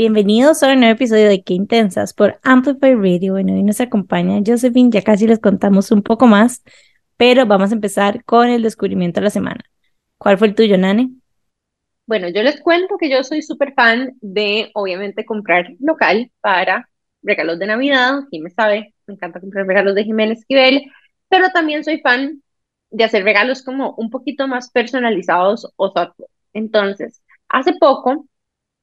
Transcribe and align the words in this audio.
bienvenidos 0.00 0.62
a 0.62 0.72
un 0.72 0.80
nuevo 0.80 0.94
episodio 0.94 1.28
de 1.28 1.42
Qué 1.42 1.52
Intensas 1.52 2.14
por 2.14 2.40
Amplify 2.42 2.94
Radio. 2.94 3.34
Bueno, 3.34 3.52
hoy 3.52 3.62
nos 3.62 3.82
acompaña 3.82 4.40
Josephine, 4.42 4.88
ya 4.90 5.02
casi 5.02 5.26
les 5.26 5.40
contamos 5.40 5.90
un 5.90 6.02
poco 6.02 6.26
más, 6.26 6.62
pero 7.18 7.44
vamos 7.44 7.70
a 7.70 7.74
empezar 7.74 8.24
con 8.24 8.48
el 8.48 8.62
descubrimiento 8.62 9.20
de 9.20 9.24
la 9.24 9.30
semana. 9.30 9.62
¿Cuál 10.16 10.38
fue 10.38 10.46
el 10.48 10.54
tuyo, 10.54 10.78
Nane? 10.78 11.10
Bueno, 12.06 12.30
yo 12.30 12.42
les 12.42 12.62
cuento 12.62 12.96
que 12.96 13.10
yo 13.10 13.22
soy 13.22 13.42
súper 13.42 13.74
fan 13.74 14.16
de, 14.22 14.70
obviamente, 14.72 15.26
comprar 15.26 15.68
local 15.80 16.32
para 16.40 16.88
regalos 17.22 17.58
de 17.58 17.66
Navidad. 17.66 18.20
me 18.32 18.48
sabe, 18.48 18.94
me 19.06 19.12
encanta 19.12 19.38
comprar 19.38 19.66
regalos 19.66 19.94
de 19.94 20.04
Jiménez 20.04 20.38
Esquivel, 20.38 20.90
pero 21.28 21.50
también 21.50 21.84
soy 21.84 22.00
fan 22.00 22.42
de 22.88 23.04
hacer 23.04 23.22
regalos 23.22 23.62
como 23.62 23.92
un 23.98 24.08
poquito 24.08 24.48
más 24.48 24.70
personalizados 24.70 25.70
o 25.76 25.92
thoughtful. 25.92 26.24
Entonces, 26.54 27.20
hace 27.50 27.74
poco 27.74 28.24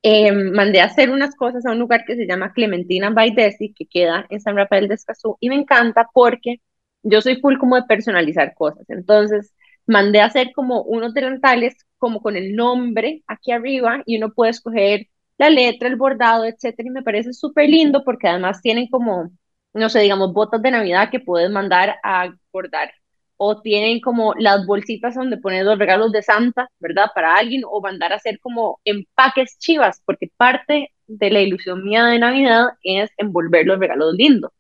eh, 0.08 0.32
mandé 0.32 0.80
a 0.82 0.86
hacer 0.86 1.10
unas 1.10 1.36
cosas 1.36 1.66
a 1.66 1.72
un 1.72 1.80
lugar 1.80 2.04
que 2.06 2.16
se 2.16 2.26
llama 2.28 2.54
Clementina 2.54 3.10
by 3.10 3.32
Desi, 3.36 3.74
que 3.74 3.86
queda 3.88 4.26
en 4.30 4.40
San 4.42 4.56
Rafael 4.56 4.88
de 4.88 4.96
Escazú, 4.96 5.38
y 5.42 5.50
me 5.50 5.56
encanta 5.56 6.10
porque 6.14 6.62
yo 7.04 7.22
soy 7.22 7.40
full 7.42 7.58
como 7.58 7.76
de 7.76 7.84
personalizar 7.84 8.54
cosas. 8.56 8.90
Entonces, 8.90 9.54
mandé 9.86 10.22
a 10.22 10.26
hacer 10.26 10.52
como 10.54 10.82
unos 10.84 11.14
delantales 11.14 11.76
como 11.98 12.22
con 12.22 12.36
el 12.38 12.56
nombre 12.56 13.24
aquí 13.28 13.52
arriba 13.52 14.04
y 14.06 14.18
uno 14.18 14.34
puede 14.34 14.52
escoger 14.52 15.08
la 15.38 15.50
letra, 15.50 15.88
el 15.90 15.98
bordado, 15.98 16.46
etcétera, 16.46 16.88
y 16.90 16.92
me 16.92 17.04
parece 17.04 17.34
súper 17.34 17.70
lindo 17.70 18.04
porque 18.04 18.28
además 18.28 18.62
tienen 18.62 18.88
como, 18.90 19.32
no 19.74 19.90
sé, 19.90 20.00
digamos, 20.02 20.34
botas 20.34 20.62
de 20.62 20.72
Navidad 20.72 21.10
que 21.12 21.20
puedes 21.20 21.50
mandar 21.52 21.98
a 22.04 22.34
bordar 22.52 22.92
o 23.38 23.62
tienen 23.62 24.02
como 24.02 24.34
las 24.36 24.66
bolsitas 24.66 25.16
donde 25.16 25.38
ponen 25.38 25.66
los 25.66 25.80
regalos 25.80 26.12
de 26.12 26.24
Santa, 26.24 26.70
¿verdad? 26.80 27.08
Para 27.16 27.36
alguien, 27.36 27.64
o 27.70 27.82
mandar 27.82 28.14
a 28.14 28.18
hacer 28.18 28.40
como 28.40 28.80
empaques 28.86 29.58
chivas, 29.60 30.02
porque 30.06 30.30
parte 30.38 30.92
de 31.08 31.30
la 31.32 31.42
ilusión 31.42 31.84
mía 31.84 32.06
de 32.06 32.20
Navidad 32.20 32.70
es 32.84 33.12
envolver 33.18 33.66
los 33.68 33.80
regalos 33.80 34.16
lindos. 34.16 34.52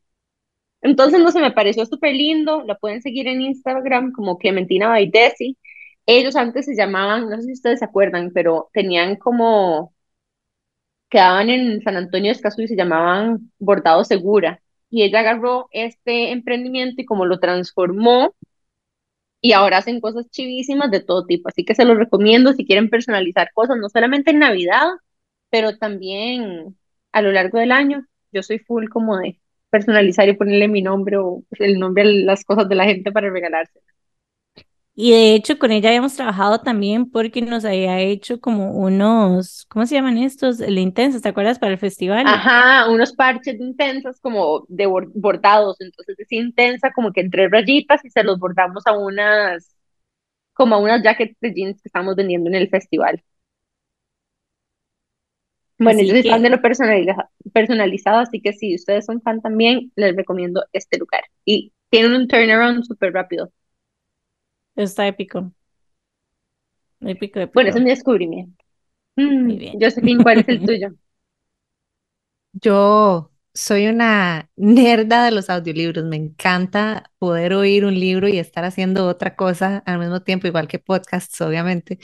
Entonces, 0.81 1.19
no 1.19 1.31
sé, 1.31 1.39
me 1.41 1.51
pareció 1.51 1.85
súper 1.85 2.13
lindo, 2.15 2.63
la 2.63 2.75
pueden 2.75 3.01
seguir 3.01 3.27
en 3.27 3.41
Instagram 3.41 4.11
como 4.13 4.37
Clementina 4.37 4.87
Baidesi. 4.89 5.57
Ellos 6.05 6.35
antes 6.35 6.65
se 6.65 6.75
llamaban, 6.75 7.29
no 7.29 7.37
sé 7.37 7.43
si 7.43 7.53
ustedes 7.53 7.79
se 7.79 7.85
acuerdan, 7.85 8.31
pero 8.33 8.69
tenían 8.73 9.15
como, 9.17 9.93
quedaban 11.09 11.49
en 11.49 11.81
San 11.81 11.95
Antonio 11.97 12.29
de 12.29 12.35
Escazú 12.35 12.61
y 12.61 12.67
se 12.67 12.75
llamaban 12.75 13.51
Bordado 13.59 14.03
Segura. 14.03 14.61
Y 14.89 15.03
ella 15.03 15.19
agarró 15.21 15.67
este 15.71 16.31
emprendimiento 16.31 17.01
y 17.01 17.05
como 17.05 17.25
lo 17.25 17.39
transformó 17.39 18.33
y 19.41 19.53
ahora 19.53 19.77
hacen 19.77 20.01
cosas 20.01 20.29
chivísimas 20.31 20.91
de 20.91 21.01
todo 21.01 21.25
tipo, 21.25 21.49
así 21.49 21.63
que 21.65 21.75
se 21.75 21.85
los 21.85 21.97
recomiendo 21.97 22.53
si 22.53 22.65
quieren 22.65 22.89
personalizar 22.89 23.49
cosas, 23.53 23.77
no 23.77 23.89
solamente 23.89 24.31
en 24.31 24.39
Navidad, 24.39 24.87
pero 25.49 25.77
también 25.77 26.77
a 27.11 27.21
lo 27.21 27.31
largo 27.31 27.59
del 27.59 27.71
año. 27.71 28.05
Yo 28.31 28.43
soy 28.43 28.59
full 28.59 28.89
como 28.89 29.17
de 29.17 29.39
personalizar 29.69 30.27
y 30.29 30.33
ponerle 30.35 30.67
mi 30.67 30.81
nombre 30.81 31.17
o 31.17 31.43
el 31.59 31.79
nombre 31.79 32.03
a 32.03 32.05
las 32.05 32.43
cosas 32.45 32.69
de 32.69 32.75
la 32.75 32.85
gente 32.85 33.11
para 33.11 33.29
regalarse. 33.29 33.79
Y 34.99 35.11
de 35.11 35.35
hecho 35.35 35.59
con 35.59 35.71
ella 35.71 35.89
habíamos 35.89 36.15
trabajado 36.15 36.59
también 36.61 37.11
porque 37.11 37.43
nos 37.43 37.65
había 37.65 37.99
hecho 37.99 38.41
como 38.41 38.71
unos, 38.71 39.67
¿cómo 39.69 39.85
se 39.85 39.93
llaman 39.93 40.17
estos? 40.17 40.59
El 40.59 40.79
intenso, 40.79 41.21
¿te 41.21 41.29
acuerdas? 41.29 41.59
Para 41.59 41.73
el 41.73 41.77
festival. 41.77 42.25
Ajá, 42.25 42.89
unos 42.89 43.13
parches 43.13 43.59
intensos 43.59 44.19
como 44.19 44.65
de 44.69 44.87
bordados, 44.87 45.79
entonces 45.81 46.15
es 46.17 46.31
intensa 46.31 46.91
como 46.93 47.13
que 47.13 47.21
entre 47.21 47.47
rayitas 47.47 48.03
y 48.05 48.09
se 48.09 48.23
los 48.23 48.39
bordamos 48.39 48.87
a 48.87 48.97
unas, 48.97 49.75
como 50.53 50.73
a 50.73 50.79
unas 50.79 51.03
jackets 51.03 51.39
de 51.41 51.53
jeans 51.53 51.79
que 51.79 51.89
estamos 51.89 52.15
vendiendo 52.15 52.49
en 52.49 52.55
el 52.55 52.67
festival. 52.67 53.23
Bueno, 55.77 56.01
yo 56.01 56.09
soy 56.09 56.23
fan 56.23 56.41
de 56.41 56.49
lo 56.49 56.59
personalizado, 57.53 58.17
así 58.17 58.41
que 58.41 58.53
si 58.53 58.73
ustedes 58.73 59.05
son 59.05 59.21
fan 59.21 59.41
también, 59.41 59.91
les 59.95 60.15
recomiendo 60.15 60.63
este 60.73 60.97
lugar. 60.97 61.21
Y 61.45 61.71
tienen 61.91 62.13
un 62.13 62.27
turnaround 62.27 62.83
súper 62.83 63.13
rápido. 63.13 63.51
Está 64.77 65.07
épico. 65.07 65.51
Épico, 67.01 67.39
épico. 67.39 67.53
Bueno, 67.53 67.69
es 67.71 67.75
mi 67.81 67.89
descubrimiento. 67.89 68.63
Muy 69.43 69.55
mm, 69.55 69.57
bien. 69.57 69.79
Josephine, 69.81 70.23
¿cuál 70.23 70.39
es 70.39 70.49
el 70.49 70.61
tuyo? 70.65 70.89
Yo 72.53 73.31
soy 73.53 73.87
una 73.87 74.49
nerda 74.55 75.25
de 75.25 75.31
los 75.31 75.49
audiolibros. 75.49 76.05
Me 76.05 76.15
encanta 76.15 77.11
poder 77.19 77.53
oír 77.53 77.85
un 77.85 77.99
libro 77.99 78.27
y 78.27 78.39
estar 78.39 78.63
haciendo 78.65 79.07
otra 79.07 79.35
cosa 79.35 79.83
al 79.85 79.99
mismo 79.99 80.21
tiempo, 80.21 80.47
igual 80.47 80.67
que 80.67 80.79
podcasts, 80.79 81.39
obviamente. 81.41 81.99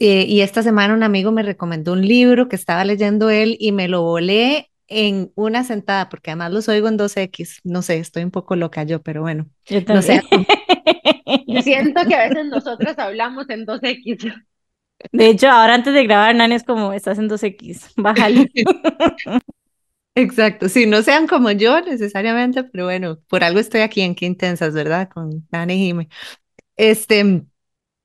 Eh, 0.00 0.24
y 0.28 0.42
esta 0.42 0.62
semana 0.62 0.94
un 0.94 1.02
amigo 1.04 1.32
me 1.32 1.42
recomendó 1.44 1.92
un 1.94 2.02
libro 2.06 2.48
que 2.48 2.56
estaba 2.56 2.84
leyendo 2.84 3.30
él 3.30 3.56
y 3.60 3.72
me 3.72 3.88
lo 3.88 4.02
volé 4.02 4.69
en 4.90 5.32
una 5.36 5.64
sentada, 5.64 6.08
porque 6.08 6.30
además 6.30 6.52
los 6.52 6.68
oigo 6.68 6.88
en 6.88 6.98
2X. 6.98 7.60
No 7.64 7.80
sé, 7.80 7.98
estoy 7.98 8.24
un 8.24 8.30
poco 8.30 8.56
loca 8.56 8.82
yo, 8.82 9.02
pero 9.02 9.22
bueno. 9.22 9.48
Yo 9.64 9.80
no 9.86 10.02
sé. 10.02 10.20
Yo 11.46 11.62
siento 11.62 12.02
que 12.06 12.14
a 12.14 12.28
veces 12.28 12.46
nosotras 12.46 12.98
hablamos 12.98 13.48
en 13.50 13.64
2X. 13.64 14.34
De 15.12 15.28
hecho, 15.28 15.48
ahora 15.48 15.74
antes 15.74 15.94
de 15.94 16.04
grabar, 16.04 16.34
Nani 16.34 16.56
es 16.56 16.64
como, 16.64 16.92
estás 16.92 17.18
en 17.18 17.28
2X, 17.28 17.92
bájale. 17.96 18.50
Exacto, 20.16 20.68
sí, 20.68 20.86
no 20.86 21.02
sean 21.02 21.28
como 21.28 21.52
yo 21.52 21.80
necesariamente, 21.80 22.64
pero 22.64 22.84
bueno, 22.84 23.20
por 23.28 23.44
algo 23.44 23.60
estoy 23.60 23.82
aquí 23.82 24.00
en 24.02 24.16
Qué 24.16 24.26
Intensas, 24.26 24.74
¿verdad? 24.74 25.08
Con 25.08 25.46
Nani 25.52 25.74
y 25.74 25.86
Jime. 25.86 26.08
Este, 26.76 27.44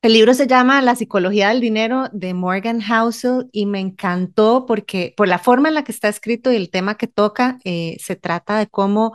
el 0.06 0.14
libro 0.14 0.36
se 0.36 0.46
llama 0.46 0.84
La 0.84 0.96
psicología 0.96 1.50
del 1.50 1.62
dinero 1.62 2.10
de 2.12 2.36
Morgan 2.36 2.80
Housel 2.80 3.50
y 3.52 3.66
me 3.66 3.80
encantó 3.80 4.68
porque 4.68 5.16
por 5.18 5.28
la 5.28 5.40
forma 5.40 5.70
en 5.70 5.74
la 5.74 5.84
que 5.84 5.92
está 5.92 6.10
escrito 6.10 6.52
y 6.52 6.58
el 6.58 6.70
tema 6.70 6.96
que 6.96 7.08
toca, 7.08 7.58
eh, 7.64 7.98
se 8.00 8.16
trata 8.16 8.60
de 8.60 8.68
cómo 8.68 9.14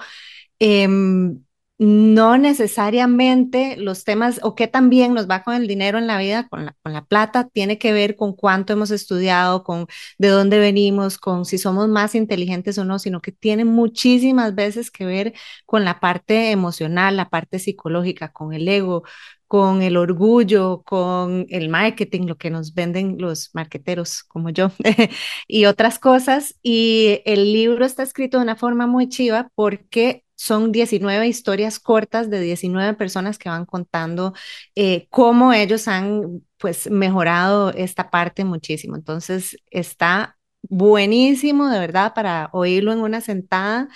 em, 0.58 1.44
no 1.80 2.36
necesariamente 2.36 3.78
los 3.78 4.04
temas 4.04 4.38
o 4.42 4.54
qué 4.54 4.68
también 4.68 5.14
nos 5.14 5.30
va 5.30 5.42
con 5.42 5.54
el 5.54 5.66
dinero 5.66 5.96
en 5.96 6.06
la 6.06 6.18
vida, 6.18 6.46
con 6.50 6.66
la, 6.66 7.04
plata, 7.06 7.48
tiene 7.48 7.78
que 7.78 7.94
ver 7.94 8.16
con 8.16 8.34
cuánto 8.34 8.74
hemos 8.74 8.90
estudiado, 8.90 9.64
con 9.64 9.86
de 10.18 10.28
dónde 10.28 10.58
venimos, 10.58 11.16
con 11.16 11.46
si 11.46 11.56
somos 11.56 11.88
más 11.88 12.14
inteligentes 12.14 12.76
o 12.76 12.84
no, 12.84 12.98
sino 12.98 13.22
que 13.22 13.32
tiene 13.32 13.64
muchísimas 13.64 14.54
veces 14.54 14.90
que 14.90 15.06
ver 15.06 15.32
con 15.64 15.86
la 15.86 16.00
parte 16.00 16.50
emocional, 16.50 17.16
la 17.16 17.30
parte 17.30 17.58
psicológica, 17.58 18.30
con 18.30 18.52
el 18.52 18.68
ego, 18.68 19.02
con 19.46 19.80
el 19.80 19.96
orgullo, 19.96 20.82
con 20.84 21.46
el 21.48 21.70
marketing, 21.70 22.26
lo 22.26 22.36
que 22.36 22.50
nos 22.50 22.74
venden 22.74 23.16
los 23.18 23.54
marqueteros 23.54 24.22
como 24.24 24.50
yo 24.50 24.70
y 25.48 25.64
otras 25.64 25.98
cosas. 25.98 26.56
Y 26.62 27.22
el 27.24 27.54
libro 27.54 27.86
está 27.86 28.02
escrito 28.02 28.36
de 28.36 28.44
una 28.44 28.56
forma 28.56 28.86
muy 28.86 29.08
chiva 29.08 29.48
porque 29.54 30.24
son 30.40 30.72
19 30.72 31.28
historias 31.28 31.78
cortas 31.78 32.30
de 32.30 32.40
19 32.40 32.94
personas 32.94 33.38
que 33.38 33.50
van 33.50 33.66
contando 33.66 34.32
eh, 34.74 35.06
cómo 35.10 35.52
ellos 35.52 35.86
han 35.86 36.42
pues 36.56 36.90
mejorado 36.90 37.74
esta 37.74 38.10
parte 38.10 38.46
muchísimo. 38.46 38.96
Entonces 38.96 39.58
está 39.70 40.38
buenísimo 40.62 41.68
de 41.68 41.78
verdad 41.78 42.14
para 42.14 42.48
oírlo 42.54 42.90
en 42.94 43.00
una 43.00 43.20
sentada 43.20 43.88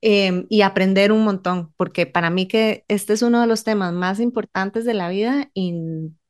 em, 0.00 0.44
y 0.48 0.62
aprender 0.62 1.12
un 1.12 1.22
montón, 1.22 1.72
porque 1.76 2.06
para 2.06 2.30
mí 2.30 2.48
que 2.48 2.84
este 2.88 3.12
es 3.12 3.22
uno 3.22 3.40
de 3.40 3.46
los 3.46 3.62
temas 3.62 3.92
más 3.92 4.18
importantes 4.18 4.84
de 4.84 4.94
la 4.94 5.08
vida 5.08 5.50
y 5.54 5.72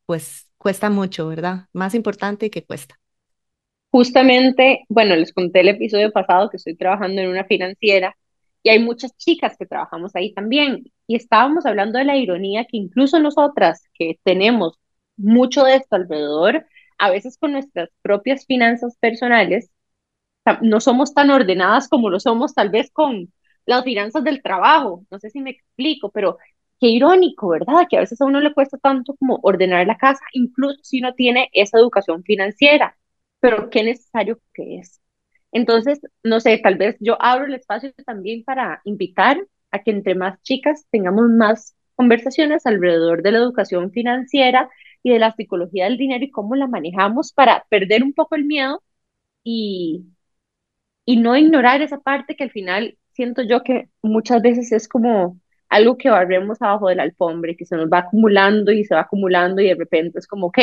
pues 0.04 0.50
cuesta 0.58 0.90
mucho, 0.90 1.28
¿verdad? 1.28 1.68
Más 1.72 1.94
importante 1.94 2.44
y 2.44 2.50
que 2.50 2.62
cuesta. 2.62 3.00
Justamente, 3.90 4.84
bueno, 4.90 5.16
les 5.16 5.32
conté 5.32 5.60
el 5.60 5.68
episodio 5.68 6.12
pasado 6.12 6.50
que 6.50 6.58
estoy 6.58 6.76
trabajando 6.76 7.22
en 7.22 7.30
una 7.30 7.44
financiera 7.44 8.14
y 8.62 8.70
hay 8.70 8.78
muchas 8.78 9.16
chicas 9.16 9.56
que 9.58 9.66
trabajamos 9.66 10.14
ahí 10.16 10.32
también. 10.34 10.84
Y 11.06 11.16
estábamos 11.16 11.66
hablando 11.66 11.98
de 11.98 12.04
la 12.04 12.16
ironía 12.16 12.64
que 12.66 12.76
incluso 12.76 13.18
nosotras, 13.20 13.82
que 13.94 14.18
tenemos 14.24 14.78
mucho 15.16 15.64
de 15.64 15.76
esto 15.76 15.96
alrededor, 15.96 16.66
a 16.98 17.10
veces 17.10 17.38
con 17.38 17.52
nuestras 17.52 17.90
propias 18.02 18.46
finanzas 18.46 18.96
personales, 18.98 19.70
no 20.62 20.80
somos 20.80 21.14
tan 21.14 21.30
ordenadas 21.30 21.88
como 21.88 22.10
lo 22.10 22.20
somos 22.20 22.54
tal 22.54 22.70
vez 22.70 22.90
con 22.92 23.32
las 23.66 23.84
finanzas 23.84 24.24
del 24.24 24.42
trabajo. 24.42 25.04
No 25.10 25.18
sé 25.18 25.30
si 25.30 25.40
me 25.40 25.50
explico, 25.50 26.10
pero 26.10 26.38
qué 26.80 26.88
irónico, 26.88 27.48
¿verdad? 27.48 27.86
Que 27.88 27.96
a 27.98 28.00
veces 28.00 28.20
a 28.20 28.26
uno 28.26 28.40
le 28.40 28.52
cuesta 28.54 28.78
tanto 28.78 29.14
como 29.16 29.38
ordenar 29.42 29.86
la 29.86 29.98
casa, 29.98 30.24
incluso 30.32 30.78
si 30.82 31.00
uno 31.00 31.14
tiene 31.14 31.48
esa 31.52 31.78
educación 31.78 32.24
financiera. 32.24 32.96
Pero 33.40 33.70
qué 33.70 33.84
necesario 33.84 34.40
que 34.54 34.78
es. 34.78 35.01
Entonces, 35.52 36.00
no 36.22 36.40
sé, 36.40 36.58
tal 36.58 36.76
vez 36.76 36.96
yo 37.00 37.16
abro 37.22 37.46
el 37.46 37.54
espacio 37.54 37.92
también 38.06 38.44
para 38.44 38.80
invitar 38.84 39.38
a 39.70 39.82
que 39.82 39.90
entre 39.90 40.14
más 40.14 40.40
chicas 40.42 40.86
tengamos 40.90 41.28
más 41.30 41.76
conversaciones 41.94 42.66
alrededor 42.66 43.22
de 43.22 43.32
la 43.32 43.38
educación 43.38 43.92
financiera 43.92 44.70
y 45.02 45.10
de 45.12 45.18
la 45.18 45.32
psicología 45.32 45.84
del 45.84 45.98
dinero 45.98 46.24
y 46.24 46.30
cómo 46.30 46.54
la 46.56 46.66
manejamos 46.68 47.32
para 47.32 47.64
perder 47.70 48.02
un 48.02 48.12
poco 48.14 48.34
el 48.36 48.44
miedo 48.46 48.82
y, 49.44 50.06
y 51.04 51.16
no 51.16 51.36
ignorar 51.36 51.82
esa 51.82 51.98
parte 52.00 52.36
que 52.36 52.44
al 52.44 52.50
final 52.50 52.96
siento 53.12 53.42
yo 53.42 53.62
que 53.62 53.88
muchas 54.02 54.42
veces 54.42 54.72
es 54.72 54.88
como 54.88 55.38
algo 55.68 55.96
que 55.98 56.10
barremos 56.10 56.60
abajo 56.62 56.88
del 56.88 57.00
alfombra 57.00 57.52
y 57.52 57.56
que 57.56 57.64
se 57.66 57.76
nos 57.76 57.88
va 57.88 57.98
acumulando 58.00 58.72
y 58.72 58.84
se 58.84 58.94
va 58.94 59.02
acumulando 59.02 59.60
y 59.62 59.68
de 59.68 59.74
repente 59.74 60.18
es 60.18 60.26
como, 60.26 60.48
ok, 60.48 60.58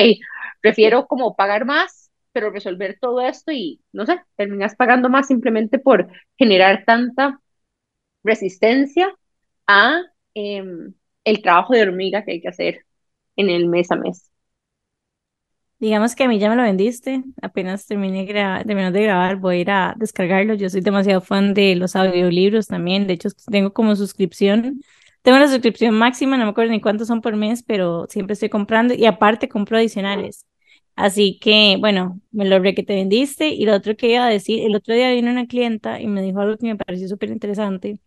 prefiero 0.61 1.07
como 1.07 1.35
pagar 1.35 1.65
más 1.65 2.08
pero 2.39 2.51
resolver 2.51 2.97
todo 3.01 3.19
esto 3.19 3.51
y, 3.51 3.81
no 3.91 4.05
sé, 4.05 4.21
terminas 4.37 4.73
pagando 4.73 5.09
más 5.09 5.27
simplemente 5.27 5.77
por 5.77 6.07
generar 6.37 6.85
tanta 6.85 7.41
resistencia 8.23 9.13
a 9.67 10.03
em, 10.33 10.93
el 11.25 11.41
trabajo 11.41 11.73
de 11.73 11.81
hormiga 11.81 12.23
que 12.23 12.31
hay 12.31 12.41
que 12.41 12.47
hacer 12.47 12.85
en 13.35 13.49
el 13.49 13.67
mes 13.67 13.91
a 13.91 13.97
mes. 13.97 14.31
Digamos 15.79 16.15
que 16.15 16.23
a 16.23 16.27
mí 16.29 16.39
ya 16.39 16.49
me 16.49 16.55
lo 16.55 16.63
vendiste, 16.63 17.23
apenas 17.41 17.85
terminé 17.85 18.25
terminó 18.25 18.91
de 18.93 19.03
grabar, 19.03 19.35
voy 19.35 19.57
a 19.57 19.59
ir 19.59 19.71
a 19.71 19.93
descargarlo. 19.97 20.53
Yo 20.53 20.69
soy 20.69 20.79
demasiado 20.79 21.19
fan 21.19 21.53
de 21.53 21.75
los 21.75 21.97
audiolibros 21.97 22.67
también, 22.67 23.05
de 23.05 23.13
hecho 23.15 23.29
tengo 23.51 23.73
como 23.73 23.97
suscripción, 23.97 24.79
tengo 25.23 25.37
una 25.37 25.49
suscripción 25.49 25.93
máxima, 25.93 26.37
no 26.37 26.45
me 26.45 26.51
acuerdo 26.51 26.71
ni 26.71 26.79
cuántos 26.79 27.09
son 27.09 27.19
por 27.19 27.35
mes, 27.35 27.63
pero 27.63 28.07
siempre 28.07 28.33
estoy 28.33 28.47
comprando 28.47 28.93
y 28.93 29.05
aparte 29.05 29.49
compro 29.49 29.75
adicionales. 29.77 30.45
Así 30.99 31.39
que, 31.39 31.77
bueno, 31.79 32.19
me 32.31 32.45
lo 32.45 32.61
que 32.61 32.83
te 32.83 32.95
vendiste 32.95 33.47
y 33.49 33.65
lo 33.65 33.73
otro 33.75 33.95
que 33.95 34.11
iba 34.13 34.25
a 34.25 34.29
decir, 34.29 34.61
el 34.65 34.75
otro 34.75 34.93
día 34.93 35.11
vino 35.11 35.31
una 35.31 35.47
clienta 35.47 36.01
y 36.01 36.07
me 36.07 36.21
dijo 36.21 36.39
algo 36.41 36.57
que 36.57 36.67
me 36.67 36.75
pareció 36.75 37.07
súper 37.07 37.29
interesante 37.29 37.99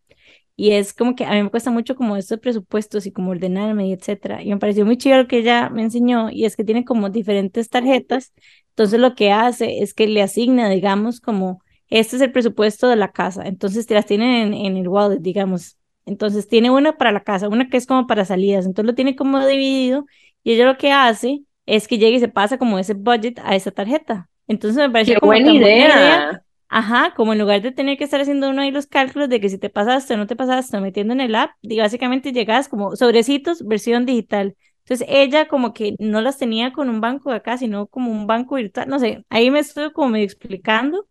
y 0.57 0.73
es 0.73 0.93
como 0.95 1.15
que 1.17 1.25
a 1.27 1.33
mí 1.33 1.43
me 1.43 1.51
cuesta 1.51 1.71
mucho 1.71 1.97
como 1.97 2.17
estos 2.17 2.39
presupuestos 2.41 3.07
y 3.07 3.13
como 3.13 3.31
ordenarme 3.33 3.89
y 3.89 3.93
etcétera. 3.93 4.43
Y 4.43 4.51
me 4.51 4.59
pareció 4.59 4.85
muy 4.87 4.99
chido 4.99 5.19
lo 5.19 5.29
que 5.29 5.39
ella 5.39 5.71
me 5.71 5.83
enseñó 5.83 6.31
y 6.31 6.45
es 6.45 6.57
que 6.57 6.65
tiene 6.65 6.85
como 6.85 7.11
diferentes 7.11 7.69
tarjetas. 7.71 8.33
Entonces 8.71 9.01
lo 9.01 9.15
que 9.15 9.33
hace 9.33 9.83
es 9.83 9.95
que 9.95 10.07
le 10.07 10.23
asigna, 10.23 10.69
digamos, 10.71 11.21
como 11.21 11.63
este 11.89 12.17
es 12.17 12.23
el 12.23 12.33
presupuesto 12.33 12.89
de 12.89 12.97
la 12.97 13.13
casa. 13.13 13.45
Entonces 13.47 13.87
te 13.87 13.95
las 13.95 14.07
tienen 14.07 14.53
en, 14.53 14.55
en 14.55 14.77
el 14.77 14.89
wallet, 14.89 15.19
digamos. 15.21 15.79
Entonces 16.07 16.49
tiene 16.49 16.71
una 16.71 16.97
para 16.97 17.13
la 17.13 17.23
casa, 17.25 17.49
una 17.49 17.69
que 17.69 17.77
es 17.77 17.87
como 17.87 18.07
para 18.07 18.25
salidas. 18.25 18.67
Entonces 18.67 18.87
lo 18.91 18.95
tiene 18.95 19.17
como 19.17 19.45
dividido 19.47 20.07
y 20.45 20.53
ella 20.53 20.67
lo 20.67 20.77
que 20.79 20.93
hace 20.93 21.43
es 21.67 21.89
que 21.89 21.99
llega 21.99 22.17
y 22.17 22.21
se 22.21 22.29
pasa 22.29 22.59
como 22.59 22.79
ese 22.79 22.95
budget 22.95 23.39
a 23.45 23.55
esa 23.57 23.71
tarjeta. 23.71 24.29
Entonces 24.47 24.79
me 24.79 24.91
pareció 24.91 25.17
como 25.19 25.41
buena 25.41 25.51
idea. 25.73 26.27
Ajá, 26.69 27.13
como 27.15 27.33
en 27.35 27.39
lugar 27.39 27.61
de 27.61 27.71
tener 27.73 27.99
que 27.99 28.05
estar 28.05 28.21
haciendo 28.21 28.49
uno 28.49 28.63
ahí 28.63 28.71
los 28.71 28.87
cálculos 28.87 29.29
de 29.29 29.41
que 29.41 29.49
si 29.51 29.59
te 29.59 29.69
pasaste 29.69 30.15
o 30.15 30.17
no 30.17 30.27
te 30.27 30.37
pasaste, 30.37 30.81
metiendo 30.81 31.13
en 31.13 31.21
el 31.21 31.35
app, 31.35 31.51
y 31.61 31.79
básicamente 31.79 32.33
llegas 32.33 32.69
como 32.69 32.97
sobrecitos, 32.97 33.63
versión 33.67 34.07
digital. 34.07 34.57
Entonces 34.85 35.07
ella 35.11 35.49
como 35.49 35.75
que 35.75 35.95
no 35.99 36.21
las 36.23 36.39
tenía 36.39 36.73
con 36.73 36.89
un 36.89 37.01
banco 37.01 37.31
de 37.31 37.37
acá, 37.37 37.59
sino 37.59 37.87
como 37.89 38.11
un 38.11 38.27
banco 38.27 38.57
virtual, 38.57 38.89
no 38.89 38.99
sé, 38.99 39.25
ahí 39.29 39.51
me 39.51 39.59
estuve 39.61 39.93
como 39.93 40.09
medio 40.09 40.25
explicando 40.25 41.07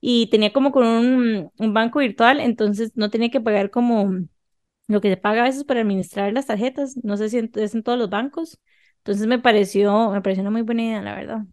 y 0.00 0.28
tenía 0.30 0.52
como 0.52 0.72
con 0.72 0.86
un, 0.86 1.50
un 1.58 1.74
banco 1.74 2.00
virtual, 2.00 2.40
entonces 2.40 2.92
no 2.96 3.10
tenía 3.10 3.30
que 3.30 3.40
pagar 3.40 3.70
como 3.70 4.12
lo 4.88 5.00
que 5.00 5.10
se 5.10 5.16
paga 5.16 5.42
a 5.42 5.44
veces 5.44 5.64
para 5.64 5.80
administrar 5.80 6.32
las 6.32 6.46
tarjetas, 6.46 6.96
no 7.04 7.16
sé 7.16 7.28
si 7.30 7.38
es 7.54 7.74
en 7.74 7.82
todos 7.82 7.98
los 7.98 8.10
bancos. 8.10 8.60
Entonces 9.08 9.26
me 9.26 9.38
pareció, 9.38 10.10
me 10.10 10.20
pareció 10.22 10.42
una 10.42 10.50
muy 10.50 10.62
buena 10.62 10.82
idea, 10.84 11.02
la 11.02 11.14
verdad. 11.16 11.46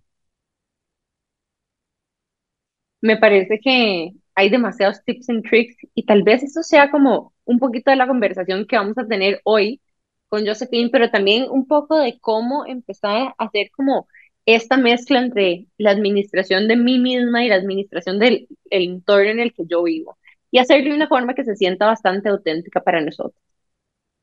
me 3.02 3.18
parece 3.18 3.60
que 3.64 4.12
hay 4.36 4.50
demasiados 4.50 5.04
tips 5.06 5.30
and 5.30 5.44
tricks 5.48 5.76
y 5.94 6.06
tal 6.06 6.24
vez 6.24 6.44
eso 6.44 6.64
sea 6.64 6.92
como 6.92 7.34
un 7.46 7.60
poquito 7.60 7.92
de 7.92 7.98
la 7.98 8.08
conversación 8.08 8.66
que 8.68 8.78
vamos 8.78 8.98
a 8.98 9.08
tener 9.08 9.42
hoy 9.44 9.82
con 10.28 10.46
Josephine, 10.46 10.90
pero 10.92 11.10
también 11.12 11.46
un 11.50 11.68
poco 11.68 11.98
de 12.00 12.20
cómo 12.20 12.66
empezar 12.66 13.34
a 13.38 13.46
hacer 13.46 13.70
como 13.72 14.08
esta 14.46 14.78
mezcla 14.78 15.20
entre 15.20 15.68
la 15.78 15.92
administración 15.92 16.68
de 16.68 16.76
mí 16.78 17.00
misma 17.00 17.46
y 17.46 17.50
la 17.50 17.56
administración 17.56 18.20
del 18.20 18.48
entorno 18.70 19.30
en 19.32 19.40
el 19.40 19.54
que 19.54 19.64
yo 19.68 19.84
vivo 19.84 20.18
y 20.52 20.60
hacerlo 20.60 20.90
de 20.92 20.96
una 20.96 21.08
forma 21.08 21.34
que 21.36 21.44
se 21.44 21.56
sienta 21.56 21.86
bastante 21.88 22.30
auténtica 22.30 22.82
para 22.82 23.02
nosotros. 23.02 23.42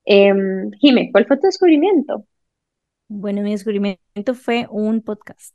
Eh, 0.07 0.33
Jime, 0.81 1.11
¿cuál 1.13 1.27
fue 1.27 1.39
tu 1.39 1.47
descubrimiento? 1.49 2.27
Bueno, 3.15 3.43
mi 3.43 3.51
descubrimiento 3.51 4.35
fue 4.35 4.67
un 4.71 5.03
podcast 5.03 5.55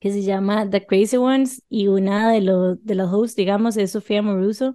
que 0.00 0.10
se 0.10 0.22
llama 0.22 0.68
The 0.68 0.86
Crazy 0.86 1.18
Ones 1.18 1.62
y 1.68 1.88
una 1.88 2.32
de, 2.32 2.40
los 2.40 2.82
de 2.82 2.94
los 2.94 3.12
hosts, 3.12 3.36
digamos, 3.36 3.76
es 3.76 3.92
Sofía 3.92 4.22
Moruso, 4.22 4.74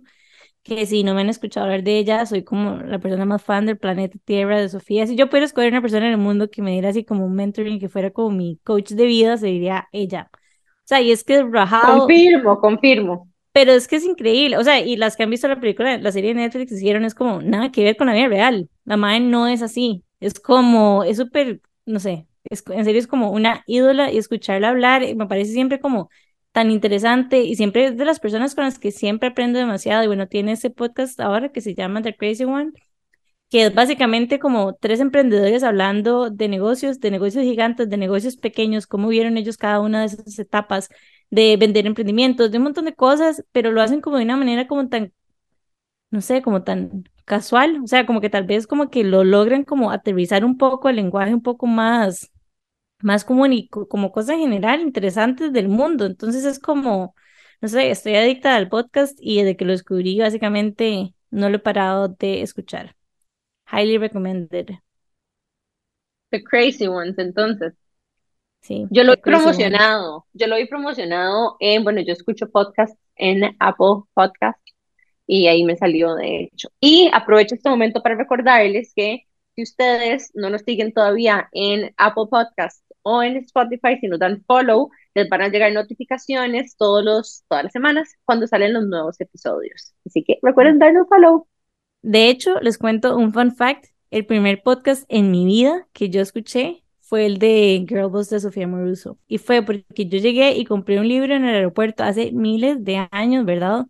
que 0.61 0.85
si 0.85 1.03
no 1.03 1.15
me 1.15 1.21
han 1.21 1.29
escuchado 1.29 1.65
hablar 1.65 1.83
de 1.83 1.97
ella, 1.97 2.25
soy 2.27 2.43
como 2.43 2.77
la 2.77 2.99
persona 2.99 3.25
más 3.25 3.41
fan 3.41 3.65
del 3.65 3.79
planeta 3.79 4.19
Tierra 4.23 4.61
de 4.61 4.69
Sofía. 4.69 5.07
Si 5.07 5.15
yo 5.15 5.29
pudiera 5.29 5.47
escoger 5.47 5.71
una 5.71 5.81
persona 5.81 6.05
en 6.05 6.11
el 6.11 6.19
mundo 6.19 6.51
que 6.51 6.61
me 6.61 6.71
diera 6.71 6.89
así 6.89 7.03
como 7.03 7.25
un 7.25 7.33
mentoring, 7.33 7.79
que 7.79 7.89
fuera 7.89 8.11
como 8.11 8.29
mi 8.29 8.59
coach 8.63 8.91
de 8.91 9.05
vida, 9.05 9.35
sería 9.37 9.87
ella. 9.91 10.29
O 10.33 10.85
sea, 10.85 11.01
y 11.01 11.11
es 11.11 11.23
que 11.23 11.43
Rajado... 11.43 12.01
Confirmo, 12.01 12.59
confirmo. 12.59 13.29
Pero 13.51 13.71
es 13.71 13.87
que 13.87 13.95
es 13.95 14.05
increíble, 14.05 14.57
o 14.57 14.63
sea, 14.63 14.79
y 14.79 14.95
las 14.95 15.17
que 15.17 15.23
han 15.23 15.31
visto 15.31 15.47
la 15.47 15.59
película, 15.59 15.97
la 15.97 16.11
serie 16.11 16.35
de 16.35 16.41
Netflix 16.41 16.71
hicieron 16.71 17.03
es 17.03 17.15
como 17.15 17.41
nada 17.41 17.71
que 17.71 17.83
ver 17.83 17.97
con 17.97 18.05
la 18.05 18.13
vida 18.13 18.27
real. 18.27 18.69
La 18.85 18.95
madre 18.95 19.21
no 19.21 19.47
es 19.47 19.63
así, 19.63 20.03
es 20.19 20.39
como, 20.39 21.03
es 21.03 21.17
súper, 21.17 21.61
no 21.89 21.99
sé, 21.99 22.27
en 22.49 22.85
serio 22.85 22.99
es 22.99 23.07
como 23.07 23.31
una 23.31 23.63
ídola 23.67 24.11
y 24.11 24.17
escucharla 24.17 24.69
hablar 24.69 25.03
me 25.15 25.27
parece 25.27 25.53
siempre 25.53 25.79
como 25.79 26.09
tan 26.51 26.71
interesante 26.71 27.41
y 27.43 27.55
siempre 27.55 27.85
es 27.87 27.97
de 27.97 28.05
las 28.05 28.19
personas 28.19 28.55
con 28.55 28.63
las 28.65 28.79
que 28.79 28.91
siempre 28.91 29.29
aprendo 29.29 29.59
demasiado. 29.59 30.03
Y 30.03 30.07
bueno, 30.07 30.27
tiene 30.27 30.53
ese 30.53 30.69
podcast 30.69 31.19
ahora 31.19 31.51
que 31.51 31.61
se 31.61 31.75
llama 31.75 32.01
The 32.01 32.15
Crazy 32.15 32.43
One, 32.45 32.73
que 33.49 33.65
es 33.67 33.73
básicamente 33.75 34.39
como 34.39 34.75
tres 34.75 34.99
emprendedores 34.99 35.63
hablando 35.63 36.29
de 36.29 36.47
negocios, 36.47 36.99
de 36.99 37.11
negocios 37.11 37.43
gigantes, 37.43 37.89
de 37.89 37.97
negocios 37.97 38.37
pequeños, 38.37 38.87
cómo 38.87 39.09
vieron 39.09 39.37
ellos 39.37 39.57
cada 39.57 39.79
una 39.81 40.01
de 40.01 40.07
esas 40.07 40.39
etapas 40.39 40.89
de 41.31 41.57
vender 41.57 41.87
emprendimientos, 41.87 42.51
de 42.51 42.57
un 42.57 42.65
montón 42.65 42.85
de 42.85 42.95
cosas, 42.95 43.45
pero 43.51 43.71
lo 43.71 43.81
hacen 43.81 44.01
como 44.01 44.17
de 44.17 44.23
una 44.25 44.37
manera 44.37 44.67
como 44.67 44.89
tan, 44.89 45.13
no 46.11 46.21
sé, 46.21 46.41
como 46.41 46.63
tan 46.63 47.05
casual, 47.29 47.81
o 47.83 47.87
sea, 47.87 48.05
como 48.05 48.21
que 48.21 48.29
tal 48.29 48.43
vez 48.45 48.67
como 48.67 48.89
que 48.89 49.03
lo 49.05 49.23
logran 49.23 49.63
como 49.63 49.91
aterrizar 49.91 50.43
un 50.43 50.57
poco 50.57 50.89
el 50.89 50.97
lenguaje 50.97 51.33
un 51.33 51.43
poco 51.43 51.67
más 51.67 52.31
más 53.01 53.23
común 53.23 53.53
y 53.53 53.69
como 53.69 54.11
cosa 54.11 54.35
general 54.37 54.81
interesantes 54.81 55.53
del 55.53 55.69
mundo. 55.69 56.05
Entonces 56.05 56.43
es 56.45 56.59
como, 56.59 57.15
no 57.61 57.67
sé, 57.69 57.91
estoy 57.91 58.15
adicta 58.15 58.55
al 58.55 58.69
podcast 58.69 59.17
y 59.21 59.37
desde 59.37 59.55
que 59.55 59.65
lo 59.65 59.71
descubrí 59.71 60.19
básicamente 60.19 61.13
no 61.29 61.49
lo 61.49 61.57
he 61.57 61.59
parado 61.59 62.09
de 62.09 62.41
escuchar. 62.41 62.95
Highly 63.71 63.97
recommended. 63.99 64.71
The 66.31 66.43
Crazy 66.43 66.87
Ones, 66.87 67.17
entonces. 67.19 67.73
Sí. 68.61 68.85
Yo 68.89 69.03
lo 69.03 69.13
he 69.13 69.17
promocionado, 69.17 70.25
yo 70.33 70.47
lo 70.47 70.57
he 70.57 70.67
promocionado 70.67 71.55
en, 71.61 71.85
bueno, 71.85 72.01
yo 72.01 72.11
escucho 72.11 72.49
podcast 72.49 72.99
en 73.15 73.55
Apple 73.59 74.03
Podcast 74.13 74.59
y 75.29 75.45
ahí 75.45 75.63
me 75.63 75.77
salió 75.77 76.15
de 76.15 76.45
hecho. 76.45 76.69
Y 76.81 77.07
aprovecho 77.13 77.53
este 77.53 77.69
momento 77.69 78.01
para 78.01 78.15
recordarles 78.15 78.93
que 78.95 79.27
si 79.55 79.61
ustedes 79.61 80.31
no 80.33 80.49
nos 80.49 80.63
siguen 80.63 80.91
todavía 80.91 81.47
en 81.51 81.93
Apple 81.97 82.25
Podcast 82.31 82.83
o 83.03 83.21
en 83.21 83.37
Spotify, 83.37 83.95
si 84.01 84.07
nos 84.07 84.17
dan 84.17 84.43
follow, 84.47 84.89
les 85.13 85.29
van 85.29 85.43
a 85.43 85.49
llegar 85.49 85.71
notificaciones 85.71 86.75
todos 86.77 87.05
los, 87.05 87.43
todas 87.47 87.65
las 87.65 87.73
semanas 87.73 88.09
cuando 88.25 88.47
salen 88.47 88.73
los 88.73 88.87
nuevos 88.87 89.21
episodios. 89.21 89.93
Así 90.03 90.23
que 90.23 90.39
recuerden 90.41 90.81
un 90.97 91.07
follow. 91.07 91.47
De 92.01 92.29
hecho, 92.29 92.59
les 92.61 92.79
cuento 92.79 93.15
un 93.15 93.31
fun 93.31 93.55
fact. 93.55 93.85
El 94.09 94.25
primer 94.25 94.63
podcast 94.63 95.05
en 95.09 95.29
mi 95.29 95.45
vida 95.45 95.87
que 95.93 96.09
yo 96.09 96.21
escuché 96.21 96.83
fue 97.01 97.27
el 97.27 97.37
de 97.37 97.85
Girl 97.87 98.09
Boss 98.09 98.31
de 98.31 98.39
Sofía 98.39 98.67
Moruso. 98.67 99.19
Y 99.27 99.37
fue 99.37 99.61
porque 99.61 100.07
yo 100.07 100.17
llegué 100.17 100.57
y 100.57 100.65
compré 100.65 100.99
un 100.99 101.07
libro 101.07 101.35
en 101.35 101.45
el 101.45 101.53
aeropuerto 101.53 102.03
hace 102.03 102.31
miles 102.31 102.83
de 102.83 103.07
años, 103.11 103.45
¿verdad? 103.45 103.85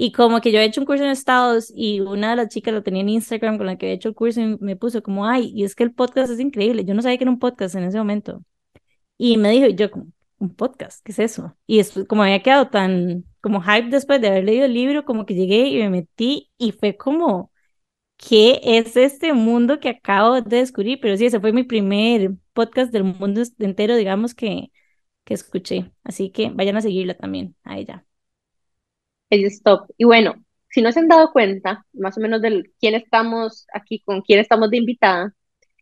Y 0.00 0.12
como 0.12 0.40
que 0.40 0.52
yo 0.52 0.60
he 0.60 0.64
hecho 0.64 0.80
un 0.80 0.86
curso 0.86 1.04
en 1.04 1.10
Estados 1.10 1.72
y 1.74 2.00
una 2.00 2.30
de 2.30 2.36
las 2.36 2.48
chicas 2.48 2.72
lo 2.72 2.84
tenía 2.84 3.02
en 3.02 3.08
Instagram 3.10 3.58
con 3.58 3.66
la 3.66 3.76
que 3.78 3.88
he 3.90 3.92
hecho 3.92 4.08
el 4.10 4.14
curso 4.14 4.40
y 4.40 4.56
me 4.60 4.76
puso 4.76 5.02
como, 5.02 5.26
ay, 5.26 5.52
y 5.54 5.64
es 5.64 5.74
que 5.74 5.82
el 5.84 5.92
podcast 5.94 6.30
es 6.32 6.40
increíble. 6.40 6.84
Yo 6.84 6.94
no 6.94 7.02
sabía 7.02 7.18
que 7.18 7.24
era 7.24 7.32
un 7.32 7.40
podcast 7.40 7.74
en 7.74 7.84
ese 7.84 7.98
momento. 7.98 8.42
Y 9.18 9.38
me 9.38 9.50
dijo, 9.50 9.68
yo, 9.68 9.88
un 10.38 10.54
podcast, 10.54 11.04
¿qué 11.04 11.12
es 11.12 11.18
eso? 11.20 11.56
Y 11.66 11.80
es, 11.80 11.92
como 12.08 12.22
había 12.22 12.42
quedado 12.42 12.68
tan 12.70 13.24
como 13.40 13.62
hype 13.62 13.88
después 13.90 14.20
de 14.20 14.28
haber 14.28 14.44
leído 14.44 14.66
el 14.66 14.74
libro, 14.74 15.04
como 15.04 15.26
que 15.26 15.34
llegué 15.34 15.68
y 15.68 15.78
me 15.78 15.90
metí 15.90 16.50
y 16.58 16.72
fue 16.72 16.96
como, 16.96 17.52
¿qué 18.18 18.60
es 18.64 18.96
este 18.96 19.32
mundo 19.34 19.80
que 19.80 19.90
acabo 19.90 20.42
de 20.42 20.58
descubrir? 20.58 21.00
Pero 21.00 21.16
sí, 21.16 21.26
ese 21.26 21.40
fue 21.40 21.52
mi 21.52 21.64
primer 21.64 22.32
podcast 22.54 22.92
del 22.92 23.04
mundo 23.04 23.42
entero, 23.60 23.96
digamos, 23.96 24.34
que, 24.34 24.72
que 25.24 25.34
escuché. 25.34 25.92
Así 26.04 26.30
que 26.32 26.50
vayan 26.50 26.76
a 26.78 26.82
seguirla 26.82 27.16
también, 27.16 27.56
a 27.64 27.78
ella. 27.78 28.06
Ella 29.30 29.46
es 29.48 29.62
top. 29.62 29.90
Y 29.96 30.04
bueno, 30.04 30.34
si 30.70 30.82
no 30.82 30.92
se 30.92 31.00
han 31.00 31.08
dado 31.08 31.32
cuenta, 31.32 31.84
más 31.92 32.16
o 32.18 32.20
menos 32.20 32.42
de 32.42 32.70
quién 32.80 32.94
estamos 32.94 33.66
aquí, 33.72 34.00
con 34.00 34.22
quién 34.22 34.40
estamos 34.40 34.70
de 34.70 34.78
invitada, 34.78 35.34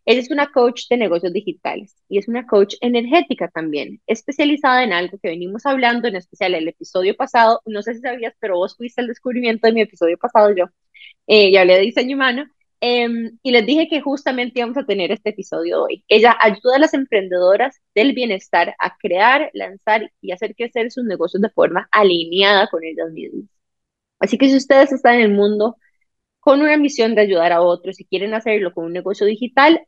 ella 0.04 0.20
es 0.20 0.30
una 0.30 0.52
coach 0.52 0.82
de 0.88 0.96
negocios 0.96 1.32
digitales 1.32 1.96
y 2.08 2.18
es 2.18 2.28
una 2.28 2.46
coach 2.46 2.76
energética 2.80 3.48
también, 3.48 4.00
especializada 4.06 4.84
en 4.84 4.92
algo 4.92 5.18
que 5.18 5.28
venimos 5.28 5.66
hablando, 5.66 6.06
en 6.06 6.14
especial 6.16 6.54
el 6.54 6.68
episodio 6.68 7.16
pasado. 7.16 7.60
No 7.66 7.82
sé 7.82 7.94
si 7.94 8.00
sabías, 8.00 8.34
pero 8.38 8.56
vos 8.56 8.76
fuiste 8.76 9.00
el 9.00 9.08
descubrimiento 9.08 9.66
de 9.66 9.72
mi 9.72 9.80
episodio 9.80 10.16
pasado, 10.16 10.54
yo 10.54 10.66
eh, 11.26 11.58
hablé 11.58 11.74
de 11.74 11.80
diseño 11.80 12.16
humano. 12.16 12.46
Em, 12.88 13.38
y 13.42 13.50
les 13.50 13.66
dije 13.66 13.88
que 13.88 14.00
justamente 14.00 14.60
íbamos 14.60 14.76
a 14.78 14.86
tener 14.86 15.10
este 15.10 15.30
episodio 15.30 15.82
hoy. 15.84 16.04
Ella 16.08 16.36
ayuda 16.40 16.76
a 16.76 16.78
las 16.78 16.94
emprendedoras 16.94 17.80
del 17.96 18.12
bienestar 18.12 18.76
a 18.78 18.96
crear, 18.96 19.50
lanzar 19.54 20.12
y 20.20 20.30
hacer 20.32 20.54
crecer 20.54 20.92
sus 20.92 21.04
negocios 21.04 21.42
de 21.42 21.50
forma 21.50 21.88
alineada 21.90 22.68
con 22.68 22.84
ellas 22.84 23.10
mismas. 23.12 23.46
Así 24.20 24.38
que 24.38 24.48
si 24.48 24.56
ustedes 24.56 24.92
están 24.92 25.16
en 25.16 25.22
el 25.22 25.32
mundo 25.32 25.76
con 26.40 26.62
una 26.62 26.76
misión 26.78 27.14
de 27.16 27.22
ayudar 27.22 27.52
a 27.52 27.62
otros 27.62 28.00
y 28.00 28.06
quieren 28.06 28.34
hacerlo 28.34 28.72
con 28.74 28.86
un 28.86 28.92
negocio 28.94 29.26
digital, 29.26 29.86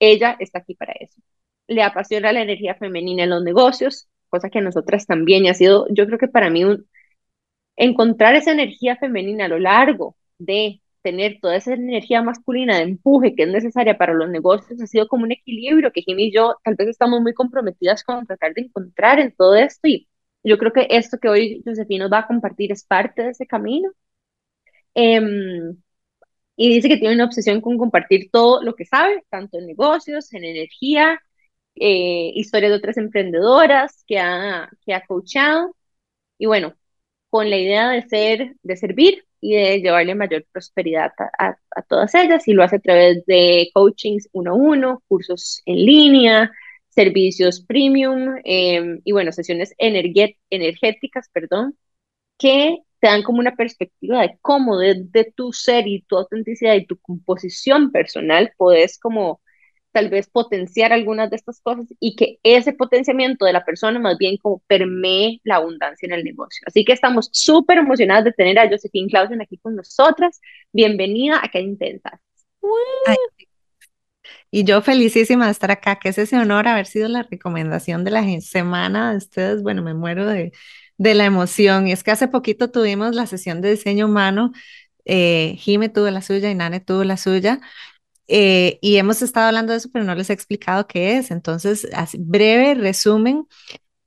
ella 0.00 0.36
está 0.40 0.60
aquí 0.60 0.74
para 0.74 0.94
eso. 1.00 1.20
Le 1.68 1.82
apasiona 1.82 2.32
la 2.32 2.42
energía 2.42 2.76
femenina 2.76 3.24
en 3.24 3.30
los 3.30 3.42
negocios, 3.44 4.08
cosa 4.30 4.50
que 4.50 4.58
a 4.60 4.62
nosotras 4.62 5.06
también, 5.06 5.44
y 5.46 5.50
ha 5.50 5.54
sido, 5.54 5.86
yo 5.90 6.06
creo 6.06 6.18
que 6.18 6.28
para 6.28 6.50
mí, 6.50 6.64
encontrar 7.76 8.34
esa 8.36 8.52
energía 8.52 8.96
femenina 8.96 9.46
a 9.46 9.48
lo 9.48 9.58
largo 9.58 10.16
de 10.38 10.81
tener 11.02 11.38
toda 11.40 11.56
esa 11.56 11.74
energía 11.74 12.22
masculina 12.22 12.76
de 12.76 12.84
empuje 12.84 13.34
que 13.34 13.44
es 13.44 13.48
necesaria 13.48 13.98
para 13.98 14.14
los 14.14 14.30
negocios 14.30 14.80
ha 14.80 14.86
sido 14.86 15.08
como 15.08 15.24
un 15.24 15.32
equilibrio 15.32 15.92
que 15.92 16.02
Jimmy 16.02 16.26
y 16.28 16.32
yo 16.32 16.56
tal 16.64 16.76
vez 16.76 16.88
estamos 16.88 17.20
muy 17.20 17.34
comprometidas 17.34 18.04
con 18.04 18.26
tratar 18.26 18.54
de 18.54 18.62
encontrar 18.62 19.18
en 19.20 19.34
todo 19.34 19.54
esto 19.56 19.88
y 19.88 20.08
yo 20.44 20.58
creo 20.58 20.72
que 20.72 20.86
esto 20.90 21.18
que 21.18 21.28
hoy 21.28 21.62
Josefina 21.64 22.04
nos 22.04 22.12
va 22.12 22.20
a 22.20 22.26
compartir 22.26 22.72
es 22.72 22.84
parte 22.84 23.22
de 23.22 23.30
ese 23.30 23.46
camino. 23.46 23.90
Em, 24.94 25.76
y 26.56 26.74
dice 26.74 26.88
que 26.88 26.98
tiene 26.98 27.14
una 27.14 27.24
obsesión 27.26 27.60
con 27.60 27.78
compartir 27.78 28.30
todo 28.30 28.62
lo 28.62 28.74
que 28.76 28.84
sabe, 28.86 29.24
tanto 29.30 29.58
en 29.58 29.66
negocios, 29.66 30.32
en 30.34 30.44
energía, 30.44 31.20
eh, 31.76 32.32
historias 32.34 32.72
de 32.72 32.78
otras 32.78 32.98
emprendedoras 32.98 34.04
que 34.06 34.18
ha, 34.20 34.70
que 34.84 34.94
ha 34.94 35.06
coachado. 35.06 35.76
Y 36.38 36.46
bueno, 36.46 36.74
con 37.32 37.48
la 37.48 37.56
idea 37.56 37.88
de 37.88 38.02
ser, 38.08 38.56
de 38.62 38.76
servir 38.76 39.24
y 39.40 39.54
de 39.54 39.80
llevarle 39.80 40.14
mayor 40.14 40.44
prosperidad 40.52 41.12
a, 41.38 41.56
todas 41.88 42.14
ellas 42.14 42.46
y 42.46 42.52
lo 42.52 42.62
hace 42.62 42.76
a 42.76 42.80
través 42.80 43.24
de 43.24 43.70
coachings 43.72 44.28
uno 44.32 44.52
a 44.52 44.54
uno, 44.54 45.02
cursos 45.08 45.62
en 45.64 45.76
línea, 45.76 46.52
servicios 46.90 47.64
premium 47.64 48.36
em, 48.44 49.00
y 49.04 49.12
bueno, 49.12 49.32
sesiones 49.32 49.74
energéticas, 49.78 51.30
perdón, 51.32 51.74
que 52.38 52.78
te 53.00 53.08
dan 53.08 53.22
como 53.22 53.40
una 53.40 53.56
perspectiva 53.56 54.22
de 54.22 54.38
cómo 54.42 54.78
desde 54.78 55.32
tu 55.32 55.54
ser 55.54 55.88
y 55.88 56.02
tu 56.02 56.18
autenticidad 56.18 56.74
y 56.74 56.86
tu 56.86 56.98
composición 56.98 57.92
personal 57.92 58.52
puedes 58.58 58.98
como 58.98 59.41
tal 59.92 60.08
vez 60.08 60.28
potenciar 60.28 60.92
algunas 60.92 61.30
de 61.30 61.36
estas 61.36 61.60
cosas 61.60 61.86
y 62.00 62.16
que 62.16 62.38
ese 62.42 62.72
potenciamiento 62.72 63.44
de 63.44 63.52
la 63.52 63.64
persona 63.64 63.98
más 63.98 64.18
bien 64.18 64.36
como 64.38 64.60
permee 64.66 65.40
la 65.44 65.56
abundancia 65.56 66.06
en 66.06 66.12
el 66.14 66.24
negocio. 66.24 66.62
Así 66.66 66.84
que 66.84 66.92
estamos 66.92 67.28
súper 67.32 67.78
emocionadas 67.78 68.24
de 68.24 68.32
tener 68.32 68.58
a 68.58 68.68
Josephine 68.68 69.08
Clausen 69.08 69.42
aquí 69.42 69.58
con 69.58 69.76
nosotras. 69.76 70.40
Bienvenida 70.72 71.40
a 71.42 71.48
Qué 71.48 71.60
Intensas. 71.60 72.20
Y 74.50 74.64
yo 74.64 74.82
felicísima 74.82 75.46
de 75.46 75.52
estar 75.52 75.70
acá, 75.70 75.96
que 75.98 76.10
es 76.10 76.18
ese 76.18 76.36
honor 76.36 76.68
haber 76.68 76.86
sido 76.86 77.08
la 77.08 77.22
recomendación 77.22 78.04
de 78.04 78.10
la 78.10 78.40
semana 78.40 79.12
de 79.12 79.16
ustedes. 79.18 79.62
Bueno, 79.62 79.82
me 79.82 79.94
muero 79.94 80.26
de, 80.26 80.52
de 80.98 81.14
la 81.14 81.24
emoción. 81.24 81.88
Y 81.88 81.92
es 81.92 82.02
que 82.02 82.10
hace 82.10 82.28
poquito 82.28 82.70
tuvimos 82.70 83.14
la 83.14 83.26
sesión 83.26 83.60
de 83.60 83.70
diseño 83.70 84.06
humano. 84.06 84.52
Eh, 85.04 85.56
Jime 85.58 85.88
tuvo 85.88 86.10
la 86.10 86.22
suya 86.22 86.50
y 86.50 86.54
Nane 86.54 86.80
tuvo 86.80 87.04
la 87.04 87.16
suya. 87.16 87.60
Eh, 88.28 88.78
y 88.80 88.96
hemos 88.96 89.22
estado 89.22 89.48
hablando 89.48 89.72
de 89.72 89.78
eso, 89.78 89.90
pero 89.92 90.04
no 90.04 90.14
les 90.14 90.30
he 90.30 90.32
explicado 90.32 90.86
qué 90.86 91.18
es. 91.18 91.30
Entonces, 91.30 91.88
así, 91.94 92.18
breve 92.20 92.74
resumen, 92.74 93.46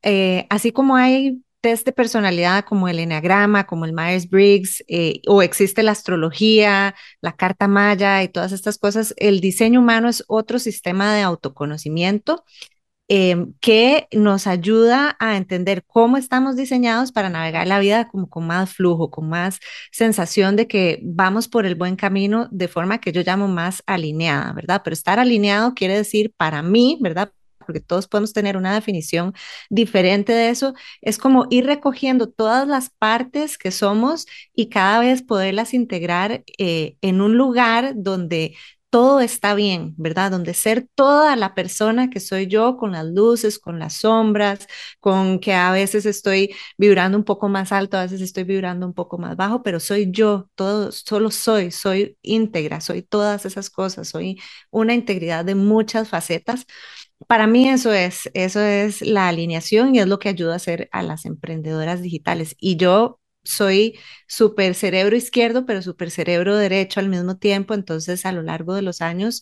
eh, 0.04 0.48
así 0.50 0.72
como 0.72 0.96
hay 0.96 1.42
test 1.62 1.86
de 1.86 1.92
personalidad 1.92 2.64
como 2.66 2.88
el 2.88 3.00
Enneagrama, 3.00 3.66
como 3.66 3.86
el 3.86 3.94
Myers-Briggs, 3.94 4.84
eh, 4.88 5.22
o 5.28 5.42
existe 5.42 5.82
la 5.82 5.94
astrología, 5.94 6.94
la 7.22 7.36
carta 7.36 7.68
maya 7.68 8.22
y 8.22 8.28
todas 8.30 8.52
estas 8.52 8.78
cosas, 8.78 9.16
el 9.18 9.40
diseño 9.40 9.80
humano 9.80 10.08
es 10.08 10.24
otro 10.28 10.60
sistema 10.60 11.14
de 11.16 11.24
autoconocimiento 11.24 12.44
Em, 13.08 13.54
que 13.62 14.08
nos 14.14 14.48
ayuda 14.48 15.16
a 15.20 15.38
entender 15.38 15.84
cómo 15.86 16.18
estamos 16.18 16.56
diseñados 16.56 17.12
para 17.12 17.30
navegar 17.30 17.68
la 17.68 17.78
vida 17.78 18.08
como 18.08 18.28
con 18.30 18.48
más 18.48 18.74
flujo, 18.74 19.12
con 19.12 19.30
más 19.30 19.60
sensación 19.92 20.56
de 20.56 20.68
que 20.68 21.00
vamos 21.04 21.48
por 21.48 21.68
el 21.68 21.76
buen 21.76 21.98
camino 21.98 22.48
de 22.52 22.68
forma 22.68 23.00
que 23.00 23.12
yo 23.12 23.22
llamo 23.22 23.48
más 23.48 23.84
alineada, 23.86 24.54
¿verdad? 24.54 24.82
Pero 24.84 24.96
estar 24.96 25.20
alineado 25.20 25.76
quiere 25.76 25.96
decir 25.96 26.34
para 26.36 26.64
mí, 26.64 26.98
¿verdad? 27.00 27.32
porque 27.66 27.80
todos 27.80 28.08
podemos 28.08 28.34
tener 28.34 28.58
una 28.58 28.74
definición 28.74 29.34
diferente 29.70 30.34
de 30.34 30.50
eso, 30.50 30.74
es 31.02 31.18
como 31.18 31.48
ir 31.50 31.66
recogiendo 31.66 32.30
todas 32.30 32.68
las 32.68 32.90
partes 32.90 33.58
que 33.58 33.72
somos 33.72 34.28
y 34.54 34.70
cada 34.70 35.00
vez 35.00 35.24
poderlas 35.24 35.74
integrar 35.74 36.44
eh, 36.58 36.98
en 37.02 37.22
un 37.22 37.38
lugar 37.38 37.94
donde 37.96 38.56
todo 38.90 39.20
está 39.20 39.56
bien, 39.56 39.94
¿verdad? 39.98 40.32
Donde 40.32 40.54
ser 40.54 40.88
toda 40.96 41.36
la 41.36 41.54
persona 41.54 42.10
que 42.10 42.20
soy 42.22 42.48
yo, 42.48 42.78
con 42.78 42.94
las 42.94 43.06
luces, 43.06 43.60
con 43.60 43.78
las 43.80 43.94
sombras, 43.96 44.68
con 45.02 45.40
que 45.40 45.54
a 45.54 45.72
veces 45.72 46.06
estoy 46.06 46.56
vibrando 46.78 47.18
un 47.18 47.26
poco 47.26 47.50
más 47.50 47.72
alto, 47.74 47.98
a 47.98 48.04
veces 48.04 48.22
estoy 48.22 48.46
vibrando 48.46 48.86
un 48.88 48.94
poco 48.94 49.18
más 49.18 49.36
bajo, 49.36 49.64
pero 49.64 49.80
soy 49.82 50.12
yo, 50.12 50.50
todo, 50.56 50.92
solo 50.94 51.30
soy, 51.32 51.72
soy 51.72 52.18
íntegra, 52.22 52.80
soy 52.82 53.02
todas 53.02 53.46
esas 53.46 53.70
cosas, 53.70 54.08
soy 54.08 54.40
una 54.72 54.94
integridad 54.94 55.44
de 55.46 55.56
muchas 55.56 56.08
facetas. 56.10 56.66
Para 57.28 57.48
mí 57.48 57.68
eso 57.70 57.92
es, 57.94 58.30
eso 58.34 58.62
es 58.62 59.02
la 59.02 59.28
alineación 59.30 59.96
y 59.96 60.00
es 60.00 60.08
lo 60.08 60.20
que 60.20 60.30
ayuda 60.30 60.54
a 60.54 60.56
hacer 60.58 60.90
a 60.92 61.02
las 61.04 61.26
emprendedoras 61.26 62.02
digitales. 62.02 62.56
Y 62.60 62.78
yo 62.78 63.20
soy 63.46 64.00
súper 64.28 64.76
cerebro 64.76 65.16
izquierdo, 65.16 65.66
pero 65.66 65.82
súper 65.82 66.12
cerebro 66.12 66.58
derecho 66.58 67.00
al 67.00 67.10
mismo 67.10 67.38
tiempo. 67.38 67.74
Entonces, 67.74 68.26
a 68.26 68.32
lo 68.32 68.42
largo 68.44 68.74
de 68.76 68.82
los 68.82 69.02
años, 69.02 69.42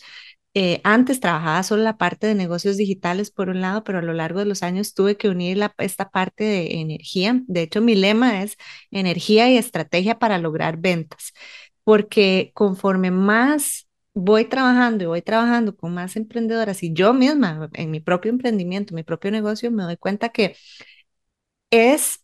eh, 0.55 0.81
antes 0.83 1.19
trabajaba 1.19 1.63
solo 1.63 1.81
la 1.83 1.97
parte 1.97 2.27
de 2.27 2.35
negocios 2.35 2.77
digitales 2.77 3.31
por 3.31 3.49
un 3.49 3.61
lado, 3.61 3.83
pero 3.83 3.99
a 3.99 4.01
lo 4.03 4.13
largo 4.13 4.39
de 4.39 4.45
los 4.45 4.61
años 4.63 4.93
tuve 4.93 5.17
que 5.17 5.29
unir 5.29 5.59
esta 5.79 6.09
parte 6.11 6.43
de 6.43 6.79
energía. 6.81 7.41
De 7.47 7.63
hecho, 7.63 7.81
mi 7.81 7.95
lema 7.95 8.43
es 8.43 8.57
energía 8.91 9.49
y 9.49 9.57
estrategia 9.57 10.19
para 10.19 10.37
lograr 10.37 10.77
ventas, 10.77 11.33
porque 11.83 12.51
conforme 12.53 13.09
más 13.11 13.87
voy 14.13 14.45
trabajando 14.45 15.03
y 15.03 15.07
voy 15.07 15.21
trabajando 15.23 15.75
con 15.75 15.93
más 15.93 16.15
emprendedoras 16.15 16.83
y 16.83 16.93
yo 16.93 17.13
misma 17.15 17.69
en 17.73 17.89
mi 17.91 17.99
propio 17.99 18.29
emprendimiento, 18.31 18.93
mi 18.93 19.03
propio 19.03 19.31
negocio, 19.31 19.71
me 19.71 19.83
doy 19.83 19.97
cuenta 19.97 20.29
que 20.29 20.55
es 21.71 22.22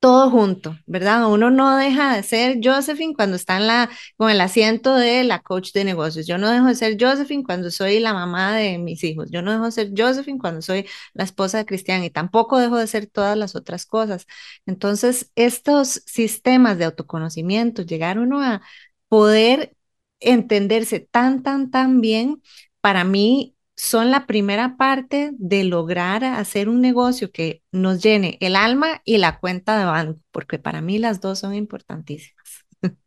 todo 0.00 0.30
junto, 0.30 0.76
¿verdad? 0.86 1.28
Uno 1.28 1.50
no 1.50 1.76
deja 1.76 2.14
de 2.14 2.22
ser 2.22 2.58
Josephine 2.62 3.14
cuando 3.14 3.34
está 3.36 3.56
en 3.56 3.66
la, 3.66 3.90
con 4.16 4.30
el 4.30 4.40
asiento 4.40 4.94
de 4.94 5.24
la 5.24 5.40
coach 5.42 5.72
de 5.72 5.84
negocios. 5.84 6.26
Yo 6.26 6.38
no 6.38 6.50
dejo 6.50 6.66
de 6.66 6.76
ser 6.76 6.96
Josephine 7.00 7.42
cuando 7.42 7.70
soy 7.72 7.98
la 7.98 8.14
mamá 8.14 8.54
de 8.56 8.78
mis 8.78 9.02
hijos. 9.02 9.28
Yo 9.30 9.42
no 9.42 9.50
dejo 9.50 9.64
de 9.64 9.72
ser 9.72 9.90
Josephine 9.96 10.38
cuando 10.38 10.62
soy 10.62 10.86
la 11.14 11.24
esposa 11.24 11.58
de 11.58 11.66
Cristian 11.66 12.04
y 12.04 12.10
tampoco 12.10 12.58
dejo 12.58 12.76
de 12.76 12.86
ser 12.86 13.06
todas 13.08 13.36
las 13.36 13.56
otras 13.56 13.86
cosas. 13.86 14.26
Entonces, 14.66 15.32
estos 15.34 16.02
sistemas 16.06 16.78
de 16.78 16.84
autoconocimiento, 16.84 17.82
llegar 17.82 18.18
a 18.18 18.60
poder 19.08 19.74
entenderse 20.20 21.00
tan, 21.00 21.42
tan, 21.42 21.70
tan 21.70 22.00
bien, 22.00 22.42
para 22.80 23.04
mí 23.04 23.56
son 23.78 24.10
la 24.10 24.26
primera 24.26 24.76
parte 24.76 25.30
de 25.38 25.62
lograr 25.62 26.24
hacer 26.24 26.68
un 26.68 26.80
negocio 26.80 27.30
que 27.30 27.62
nos 27.70 28.02
llene 28.02 28.36
el 28.40 28.56
alma 28.56 29.02
y 29.04 29.18
la 29.18 29.38
cuenta 29.38 29.78
de 29.78 29.84
banco, 29.84 30.20
porque 30.32 30.58
para 30.58 30.80
mí 30.80 30.98
las 30.98 31.20
dos 31.20 31.38
son 31.38 31.54
importantísimas. 31.54 32.66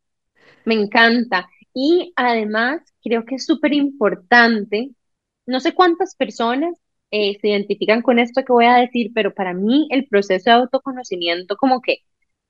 Me 0.66 0.76
encanta. 0.76 1.50
Y 1.74 2.14
además, 2.16 2.82
creo 3.04 3.26
que 3.26 3.36
es 3.36 3.46
súper 3.46 3.74
importante, 3.74 4.92
no 5.46 5.60
sé 5.60 5.74
cuántas 5.74 6.16
personas 6.16 6.74
eh, 7.12 7.38
se 7.42 7.50
identifican 7.50 8.02
con 8.02 8.18
esto 8.18 8.44
que 8.46 8.54
voy 8.54 8.66
a 8.66 8.76
decir, 8.76 9.12
pero 9.14 9.34
para 9.34 9.54
mí 9.54 9.90
el 9.92 10.08
proceso 10.08 10.52
de 10.52 10.56
autoconocimiento 10.56 11.58
como 11.58 11.82
que 11.82 11.98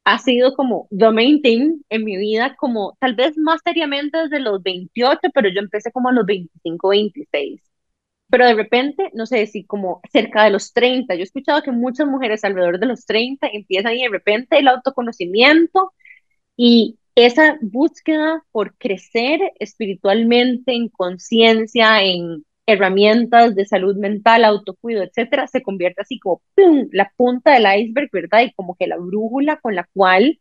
ha 0.04 0.20
sido 0.20 0.54
como 0.56 0.88
the 0.92 1.10
main 1.12 1.42
thing 1.42 1.82
en 1.90 2.04
mi 2.06 2.18
vida, 2.18 2.56
como 2.60 2.96
tal 3.00 3.16
vez 3.16 3.36
más 3.38 3.62
seriamente 3.66 4.18
desde 4.20 4.40
los 4.40 4.62
28, 4.62 5.22
pero 5.34 5.50
yo 5.50 5.60
empecé 5.60 5.92
como 5.92 6.10
a 6.10 6.14
los 6.14 6.26
25, 6.28 6.90
26 6.90 7.71
pero 8.32 8.48
de 8.48 8.56
repente, 8.56 9.12
no 9.14 9.26
sé 9.28 9.46
si 9.48 9.66
como 9.66 10.02
cerca 10.12 10.46
de 10.46 10.52
los 10.52 10.74
30, 10.74 11.16
yo 11.16 11.22
he 11.22 11.24
escuchado 11.24 11.62
que 11.64 11.72
muchas 11.72 12.08
mujeres 12.08 12.44
alrededor 12.46 12.80
de 12.80 12.88
los 12.88 13.06
30 13.06 13.48
empiezan 13.52 13.96
y 13.96 14.04
de 14.04 14.10
repente 14.10 14.58
el 14.60 14.68
autoconocimiento 14.70 15.94
y 16.58 17.00
esa 17.16 17.58
búsqueda 17.62 18.44
por 18.52 18.78
crecer 18.78 19.42
espiritualmente, 19.60 20.74
en 20.74 20.90
conciencia, 20.90 22.04
en 22.04 22.46
herramientas 22.66 23.56
de 23.56 23.66
salud 23.66 23.98
mental, 23.98 24.46
autocuido, 24.46 25.04
etcétera, 25.04 25.48
se 25.48 25.62
convierte 25.64 26.02
así 26.02 26.20
como 26.20 26.42
la 26.92 27.12
punta 27.18 27.54
del 27.54 27.66
iceberg, 27.82 28.10
¿verdad? 28.14 28.44
Y 28.44 28.54
como 28.54 28.76
que 28.76 28.88
la 28.88 28.98
brújula 28.98 29.60
con 29.60 29.76
la 29.76 29.90
cual 29.94 30.40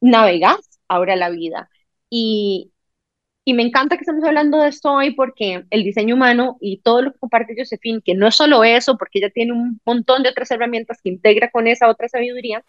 navegas 0.00 0.80
ahora 0.88 1.16
la 1.16 1.30
vida. 1.30 1.70
Y 2.10 2.72
y 3.44 3.52
me 3.52 3.62
encanta 3.62 3.96
que 3.96 4.02
estemos 4.02 4.24
hablando 4.24 4.58
de 4.58 4.68
esto 4.68 4.92
hoy 4.92 5.12
porque 5.12 5.64
el 5.70 5.84
diseño 5.84 6.14
humano 6.14 6.56
y 6.60 6.78
todo 6.78 7.02
lo 7.02 7.12
que 7.12 7.18
comparte 7.18 7.54
Josephine, 7.56 8.00
que 8.02 8.14
no 8.14 8.26
es 8.26 8.34
solo 8.34 8.64
eso, 8.64 8.96
porque 8.96 9.18
ella 9.18 9.30
tiene 9.30 9.52
un 9.52 9.80
montón 9.84 10.22
de 10.22 10.30
otras 10.30 10.50
herramientas 10.50 11.00
que 11.02 11.10
integra 11.10 11.50
con 11.50 11.66
esa 11.66 11.88
otra 11.88 12.08
sabiduría, 12.08 12.64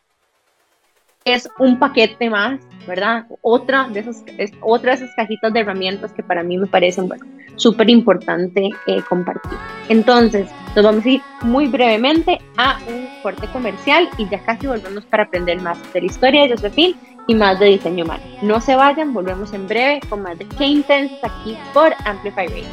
es 1.24 1.50
un 1.58 1.80
paquete 1.80 2.30
más, 2.30 2.60
¿verdad? 2.88 3.26
Otra 3.42 3.88
de 3.90 4.02
esas, 4.02 4.24
es 4.38 4.52
otra 4.62 4.92
de 4.92 5.06
esas 5.06 5.16
cajitas 5.16 5.52
de 5.54 5.62
herramientas 5.62 6.14
que 6.14 6.22
para 6.22 6.44
mí 6.44 6.58
me 6.58 6.68
parecen, 6.68 7.08
bueno, 7.08 7.26
súper 7.56 7.90
importante 7.90 8.70
eh, 8.86 9.02
compartir. 9.10 9.58
Entonces, 9.90 10.48
nos 10.76 10.86
vamos 10.86 11.06
a 11.06 11.10
ir 11.10 11.22
muy 11.42 11.68
brevemente 11.68 12.38
a 12.58 12.78
un 12.88 13.08
corte 13.24 13.48
comercial 13.48 14.08
y 14.18 14.30
ya 14.30 14.44
casi 14.44 14.68
volvemos 14.68 15.04
para 15.06 15.24
aprender 15.24 15.60
más 15.62 15.82
de 15.94 16.02
la 16.02 16.06
historia 16.06 16.44
de 16.44 16.50
Josephine 16.50 16.96
y 17.28 17.36
más 17.36 17.60
de 17.60 17.68
diseño 17.68 18.06
humano. 18.06 18.24
No 18.42 18.62
se 18.62 18.76
vayan, 18.76 19.14
volvemos 19.14 19.54
en 19.54 19.68
breve 19.68 20.00
con 20.10 20.22
más 20.22 20.38
de 20.38 20.46
Qué 20.46 20.66
Intensa 20.66 21.28
aquí 21.28 21.58
por 21.74 21.94
Amplify 22.06 22.48
Radio. 22.48 22.66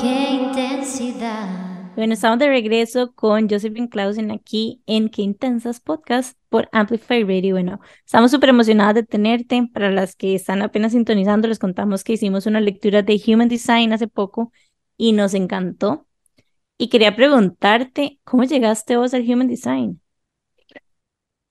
Qué 0.00 0.30
intensidad 0.30 1.92
Bueno, 1.96 2.14
estamos 2.14 2.38
de 2.38 2.48
regreso 2.48 3.12
con 3.14 3.48
Josephine 3.48 3.88
Clausen 3.88 4.30
aquí 4.30 4.82
en 4.86 5.08
Qué 5.08 5.22
Intensas 5.22 5.80
Podcast 5.80 6.38
por 6.48 6.68
Amplify 6.72 7.22
Radio. 7.24 7.54
Bueno, 7.54 7.80
estamos 8.04 8.30
súper 8.30 8.50
emocionadas 8.50 8.94
de 8.94 9.02
tenerte. 9.02 9.68
Para 9.72 9.90
las 9.90 10.16
que 10.16 10.34
están 10.34 10.62
apenas 10.62 10.92
sintonizando, 10.92 11.48
les 11.48 11.58
contamos 11.58 12.04
que 12.04 12.14
hicimos 12.14 12.46
una 12.46 12.60
lectura 12.60 13.02
de 13.02 13.20
Human 13.26 13.48
Design 13.48 13.92
hace 13.92 14.08
poco 14.08 14.52
y 14.96 15.12
nos 15.12 15.34
encantó. 15.34 16.06
Y 16.76 16.88
quería 16.88 17.14
preguntarte, 17.14 18.18
¿cómo 18.24 18.44
llegaste 18.44 18.96
vos 18.96 19.14
al 19.14 19.22
Human 19.30 19.48
Design? 19.48 20.00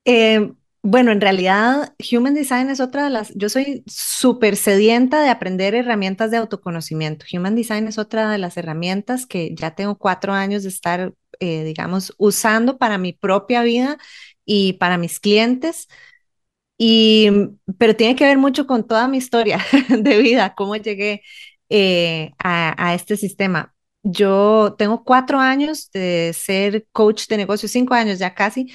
Eh, 0.05 0.51
bueno, 0.85 1.11
en 1.13 1.21
realidad, 1.21 1.93
Human 2.11 2.33
Design 2.33 2.69
es 2.69 2.81
otra 2.81 3.05
de 3.05 3.09
las, 3.09 3.33
yo 3.35 3.47
soy 3.47 3.83
súper 3.87 4.57
sedienta 4.57 5.21
de 5.23 5.29
aprender 5.29 5.75
herramientas 5.75 6.29
de 6.29 6.37
autoconocimiento. 6.37 7.25
Human 7.33 7.55
Design 7.55 7.87
es 7.87 7.97
otra 7.97 8.29
de 8.29 8.37
las 8.37 8.57
herramientas 8.57 9.25
que 9.25 9.55
ya 9.55 9.75
tengo 9.75 9.97
cuatro 9.97 10.33
años 10.33 10.63
de 10.63 10.69
estar, 10.69 11.13
eh, 11.39 11.63
digamos, 11.63 12.13
usando 12.17 12.77
para 12.77 12.97
mi 12.97 13.13
propia 13.13 13.63
vida 13.63 13.97
y 14.45 14.73
para 14.73 14.97
mis 14.97 15.19
clientes. 15.21 15.87
Y, 16.77 17.29
pero 17.77 17.95
tiene 17.95 18.15
que 18.15 18.25
ver 18.25 18.37
mucho 18.37 18.67
con 18.67 18.85
toda 18.87 19.07
mi 19.07 19.17
historia 19.17 19.59
de 19.89 20.17
vida, 20.21 20.55
cómo 20.55 20.75
llegué 20.75 21.21
eh, 21.69 22.31
a, 22.39 22.89
a 22.89 22.93
este 22.95 23.15
sistema. 23.17 23.73
Yo 24.03 24.75
tengo 24.77 25.03
cuatro 25.05 25.39
años 25.39 25.89
de 25.91 26.33
ser 26.33 26.87
coach 26.91 27.27
de 27.27 27.37
negocios, 27.37 27.71
cinco 27.71 27.93
años 27.93 28.19
ya 28.19 28.33
casi, 28.35 28.73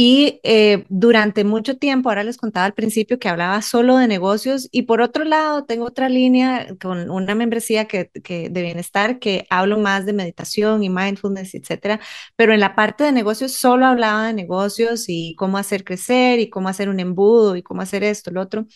y 0.00 0.38
eh, 0.44 0.84
durante 0.90 1.42
mucho 1.42 1.76
tiempo, 1.76 2.08
ahora 2.08 2.22
les 2.22 2.36
contaba 2.36 2.66
al 2.66 2.72
principio 2.72 3.18
que 3.18 3.28
hablaba 3.28 3.60
solo 3.62 3.96
de 3.96 4.06
negocios 4.06 4.68
y 4.70 4.82
por 4.82 5.00
otro 5.00 5.24
lado 5.24 5.64
tengo 5.64 5.86
otra 5.86 6.08
línea 6.08 6.68
con 6.80 7.10
una 7.10 7.34
membresía 7.34 7.86
que, 7.88 8.08
que, 8.22 8.48
de 8.48 8.62
bienestar 8.62 9.18
que 9.18 9.48
hablo 9.50 9.76
más 9.80 10.06
de 10.06 10.12
meditación 10.12 10.84
y 10.84 10.88
mindfulness, 10.88 11.52
etcétera, 11.56 11.98
pero 12.36 12.52
en 12.54 12.60
la 12.60 12.76
parte 12.76 13.02
de 13.02 13.10
negocios 13.10 13.50
solo 13.54 13.86
hablaba 13.86 14.28
de 14.28 14.34
negocios 14.34 15.06
y 15.08 15.34
cómo 15.36 15.58
hacer 15.58 15.82
crecer 15.82 16.38
y 16.38 16.48
cómo 16.48 16.68
hacer 16.68 16.88
un 16.88 17.00
embudo 17.00 17.56
y 17.56 17.64
cómo 17.64 17.82
hacer 17.82 18.04
esto, 18.04 18.30
lo 18.30 18.40
otro. 18.42 18.66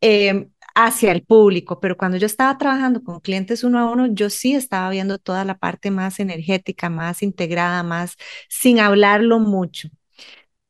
Eh, 0.00 0.48
hacia 0.74 1.12
el 1.12 1.22
público, 1.24 1.80
pero 1.80 1.96
cuando 1.98 2.16
yo 2.18 2.26
estaba 2.26 2.56
trabajando 2.58 3.02
con 3.02 3.20
clientes 3.20 3.64
uno 3.64 3.78
a 3.78 3.90
uno, 3.90 4.06
yo 4.08 4.30
sí 4.30 4.54
estaba 4.54 4.90
viendo 4.90 5.18
toda 5.18 5.44
la 5.44 5.58
parte 5.58 5.90
más 5.90 6.20
energética, 6.20 6.88
más 6.90 7.22
integrada, 7.22 7.82
más 7.82 8.16
sin 8.48 8.80
hablarlo 8.80 9.38
mucho. 9.38 9.90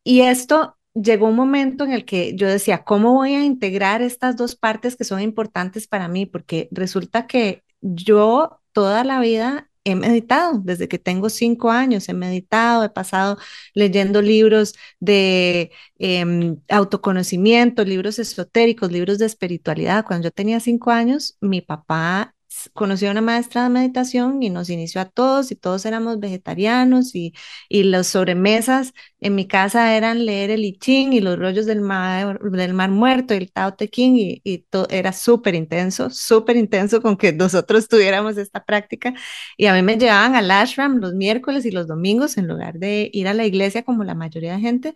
Y 0.07 0.21
esto 0.21 0.77
llegó 0.95 1.27
un 1.29 1.35
momento 1.37 1.83
en 1.85 1.93
el 1.93 2.05
que 2.05 2.37
yo 2.37 2.47
decía, 2.49 2.85
¿cómo 2.85 3.15
voy 3.15 3.35
a 3.35 3.45
integrar 3.45 4.03
estas 4.03 4.37
dos 4.37 4.55
partes 4.55 4.95
que 4.97 5.03
son 5.03 5.21
importantes 5.21 5.89
para 5.89 6.07
mí? 6.07 6.27
Porque 6.27 6.69
resulta 6.71 7.27
que 7.27 7.65
yo 7.81 8.61
toda 8.73 9.03
la 9.03 9.19
vida 9.19 9.69
he 9.83 9.97
meditado, 9.97 10.61
desde 10.63 10.87
que 10.89 11.01
tengo 11.01 11.29
cinco 11.29 11.71
años 11.73 12.09
he 12.09 12.15
meditado, 12.15 12.85
he 12.85 12.89
pasado 12.91 13.37
leyendo 13.75 14.23
libros 14.23 14.75
de 15.01 15.73
em, 15.99 16.59
autoconocimiento, 16.69 17.85
libros 17.85 18.21
esotéricos, 18.21 18.93
libros 18.93 19.19
de 19.19 19.27
espiritualidad. 19.27 20.05
Cuando 20.07 20.29
yo 20.29 20.31
tenía 20.31 20.61
cinco 20.61 20.93
años, 20.93 21.37
mi 21.41 21.63
papá 21.63 22.36
conoció 22.75 23.09
a 23.09 23.13
una 23.13 23.21
maestra 23.21 23.63
de 23.65 23.71
meditación 23.71 24.43
y 24.43 24.51
nos 24.51 24.71
inició 24.71 25.01
a 25.01 25.05
todos 25.07 25.51
y 25.53 25.57
todos 25.57 25.85
éramos 25.87 26.21
vegetarianos 26.21 27.15
y, 27.15 27.35
y 27.69 27.85
las 27.85 28.09
sobremesas 28.09 28.93
en 29.21 29.35
mi 29.35 29.47
casa 29.47 29.97
eran 29.97 30.25
leer 30.27 30.51
el 30.51 30.65
I 30.65 30.79
Ching 30.79 31.13
y 31.13 31.21
los 31.21 31.39
rollos 31.39 31.67
del 31.67 31.81
mar, 31.81 32.39
del 32.41 32.75
mar 32.75 32.91
muerto 32.91 33.35
y 33.35 33.39
el 33.39 33.53
Tao 33.53 33.75
Te 33.75 33.89
Ching 33.89 34.17
y, 34.17 34.41
y 34.45 34.59
todo 34.59 34.87
era 34.91 35.13
súper 35.13 35.55
intenso, 35.55 36.11
súper 36.11 36.57
intenso 36.57 37.01
con 37.03 37.17
que 37.17 37.33
nosotros 37.35 37.89
tuviéramos 37.89 38.37
esta 38.37 38.65
práctica. 38.65 39.15
Y 39.57 39.67
a 39.67 39.75
mí 39.75 39.83
me 39.83 39.97
llevaban 39.99 40.35
al 40.35 40.51
ashram 40.51 40.99
los 40.99 41.15
miércoles 41.15 41.65
y 41.67 41.71
los 41.71 41.87
domingos 41.87 42.37
en 42.39 42.47
lugar 42.49 42.75
de 42.79 43.11
ir 43.13 43.29
a 43.29 43.35
la 43.35 43.45
iglesia 43.47 43.83
como 43.85 44.05
la 44.05 44.15
mayoría 44.15 44.55
de 44.55 44.61
gente, 44.61 44.95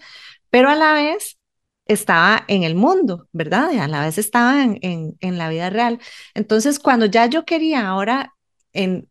pero 0.50 0.68
a 0.70 0.76
la 0.76 0.92
vez 0.94 1.38
estaba 1.86 2.44
en 2.48 2.62
el 2.62 2.74
mundo, 2.74 3.28
¿verdad? 3.32 3.70
A 3.78 3.88
la 3.88 4.02
vez 4.04 4.18
estaba 4.18 4.62
en, 4.62 4.78
en, 4.82 5.16
en 5.20 5.38
la 5.38 5.48
vida 5.48 5.70
real. 5.70 5.98
Entonces, 6.34 6.78
cuando 6.78 7.06
ya 7.06 7.26
yo 7.26 7.44
quería 7.44 7.88
ahora 7.88 8.34
en 8.72 9.08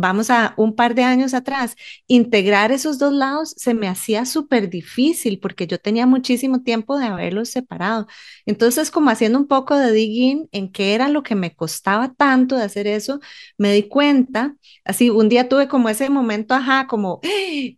vamos 0.00 0.30
a 0.30 0.54
un 0.56 0.74
par 0.74 0.94
de 0.94 1.02
años 1.04 1.34
atrás, 1.34 1.76
integrar 2.06 2.72
esos 2.72 2.98
dos 2.98 3.12
lados 3.12 3.54
se 3.56 3.74
me 3.74 3.88
hacía 3.88 4.24
súper 4.26 4.70
difícil 4.70 5.40
porque 5.40 5.66
yo 5.66 5.78
tenía 5.78 6.06
muchísimo 6.06 6.62
tiempo 6.62 6.98
de 6.98 7.06
haberlos 7.06 7.50
separado. 7.50 8.06
Entonces, 8.46 8.90
como 8.90 9.10
haciendo 9.10 9.38
un 9.38 9.46
poco 9.48 9.76
de 9.76 9.92
digging 9.92 10.48
en 10.52 10.70
qué 10.72 10.94
era 10.94 11.08
lo 11.08 11.22
que 11.22 11.34
me 11.34 11.54
costaba 11.54 12.12
tanto 12.14 12.56
de 12.56 12.64
hacer 12.64 12.86
eso, 12.86 13.20
me 13.56 13.72
di 13.72 13.84
cuenta, 13.88 14.56
así 14.84 15.10
un 15.10 15.28
día 15.28 15.48
tuve 15.48 15.68
como 15.68 15.88
ese 15.88 16.10
momento, 16.10 16.54
ajá, 16.54 16.86
como 16.86 17.20
¡Ah! 17.24 17.28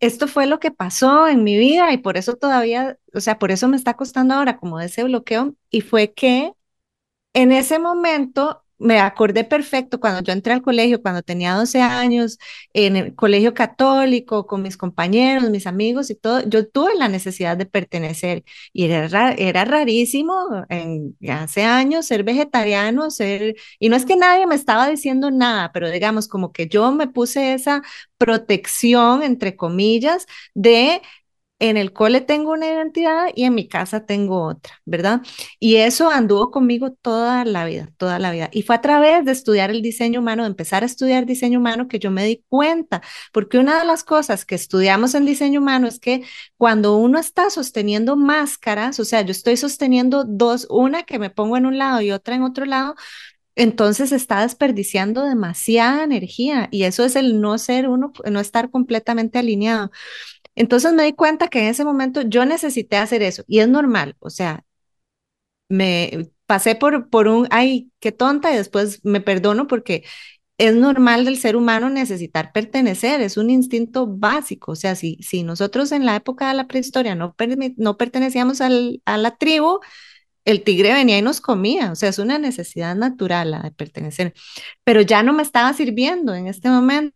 esto 0.00 0.28
fue 0.28 0.46
lo 0.46 0.60
que 0.60 0.70
pasó 0.70 1.28
en 1.28 1.44
mi 1.44 1.56
vida 1.58 1.92
y 1.92 1.98
por 1.98 2.16
eso 2.16 2.36
todavía, 2.36 2.98
o 3.14 3.20
sea, 3.20 3.38
por 3.38 3.50
eso 3.50 3.68
me 3.68 3.76
está 3.76 3.94
costando 3.94 4.34
ahora 4.34 4.58
como 4.58 4.80
ese 4.80 5.04
bloqueo 5.04 5.54
y 5.70 5.80
fue 5.82 6.12
que 6.12 6.52
en 7.32 7.52
ese 7.52 7.78
momento 7.78 8.64
me 8.80 8.98
acordé 8.98 9.44
perfecto 9.44 10.00
cuando 10.00 10.22
yo 10.22 10.32
entré 10.32 10.54
al 10.54 10.62
colegio, 10.62 11.02
cuando 11.02 11.22
tenía 11.22 11.54
12 11.54 11.80
años, 11.82 12.38
en 12.72 12.96
el 12.96 13.14
colegio 13.14 13.54
católico, 13.54 14.46
con 14.46 14.62
mis 14.62 14.76
compañeros, 14.76 15.50
mis 15.50 15.66
amigos 15.66 16.10
y 16.10 16.14
todo, 16.14 16.42
yo 16.48 16.66
tuve 16.68 16.94
la 16.96 17.08
necesidad 17.08 17.56
de 17.56 17.66
pertenecer. 17.66 18.42
Y 18.72 18.86
era, 18.90 19.32
era 19.32 19.64
rarísimo 19.64 20.64
en, 20.70 21.16
hace 21.28 21.62
años 21.64 22.06
ser 22.06 22.24
vegetariano, 22.24 23.10
ser, 23.10 23.54
y 23.78 23.88
no 23.90 23.96
es 23.96 24.06
que 24.06 24.16
nadie 24.16 24.46
me 24.46 24.54
estaba 24.54 24.88
diciendo 24.88 25.30
nada, 25.30 25.70
pero 25.72 25.90
digamos 25.90 26.26
como 26.26 26.52
que 26.52 26.66
yo 26.68 26.90
me 26.92 27.06
puse 27.06 27.52
esa 27.54 27.82
protección, 28.18 29.22
entre 29.22 29.56
comillas, 29.56 30.26
de 30.54 31.02
en 31.60 31.76
el 31.76 31.92
cole 31.92 32.20
tengo 32.22 32.52
una 32.52 32.66
identidad 32.66 33.26
y 33.34 33.44
en 33.44 33.54
mi 33.54 33.68
casa 33.68 34.06
tengo 34.06 34.42
otra, 34.42 34.74
¿verdad? 34.86 35.20
Y 35.60 35.76
eso 35.76 36.10
anduvo 36.10 36.50
conmigo 36.50 36.92
toda 36.92 37.44
la 37.44 37.64
vida, 37.66 37.90
toda 37.98 38.18
la 38.18 38.32
vida. 38.32 38.48
Y 38.52 38.62
fue 38.62 38.76
a 38.76 38.80
través 38.80 39.24
de 39.24 39.32
estudiar 39.32 39.70
el 39.70 39.82
diseño 39.82 40.20
humano, 40.20 40.42
de 40.42 40.48
empezar 40.48 40.82
a 40.82 40.86
estudiar 40.86 41.26
diseño 41.26 41.58
humano, 41.58 41.86
que 41.86 41.98
yo 41.98 42.10
me 42.10 42.24
di 42.24 42.42
cuenta, 42.48 43.02
porque 43.32 43.58
una 43.58 43.78
de 43.78 43.84
las 43.84 44.04
cosas 44.04 44.44
que 44.44 44.54
estudiamos 44.54 45.14
en 45.14 45.26
diseño 45.26 45.60
humano 45.60 45.86
es 45.86 46.00
que 46.00 46.22
cuando 46.56 46.96
uno 46.96 47.18
está 47.18 47.50
sosteniendo 47.50 48.16
máscaras, 48.16 48.98
o 48.98 49.04
sea, 49.04 49.20
yo 49.22 49.32
estoy 49.32 49.56
sosteniendo 49.56 50.24
dos, 50.24 50.66
una 50.70 51.02
que 51.04 51.18
me 51.18 51.30
pongo 51.30 51.56
en 51.58 51.66
un 51.66 51.78
lado 51.78 52.00
y 52.00 52.10
otra 52.10 52.34
en 52.34 52.42
otro 52.42 52.64
lado, 52.64 52.94
entonces 53.56 54.12
está 54.12 54.42
desperdiciando 54.42 55.24
demasiada 55.24 56.04
energía 56.04 56.68
y 56.70 56.84
eso 56.84 57.04
es 57.04 57.16
el 57.16 57.40
no 57.40 57.58
ser 57.58 57.88
uno, 57.88 58.12
no 58.30 58.40
estar 58.40 58.70
completamente 58.70 59.38
alineado. 59.38 59.90
Entonces 60.60 60.92
me 60.92 61.04
di 61.04 61.14
cuenta 61.14 61.48
que 61.48 61.60
en 61.60 61.68
ese 61.68 61.84
momento 61.84 62.20
yo 62.22 62.44
necesité 62.44 62.96
hacer 62.98 63.22
eso 63.22 63.44
y 63.48 63.60
es 63.60 63.68
normal, 63.68 64.16
o 64.20 64.30
sea, 64.30 64.64
me 65.68 66.30
pasé 66.46 66.74
por, 66.74 67.08
por 67.08 67.28
un, 67.28 67.46
ay, 67.50 67.92
qué 68.00 68.12
tonta 68.12 68.52
y 68.52 68.56
después 68.56 69.00
me 69.04 69.20
perdono 69.20 69.66
porque 69.66 70.04
es 70.58 70.74
normal 70.74 71.24
del 71.24 71.38
ser 71.38 71.56
humano 71.56 71.90
necesitar 71.90 72.52
pertenecer, 72.52 73.20
es 73.22 73.36
un 73.38 73.50
instinto 73.50 74.06
básico, 74.06 74.72
o 74.72 74.76
sea, 74.76 74.94
si, 74.96 75.16
si 75.22 75.42
nosotros 75.44 75.92
en 75.92 76.06
la 76.06 76.16
época 76.16 76.48
de 76.48 76.54
la 76.54 76.66
prehistoria 76.68 77.14
no, 77.14 77.34
no 77.78 77.96
pertenecíamos 77.96 78.60
al, 78.60 79.02
a 79.06 79.16
la 79.18 79.36
tribu, 79.36 79.80
el 80.44 80.64
tigre 80.64 80.92
venía 80.94 81.18
y 81.18 81.22
nos 81.22 81.40
comía, 81.40 81.92
o 81.92 81.96
sea, 81.96 82.10
es 82.10 82.18
una 82.18 82.38
necesidad 82.38 82.96
natural 82.96 83.52
la 83.52 83.62
de 83.62 83.72
pertenecer, 83.72 84.34
pero 84.84 85.02
ya 85.02 85.22
no 85.22 85.32
me 85.34 85.42
estaba 85.42 85.72
sirviendo 85.74 86.34
en 86.34 86.48
este 86.48 86.70
momento. 86.70 87.14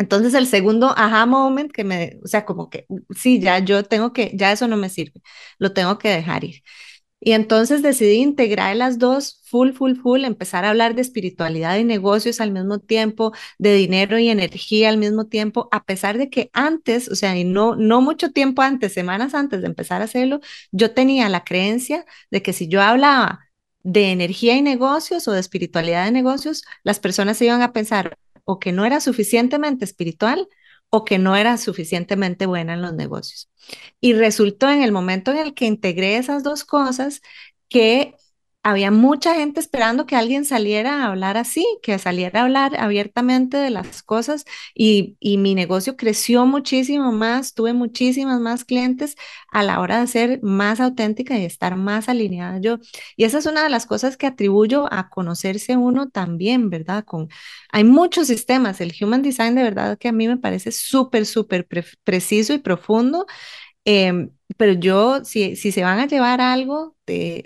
Entonces 0.00 0.34
el 0.34 0.46
segundo 0.46 0.94
aha 0.96 1.26
moment 1.26 1.70
que 1.72 1.84
me, 1.84 2.18
o 2.24 2.28
sea, 2.28 2.46
como 2.46 2.70
que 2.70 2.86
sí, 3.16 3.38
ya 3.40 3.58
yo 3.60 3.84
tengo 3.84 4.12
que, 4.14 4.32
ya 4.34 4.52
eso 4.52 4.66
no 4.68 4.76
me 4.78 4.88
sirve, 4.88 5.20
lo 5.58 5.72
tengo 5.74 5.98
que 5.98 6.08
dejar 6.08 6.44
ir. 6.44 6.62
Y 7.20 7.32
entonces 7.32 7.82
decidí 7.82 8.16
integrar 8.16 8.76
las 8.76 8.98
dos 8.98 9.42
full, 9.44 9.72
full, 9.72 9.96
full, 9.96 10.24
empezar 10.24 10.64
a 10.64 10.70
hablar 10.70 10.94
de 10.94 11.02
espiritualidad 11.02 11.76
y 11.78 11.84
negocios 11.84 12.40
al 12.40 12.50
mismo 12.52 12.78
tiempo, 12.78 13.32
de 13.58 13.74
dinero 13.74 14.18
y 14.18 14.30
energía 14.30 14.88
al 14.88 14.96
mismo 14.98 15.26
tiempo, 15.26 15.68
a 15.72 15.84
pesar 15.84 16.16
de 16.18 16.30
que 16.30 16.50
antes, 16.54 17.08
o 17.10 17.14
sea, 17.16 17.36
y 17.36 17.44
no, 17.44 17.76
no 17.76 18.00
mucho 18.00 18.32
tiempo 18.32 18.62
antes, 18.62 18.94
semanas 18.94 19.34
antes 19.34 19.60
de 19.60 19.66
empezar 19.68 20.00
a 20.02 20.06
hacerlo, 20.06 20.40
yo 20.72 20.92
tenía 20.94 21.28
la 21.28 21.44
creencia 21.44 22.06
de 22.30 22.42
que 22.42 22.52
si 22.54 22.68
yo 22.68 22.80
hablaba 22.82 23.40
de 23.82 24.12
energía 24.12 24.56
y 24.56 24.62
negocios 24.62 25.28
o 25.28 25.32
de 25.32 25.40
espiritualidad 25.40 26.04
de 26.06 26.12
negocios, 26.12 26.62
las 26.84 27.00
personas 27.00 27.36
se 27.38 27.46
iban 27.46 27.62
a 27.62 27.72
pensar, 27.72 28.16
o 28.44 28.58
que 28.58 28.72
no 28.72 28.84
era 28.84 29.00
suficientemente 29.00 29.84
espiritual 29.84 30.48
o 30.90 31.04
que 31.04 31.18
no 31.18 31.36
era 31.36 31.56
suficientemente 31.56 32.46
buena 32.46 32.74
en 32.74 32.82
los 32.82 32.94
negocios. 32.94 33.48
Y 34.00 34.14
resultó 34.14 34.68
en 34.68 34.82
el 34.82 34.92
momento 34.92 35.30
en 35.30 35.38
el 35.38 35.54
que 35.54 35.66
integré 35.66 36.16
esas 36.16 36.42
dos 36.42 36.64
cosas 36.64 37.22
que 37.68 38.14
había 38.62 38.90
mucha 38.90 39.34
gente 39.34 39.58
esperando 39.58 40.04
que 40.04 40.16
alguien 40.16 40.44
saliera 40.44 41.02
a 41.02 41.06
hablar 41.06 41.38
así, 41.38 41.64
que 41.82 41.98
saliera 41.98 42.40
a 42.40 42.44
hablar 42.44 42.78
abiertamente 42.78 43.56
de 43.56 43.70
las 43.70 44.02
cosas 44.02 44.44
y, 44.74 45.16
y, 45.18 45.38
mi 45.38 45.54
negocio 45.54 45.96
creció 45.96 46.44
muchísimo 46.44 47.10
más, 47.10 47.54
tuve 47.54 47.72
muchísimas 47.72 48.38
más 48.40 48.64
clientes 48.66 49.16
a 49.50 49.62
la 49.62 49.80
hora 49.80 50.00
de 50.00 50.06
ser 50.06 50.42
más 50.42 50.78
auténtica 50.80 51.38
y 51.38 51.44
estar 51.46 51.76
más 51.76 52.08
alineada 52.10 52.60
yo. 52.60 52.78
Y 53.16 53.24
esa 53.24 53.38
es 53.38 53.46
una 53.46 53.62
de 53.62 53.70
las 53.70 53.86
cosas 53.86 54.16
que 54.18 54.26
atribuyo 54.26 54.92
a 54.92 55.08
conocerse 55.08 55.76
uno 55.78 56.10
también, 56.10 56.68
¿verdad? 56.68 57.04
Con, 57.04 57.28
hay 57.72 57.84
muchos 57.84 58.26
sistemas, 58.26 58.80
el 58.82 58.92
Human 59.00 59.22
Design 59.22 59.54
de 59.54 59.62
verdad 59.62 59.98
que 59.98 60.08
a 60.08 60.12
mí 60.12 60.28
me 60.28 60.36
parece 60.36 60.70
súper, 60.72 61.24
súper 61.24 61.66
preciso 62.04 62.52
y 62.52 62.58
profundo. 62.58 63.26
Em, 63.84 64.30
pero 64.56 64.72
yo, 64.74 65.24
si, 65.24 65.56
si 65.56 65.72
se 65.72 65.82
van 65.82 65.98
a 66.00 66.06
llevar 66.06 66.40
algo 66.40 66.96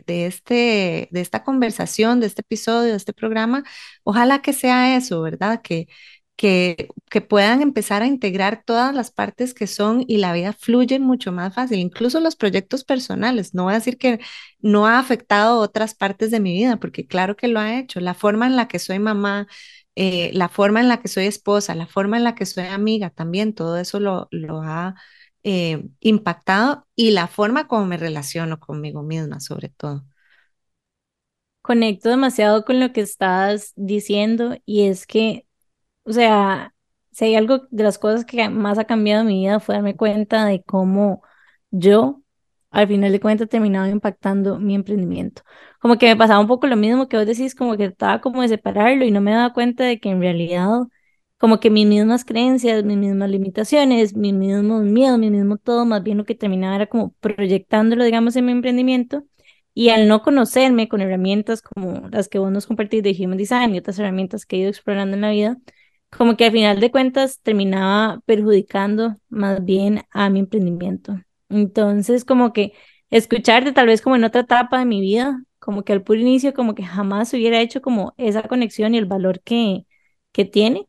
de, 0.06 0.26
este, 0.26 1.08
de 1.10 1.20
esta 1.20 1.44
conversación, 1.44 2.20
de 2.20 2.26
este 2.26 2.42
episodio, 2.42 2.90
de 2.90 2.96
este 2.96 3.12
programa, 3.12 3.64
ojalá 4.04 4.42
que 4.42 4.52
sea 4.52 4.96
eso, 4.96 5.22
¿verdad? 5.22 5.60
Que, 5.62 5.88
que, 6.36 6.88
que 7.10 7.20
puedan 7.20 7.62
empezar 7.62 8.02
a 8.02 8.06
integrar 8.06 8.62
todas 8.64 8.94
las 8.94 9.10
partes 9.12 9.54
que 9.54 9.66
son 9.68 10.04
y 10.08 10.18
la 10.18 10.32
vida 10.32 10.52
fluye 10.52 10.98
mucho 10.98 11.30
más 11.32 11.54
fácil, 11.54 11.78
incluso 11.78 12.20
los 12.20 12.36
proyectos 12.36 12.84
personales. 12.84 13.54
No 13.54 13.64
voy 13.64 13.72
a 13.74 13.76
decir 13.76 13.98
que 13.98 14.20
no 14.60 14.86
ha 14.86 14.98
afectado 14.98 15.60
otras 15.60 15.94
partes 15.94 16.30
de 16.30 16.40
mi 16.40 16.52
vida, 16.52 16.76
porque 16.78 17.06
claro 17.06 17.36
que 17.36 17.48
lo 17.48 17.60
ha 17.60 17.78
hecho. 17.78 18.00
La 18.00 18.14
forma 18.14 18.46
en 18.46 18.56
la 18.56 18.66
que 18.68 18.78
soy 18.80 18.98
mamá, 18.98 19.46
eh, 19.96 20.30
la 20.34 20.48
forma 20.48 20.80
en 20.80 20.88
la 20.88 21.00
que 21.00 21.08
soy 21.08 21.26
esposa, 21.26 21.74
la 21.74 21.86
forma 21.86 22.16
en 22.16 22.24
la 22.24 22.34
que 22.34 22.46
soy 22.46 22.64
amiga, 22.66 23.10
también 23.10 23.54
todo 23.54 23.76
eso 23.78 24.00
lo, 24.00 24.28
lo 24.30 24.62
ha 24.62 24.94
eh, 25.44 25.84
impactado 26.00 26.86
y 26.96 27.12
la 27.12 27.28
forma 27.28 27.68
como 27.68 27.86
me 27.86 27.96
relaciono 27.98 28.60
conmigo 28.60 29.02
misma, 29.02 29.40
sobre 29.40 29.68
todo. 29.70 30.04
Conecto 31.62 32.10
demasiado 32.10 32.64
con 32.64 32.78
lo 32.80 32.92
que 32.92 33.00
estás 33.00 33.72
diciendo 33.76 34.56
y 34.66 34.86
es 34.88 35.06
que, 35.06 35.46
o 36.04 36.12
sea, 36.12 36.74
si 37.12 37.26
hay 37.26 37.36
algo 37.36 37.66
de 37.70 37.84
las 37.84 37.98
cosas 37.98 38.24
que 38.26 38.48
más 38.50 38.78
ha 38.78 38.84
cambiado 38.86 39.22
en 39.22 39.28
mi 39.28 39.40
vida 39.42 39.60
fue 39.60 39.76
darme 39.76 39.96
cuenta 39.96 40.46
de 40.46 40.62
cómo 40.64 41.22
yo, 41.70 42.22
al 42.70 42.88
final 42.88 43.12
de 43.12 43.20
cuentas, 43.20 43.48
terminado 43.48 43.88
impactando 43.88 44.58
mi 44.60 44.74
emprendimiento. 44.74 45.42
Como 45.80 45.98
que 45.98 46.06
me 46.08 46.16
pasaba 46.16 46.40
un 46.40 46.48
poco 46.48 46.66
lo 46.66 46.76
mismo 46.76 47.08
que 47.08 47.16
vos 47.18 47.26
decís, 47.26 47.54
como 47.54 47.76
que 47.76 47.86
estaba 47.86 48.20
como 48.20 48.42
de 48.42 48.48
separarlo 48.48 49.04
y 49.04 49.10
no 49.12 49.20
me 49.22 49.32
daba 49.32 49.52
cuenta 49.54 49.84
de 49.84 50.00
que 50.00 50.10
en 50.10 50.20
realidad 50.20 50.68
como 51.44 51.60
que 51.60 51.68
mis 51.68 51.86
mismas 51.86 52.24
creencias, 52.24 52.84
mis 52.84 52.96
mismas 52.96 53.28
limitaciones, 53.28 54.16
mis 54.16 54.32
mismos 54.32 54.82
miedos, 54.84 55.18
mi 55.18 55.30
mismo 55.30 55.58
todo, 55.58 55.84
más 55.84 56.02
bien 56.02 56.16
lo 56.16 56.24
que 56.24 56.34
terminaba 56.34 56.74
era 56.74 56.86
como 56.86 57.12
proyectándolo, 57.20 58.02
digamos, 58.02 58.34
en 58.36 58.46
mi 58.46 58.52
emprendimiento. 58.52 59.24
Y 59.74 59.90
al 59.90 60.08
no 60.08 60.22
conocerme 60.22 60.88
con 60.88 61.02
herramientas 61.02 61.60
como 61.60 62.08
las 62.08 62.30
que 62.30 62.38
vos 62.38 62.50
nos 62.50 62.66
compartís 62.66 63.02
de 63.02 63.14
Human 63.20 63.36
Design 63.36 63.74
y 63.74 63.78
otras 63.78 63.98
herramientas 63.98 64.46
que 64.46 64.56
he 64.56 64.60
ido 64.60 64.70
explorando 64.70 65.16
en 65.16 65.20
la 65.20 65.32
vida, 65.32 65.58
como 66.10 66.34
que 66.38 66.46
al 66.46 66.52
final 66.52 66.80
de 66.80 66.90
cuentas 66.90 67.38
terminaba 67.42 68.22
perjudicando 68.24 69.14
más 69.28 69.62
bien 69.62 70.00
a 70.12 70.30
mi 70.30 70.38
emprendimiento. 70.40 71.20
Entonces, 71.50 72.24
como 72.24 72.54
que 72.54 72.72
escucharte 73.10 73.72
tal 73.72 73.88
vez 73.88 74.00
como 74.00 74.16
en 74.16 74.24
otra 74.24 74.40
etapa 74.42 74.78
de 74.78 74.86
mi 74.86 75.02
vida, 75.02 75.44
como 75.58 75.84
que 75.84 75.92
al 75.92 76.02
puro 76.02 76.20
inicio, 76.20 76.54
como 76.54 76.74
que 76.74 76.84
jamás 76.84 77.34
hubiera 77.34 77.60
hecho 77.60 77.82
como 77.82 78.14
esa 78.16 78.44
conexión 78.44 78.94
y 78.94 78.98
el 78.98 79.04
valor 79.04 79.42
que, 79.42 79.84
que 80.32 80.46
tiene 80.46 80.88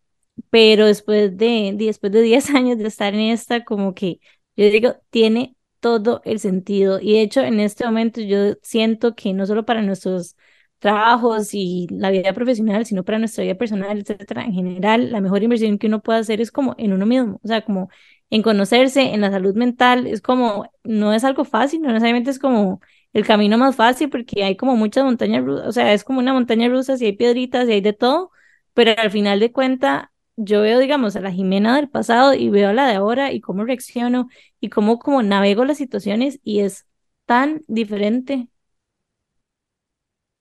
pero 0.49 0.85
después 0.87 1.37
de, 1.37 1.73
después 1.77 2.11
de 2.11 2.21
10 2.21 2.49
años 2.55 2.77
de 2.77 2.87
estar 2.87 3.13
en 3.13 3.21
esta, 3.31 3.63
como 3.63 3.93
que 3.93 4.19
yo 4.55 4.65
digo, 4.69 4.95
tiene 5.09 5.55
todo 5.79 6.21
el 6.25 6.39
sentido. 6.39 6.99
Y 7.01 7.13
de 7.13 7.21
hecho, 7.21 7.41
en 7.41 7.59
este 7.59 7.85
momento 7.85 8.21
yo 8.21 8.55
siento 8.61 9.15
que 9.15 9.33
no 9.33 9.45
solo 9.45 9.65
para 9.65 9.81
nuestros 9.81 10.35
trabajos 10.79 11.49
y 11.53 11.87
la 11.89 12.11
vida 12.11 12.33
profesional, 12.33 12.85
sino 12.85 13.03
para 13.03 13.19
nuestra 13.19 13.43
vida 13.43 13.55
personal, 13.55 13.97
etcétera, 13.99 14.43
en 14.45 14.53
general, 14.53 15.11
la 15.11 15.21
mejor 15.21 15.41
inversión 15.43 15.77
que 15.77 15.87
uno 15.87 16.01
puede 16.01 16.19
hacer 16.19 16.41
es 16.41 16.51
como 16.51 16.75
en 16.77 16.93
uno 16.93 17.05
mismo, 17.05 17.39
o 17.43 17.47
sea, 17.47 17.63
como 17.63 17.89
en 18.29 18.41
conocerse, 18.41 19.13
en 19.13 19.21
la 19.21 19.31
salud 19.31 19.55
mental, 19.55 20.07
es 20.07 20.21
como, 20.21 20.69
no 20.83 21.13
es 21.13 21.23
algo 21.23 21.45
fácil, 21.45 21.81
no 21.81 21.87
necesariamente 21.89 22.29
es 22.31 22.39
como 22.39 22.81
el 23.13 23.25
camino 23.25 23.57
más 23.57 23.75
fácil 23.75 24.09
porque 24.09 24.43
hay 24.43 24.55
como 24.57 24.75
muchas 24.75 25.03
montañas 25.05 25.43
rusas, 25.43 25.67
o 25.67 25.71
sea, 25.71 25.93
es 25.93 26.03
como 26.03 26.19
una 26.19 26.33
montaña 26.33 26.67
rusa, 26.69 26.97
si 26.97 27.05
hay 27.05 27.13
piedritas 27.13 27.67
y 27.69 27.73
hay 27.73 27.81
de 27.81 27.93
todo, 27.93 28.31
pero 28.73 28.91
al 28.97 29.11
final 29.11 29.39
de 29.39 29.51
cuenta 29.51 30.11
yo 30.37 30.61
veo, 30.61 30.79
digamos, 30.79 31.15
a 31.15 31.21
la 31.21 31.31
Jimena 31.31 31.75
del 31.75 31.89
pasado 31.89 32.33
y 32.33 32.49
veo 32.49 32.69
a 32.69 32.73
la 32.73 32.87
de 32.87 32.95
ahora 32.95 33.31
y 33.31 33.41
cómo 33.41 33.63
reacciono 33.65 34.29
y 34.59 34.69
cómo, 34.69 34.99
cómo 34.99 35.23
navego 35.23 35.65
las 35.65 35.77
situaciones 35.77 36.39
y 36.43 36.61
es 36.61 36.85
tan 37.25 37.61
diferente. 37.67 38.49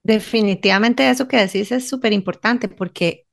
Definitivamente 0.02 1.09
eso 1.09 1.28
que 1.28 1.38
decís 1.38 1.72
es 1.72 1.88
súper 1.88 2.12
importante 2.12 2.68
porque, 2.68 3.26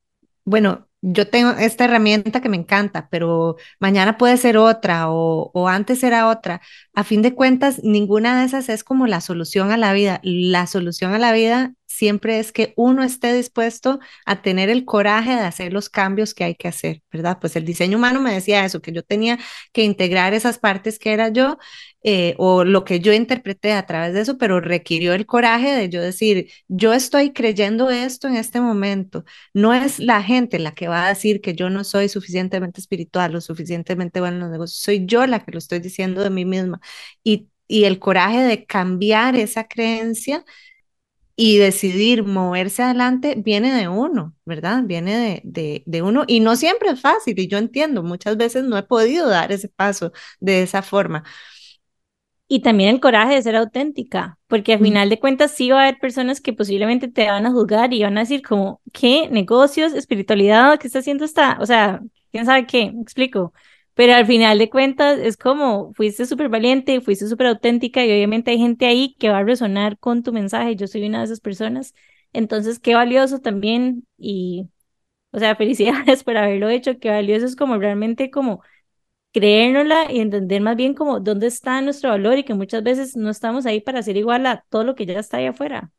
bueno, 0.44 0.88
yo 1.02 1.28
tengo 1.28 1.50
esta 1.52 1.84
herramienta 1.84 2.40
que 2.40 2.48
me 2.48 2.56
encanta, 2.56 3.08
pero 3.10 3.56
mañana 3.80 4.16
puede 4.16 4.36
ser 4.38 4.56
otra 4.56 5.10
o, 5.10 5.50
o, 5.52 5.68
antes 5.68 6.02
era 6.04 6.28
otra. 6.28 6.62
A 6.94 7.04
fin 7.04 7.20
de 7.22 7.34
cuentas, 7.34 7.82
ninguna 7.84 8.38
de 8.40 8.46
esas 8.46 8.68
es 8.70 8.84
como 8.84 9.06
la 9.06 9.20
solución 9.20 9.70
a 9.72 9.76
la 9.76 9.92
vida. 9.92 10.20
La 10.22 10.66
solución 10.66 11.12
a 11.12 11.18
la 11.18 11.32
vida 11.32 11.74
siempre 12.02 12.40
es 12.40 12.50
que 12.50 12.74
uno 12.76 13.04
esté 13.04 13.32
dispuesto 13.32 14.00
a 14.26 14.42
tener 14.42 14.68
el 14.70 14.84
coraje 14.84 15.36
de 15.36 15.42
hacer 15.42 15.72
los 15.72 15.88
cambios 15.88 16.34
que 16.34 16.42
hay 16.42 16.56
que 16.56 16.66
hacer, 16.66 17.00
¿verdad? 17.12 17.38
Pues 17.40 17.54
el 17.54 17.64
diseño 17.64 17.96
humano 17.96 18.20
me 18.20 18.34
decía 18.34 18.64
eso, 18.64 18.82
que 18.82 18.90
yo 18.90 19.04
tenía 19.04 19.38
que 19.72 19.84
integrar 19.84 20.34
esas 20.34 20.58
partes 20.58 20.98
que 20.98 21.12
era 21.12 21.28
yo 21.28 21.58
eh, 22.02 22.34
o 22.38 22.64
lo 22.64 22.84
que 22.84 22.98
yo 22.98 23.12
interpreté 23.12 23.72
a 23.72 23.86
través 23.86 24.14
de 24.14 24.22
eso, 24.22 24.36
pero 24.36 24.60
requirió 24.60 25.14
el 25.14 25.26
coraje 25.26 25.76
de 25.76 25.88
yo 25.90 26.02
decir, 26.02 26.50
yo 26.66 26.92
estoy 26.92 27.32
creyendo 27.32 27.88
esto 27.90 28.26
en 28.26 28.34
este 28.34 28.60
momento. 28.60 29.24
No 29.54 29.72
es 29.72 30.00
la 30.00 30.24
gente 30.24 30.58
la 30.58 30.74
que 30.74 30.88
va 30.88 31.06
a 31.06 31.08
decir 31.10 31.40
que 31.40 31.54
yo 31.54 31.70
no 31.70 31.84
soy 31.84 32.08
suficientemente 32.08 32.80
espiritual 32.80 33.36
o 33.36 33.40
suficientemente 33.40 34.18
bueno 34.18 34.38
en 34.38 34.40
los 34.42 34.50
negocios, 34.50 34.82
soy 34.82 35.06
yo 35.06 35.24
la 35.28 35.44
que 35.44 35.52
lo 35.52 35.58
estoy 35.58 35.78
diciendo 35.78 36.20
de 36.22 36.30
mí 36.30 36.44
misma. 36.44 36.80
Y, 37.22 37.48
y 37.68 37.84
el 37.84 38.00
coraje 38.00 38.40
de 38.42 38.66
cambiar 38.66 39.36
esa 39.36 39.68
creencia 39.68 40.44
y 41.36 41.58
decidir 41.58 42.24
moverse 42.24 42.82
adelante 42.82 43.34
viene 43.36 43.72
de 43.74 43.88
uno, 43.88 44.34
¿verdad? 44.44 44.82
Viene 44.84 45.16
de, 45.16 45.40
de, 45.44 45.82
de, 45.86 46.02
uno 46.02 46.24
y 46.26 46.40
no 46.40 46.56
siempre 46.56 46.90
es 46.90 47.00
fácil 47.00 47.38
y 47.38 47.48
yo 47.48 47.58
entiendo, 47.58 48.02
muchas 48.02 48.36
veces 48.36 48.64
no 48.64 48.76
he 48.78 48.82
podido 48.82 49.28
dar 49.28 49.52
ese 49.52 49.68
paso 49.68 50.12
de 50.40 50.62
esa 50.62 50.82
forma. 50.82 51.24
Y 52.48 52.60
también 52.60 52.90
el 52.90 53.00
coraje 53.00 53.34
de 53.34 53.42
ser 53.42 53.56
auténtica, 53.56 54.38
porque 54.46 54.74
al 54.74 54.80
final 54.80 55.08
de 55.08 55.18
cuentas 55.18 55.52
sí 55.52 55.70
va 55.70 55.80
a 55.80 55.82
haber 55.84 55.98
personas 55.98 56.40
que 56.42 56.52
posiblemente 56.52 57.08
te 57.08 57.26
van 57.26 57.46
a 57.46 57.50
juzgar 57.50 57.94
y 57.94 58.02
van 58.02 58.18
a 58.18 58.20
decir 58.20 58.42
como, 58.42 58.82
¿qué? 58.92 59.28
¿Negocios? 59.30 59.94
¿Espiritualidad? 59.94 60.78
¿Qué 60.78 60.86
está 60.88 60.98
haciendo 60.98 61.24
esta? 61.24 61.56
O 61.60 61.66
sea, 61.66 62.02
¿quién 62.30 62.44
sabe 62.44 62.66
qué? 62.66 62.92
Me 62.92 63.00
explico. 63.00 63.54
Pero 63.94 64.14
al 64.14 64.26
final 64.26 64.58
de 64.58 64.70
cuentas 64.70 65.18
es 65.18 65.36
como, 65.36 65.92
fuiste 65.94 66.26
súper 66.26 66.48
valiente, 66.48 67.00
fuiste 67.00 67.26
súper 67.28 67.48
auténtica 67.48 68.04
y 68.04 68.10
obviamente 68.12 68.50
hay 68.50 68.58
gente 68.58 68.86
ahí 68.86 69.14
que 69.18 69.28
va 69.30 69.38
a 69.38 69.44
resonar 69.44 69.98
con 69.98 70.22
tu 70.22 70.32
mensaje. 70.32 70.76
Yo 70.76 70.86
soy 70.86 71.04
una 71.06 71.18
de 71.18 71.24
esas 71.26 71.40
personas. 71.40 71.94
Entonces, 72.32 72.78
qué 72.78 72.94
valioso 72.94 73.40
también 73.40 74.06
y, 74.18 74.68
o 75.32 75.38
sea, 75.40 75.56
felicidades 75.58 76.24
por 76.24 76.36
haberlo 76.38 76.68
hecho. 76.70 76.98
Qué 77.00 77.10
valioso 77.10 77.46
es 77.46 77.56
como 77.56 77.78
realmente 77.78 78.30
como 78.30 78.62
creérnosla 79.32 80.10
y 80.12 80.20
entender 80.20 80.60
más 80.62 80.76
bien 80.76 80.94
como 80.94 81.20
dónde 81.20 81.46
está 81.48 81.80
nuestro 81.82 82.10
valor 82.10 82.38
y 82.38 82.44
que 82.44 82.54
muchas 82.54 82.82
veces 82.82 83.16
no 83.16 83.30
estamos 83.30 83.66
ahí 83.66 83.80
para 83.80 84.02
ser 84.02 84.16
igual 84.16 84.46
a 84.46 84.64
todo 84.70 84.84
lo 84.84 84.94
que 84.94 85.06
ya 85.06 85.18
está 85.20 85.38
ahí 85.38 85.46
afuera. 85.46 85.90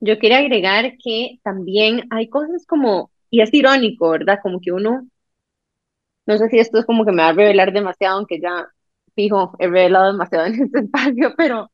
Yo 0.00 0.18
quería 0.18 0.38
agregar 0.38 0.96
que 1.02 1.38
también 1.42 2.02
hay 2.10 2.28
cosas 2.28 2.64
como, 2.66 3.10
y 3.30 3.42
es 3.42 3.52
irónico, 3.52 4.10
¿verdad? 4.10 4.38
Como 4.42 4.60
que 4.60 4.72
uno 4.72 5.06
no 6.26 6.38
sé 6.38 6.48
si 6.48 6.58
esto 6.58 6.78
es 6.78 6.86
como 6.86 7.04
que 7.04 7.12
me 7.12 7.22
va 7.22 7.28
a 7.30 7.32
revelar 7.32 7.72
demasiado, 7.72 8.18
aunque 8.18 8.40
ya 8.40 8.68
fijo, 9.14 9.54
he 9.58 9.66
revelado 9.68 10.12
demasiado 10.12 10.46
en 10.46 10.54
este 10.64 10.80
espacio, 10.80 11.34
pero 11.36 11.70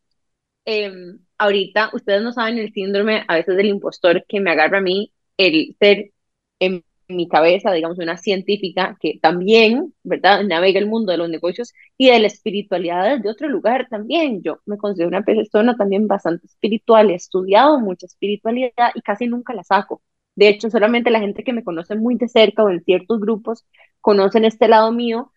em, 0.64 1.18
ahorita 1.38 1.90
ustedes 1.94 2.22
no 2.22 2.32
saben 2.32 2.58
el 2.58 2.72
síndrome 2.72 3.24
a 3.28 3.36
veces 3.36 3.56
del 3.56 3.66
impostor 3.68 4.24
que 4.28 4.40
me 4.40 4.50
agarra 4.52 4.78
a 4.78 4.80
mí 4.82 5.12
el 5.36 5.76
ser 5.80 6.12
en 6.60 6.84
mi 7.08 7.28
cabeza, 7.28 7.72
digamos, 7.72 7.98
una 7.98 8.16
científica 8.16 8.96
que 9.00 9.18
también, 9.22 9.94
¿verdad?, 10.02 10.42
navega 10.44 10.80
el 10.80 10.88
mundo 10.88 11.12
de 11.12 11.18
los 11.18 11.28
negocios 11.30 11.72
y 11.96 12.10
de 12.10 12.18
la 12.18 12.26
espiritualidad 12.26 13.20
de 13.20 13.30
otro 13.30 13.48
lugar 13.48 13.86
también. 13.88 14.42
Yo 14.42 14.60
me 14.66 14.76
considero 14.78 15.08
una 15.08 15.22
persona 15.24 15.76
también 15.76 16.08
bastante 16.08 16.46
espiritual, 16.46 17.10
he 17.10 17.14
estudiado 17.14 17.78
mucha 17.80 18.06
espiritualidad 18.06 18.90
y 18.94 19.02
casi 19.02 19.26
nunca 19.28 19.54
la 19.54 19.62
saco. 19.64 20.02
De 20.36 20.48
hecho, 20.48 20.70
solamente 20.70 21.10
la 21.10 21.20
gente 21.20 21.44
que 21.44 21.54
me 21.54 21.64
conoce 21.64 21.96
muy 21.96 22.16
de 22.16 22.28
cerca 22.28 22.64
o 22.64 22.70
en 22.70 22.84
ciertos 22.84 23.20
grupos 23.20 23.66
conocen 24.02 24.46
este 24.46 24.68
lado 24.68 24.92
mío. 24.92 25.32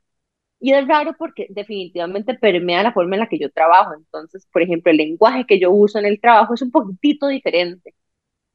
Y 0.60 0.74
es 0.74 0.88
raro 0.88 1.16
porque 1.18 1.48
definitivamente 1.52 2.36
permea 2.36 2.84
la 2.84 2.94
forma 2.94 3.16
en 3.16 3.22
la 3.22 3.30
que 3.30 3.40
yo 3.40 3.52
trabajo. 3.52 3.94
Entonces, 3.96 4.48
por 4.54 4.62
ejemplo, 4.64 4.92
el 4.92 4.98
lenguaje 4.98 5.46
que 5.48 5.60
yo 5.60 5.72
uso 5.72 6.00
en 6.00 6.06
el 6.06 6.22
trabajo 6.22 6.54
es 6.56 6.62
un 6.62 6.72
poquitito 6.72 7.28
diferente. 7.28 7.96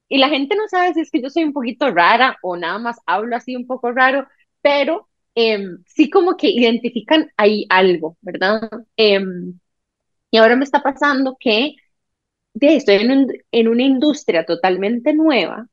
Y 0.09 0.19
la 0.19 0.29
gente 0.29 0.57
no 0.57 0.69
sabe 0.69 0.95
si 0.95 1.01
es 1.01 1.11
que 1.11 1.23
yo 1.23 1.31
soy 1.31 1.45
un 1.45 1.53
poquito 1.53 1.91
rara 1.91 2.39
o 2.43 2.57
nada 2.57 2.79
más 2.79 2.99
hablo 3.07 3.37
así 3.37 3.57
un 3.57 3.67
poco 3.67 3.91
raro, 3.93 4.27
pero 4.63 5.09
em, 5.35 5.83
sí 5.87 6.11
como 6.11 6.37
que 6.37 6.49
identifican 6.51 7.31
ahí 7.37 7.67
algo, 7.71 8.17
¿verdad? 8.21 8.71
Em, 8.97 9.59
y 10.31 10.39
ahora 10.39 10.57
me 10.57 10.65
está 10.65 10.83
pasando 10.83 11.37
que 11.41 11.77
estoy 12.61 12.97
en, 12.97 13.29
en 13.53 13.69
una 13.69 13.83
industria 13.85 14.45
totalmente 14.47 15.15
nueva 15.15 15.69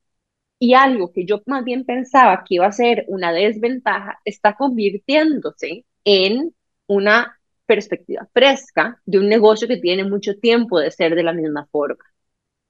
y 0.61 0.75
algo 0.75 1.11
que 1.11 1.25
yo 1.25 1.41
más 1.47 1.63
bien 1.65 1.85
pensaba 1.85 2.43
que 2.47 2.55
iba 2.55 2.67
a 2.67 2.71
ser 2.71 3.05
una 3.07 3.31
desventaja 3.33 4.19
está 4.25 4.55
convirtiéndose 4.55 5.85
en 6.05 6.55
una 6.87 7.39
perspectiva 7.65 8.29
fresca 8.31 9.01
de 9.05 9.17
un 9.19 9.27
negocio 9.27 9.67
que 9.67 9.77
tiene 9.77 10.03
mucho 10.03 10.37
tiempo 10.39 10.79
de 10.79 10.91
ser 10.91 11.15
de 11.15 11.23
la 11.23 11.33
misma 11.33 11.67
forma. 11.71 12.03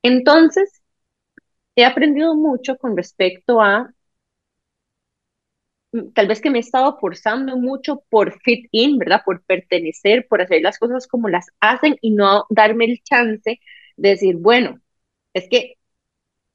Entonces, 0.04 0.82
he 1.75 1.86
aprendido 1.86 2.36
mucho 2.36 2.77
con 2.77 2.95
respecto 2.97 3.62
a 3.62 3.93
mm, 5.91 6.12
tal 6.13 6.27
vez 6.27 6.41
que 6.41 6.49
me 6.49 6.60
he 6.60 6.62
estado 6.62 6.97
forzando 6.99 7.58
mucho 7.58 8.04
por 8.10 8.39
fit 8.41 8.67
in, 8.71 8.97
¿verdad? 8.97 9.21
Por 9.25 9.43
pertenecer, 9.43 10.27
por 10.27 10.41
hacer 10.41 10.62
las 10.62 10.80
cosas 10.80 11.08
como 11.08 11.30
las 11.30 11.47
hacen 11.60 11.97
y 12.01 12.12
no 12.12 12.45
darme 12.49 12.86
el 12.86 13.01
chance 13.04 13.60
de 13.97 14.10
decir, 14.10 14.38
bueno, 14.38 14.80
es 15.34 15.47
que 15.49 15.75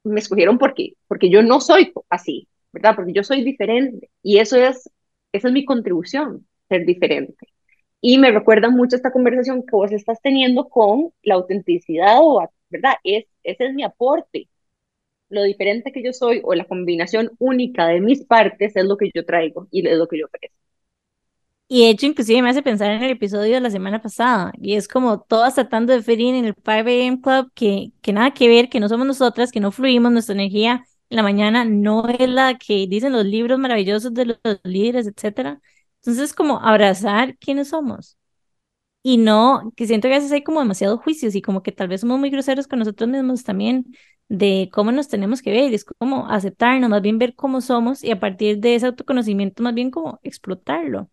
me 0.07 0.19
escogieron 0.19 0.57
porque, 0.57 0.93
porque 1.07 1.29
yo 1.29 1.41
no 1.43 1.61
soy 1.61 1.93
así, 2.09 2.47
¿verdad? 2.73 2.95
Porque 2.95 3.13
yo 3.13 3.23
soy 3.23 3.43
diferente 3.43 4.09
y 4.23 4.39
eso 4.39 4.57
es, 4.57 4.89
esa 5.31 5.47
es 5.47 5.53
mi 5.53 5.65
contribución, 5.65 6.47
ser 6.69 6.85
diferente. 6.85 7.47
Y 8.01 8.17
me 8.19 8.31
recuerda 8.31 8.69
mucho 8.69 8.95
esta 8.95 9.11
conversación 9.11 9.61
que 9.63 9.75
vos 9.75 9.91
estás 9.91 10.21
teniendo 10.21 10.69
con 10.69 11.11
la 11.23 11.35
autenticidad, 11.35 12.19
¿verdad? 12.69 12.93
Es, 13.03 13.25
ese 13.43 13.67
es 13.67 13.73
mi 13.73 13.83
aporte. 13.83 14.49
Lo 15.29 15.43
diferente 15.43 15.91
que 15.93 16.03
yo 16.03 16.13
soy 16.13 16.41
o 16.43 16.53
la 16.55 16.65
combinación 16.65 17.31
única 17.39 17.87
de 17.87 18.01
mis 18.01 18.25
partes 18.25 18.75
es 18.75 18.85
lo 18.85 18.97
que 18.97 19.11
yo 19.15 19.25
traigo 19.25 19.67
y 19.71 19.87
es 19.87 19.97
lo 19.97 20.07
que 20.07 20.19
yo 20.19 20.27
ofrezco. 20.27 20.57
Y 21.69 21.81
de 21.83 21.89
hecho, 21.89 22.05
inclusive 22.05 22.41
me 22.41 22.49
hace 22.49 22.63
pensar 22.63 22.91
en 22.91 23.03
el 23.03 23.11
episodio 23.11 23.55
de 23.55 23.59
la 23.61 23.69
semana 23.69 24.01
pasada, 24.01 24.53
y 24.61 24.75
es 24.75 24.87
como 24.87 25.19
todas 25.21 25.55
tratando 25.55 25.91
de 25.93 26.01
ferir 26.01 26.33
en 26.35 26.45
el 26.45 26.53
5 26.55 26.71
AM 26.71 27.21
Club, 27.21 27.51
que, 27.53 27.91
que 28.01 28.13
nada 28.13 28.33
que 28.33 28.47
ver, 28.47 28.69
que 28.69 28.79
no 28.79 28.87
somos 28.87 29.05
nosotras, 29.05 29.51
que 29.51 29.59
no 29.59 29.71
fluimos, 29.73 30.11
nuestra 30.13 30.33
energía 30.35 30.85
en 31.09 31.15
la 31.17 31.23
mañana 31.23 31.65
no 31.65 32.07
es 32.07 32.29
la 32.29 32.57
que 32.57 32.87
dicen 32.87 33.11
los 33.13 33.25
libros 33.25 33.59
maravillosos 33.59 34.13
de 34.13 34.25
los 34.25 34.39
líderes, 34.63 35.07
etcétera. 35.07 35.59
Entonces, 36.01 36.33
como 36.33 36.59
abrazar 36.63 37.37
quiénes 37.37 37.69
somos. 37.69 38.17
Y 39.03 39.17
no, 39.17 39.71
que 39.77 39.87
siento 39.87 40.07
que 40.09 40.15
a 40.15 40.17
veces 40.17 40.31
hay 40.33 40.43
como 40.43 40.59
demasiados 40.61 41.01
juicios 41.01 41.35
y 41.35 41.41
como 41.41 41.63
que 41.63 41.71
tal 41.71 41.87
vez 41.89 42.01
somos 42.01 42.19
muy 42.19 42.29
groseros 42.29 42.67
con 42.67 42.79
nosotros 42.79 43.09
mismos 43.09 43.43
también 43.43 43.85
de 44.29 44.69
cómo 44.73 44.91
nos 44.91 45.07
tenemos 45.09 45.41
que 45.41 45.51
ver, 45.51 45.73
es 45.73 45.85
como 45.85 46.27
aceptarnos, 46.29 46.89
más 46.89 47.01
bien 47.01 47.17
ver 47.19 47.35
cómo 47.35 47.61
somos 47.61 48.03
y 48.03 48.11
a 48.11 48.19
partir 48.19 48.59
de 48.59 48.75
ese 48.75 48.87
autoconocimiento 48.87 49.63
más 49.63 49.73
bien 49.75 49.91
como 49.91 50.19
explotarlo. 50.23 51.09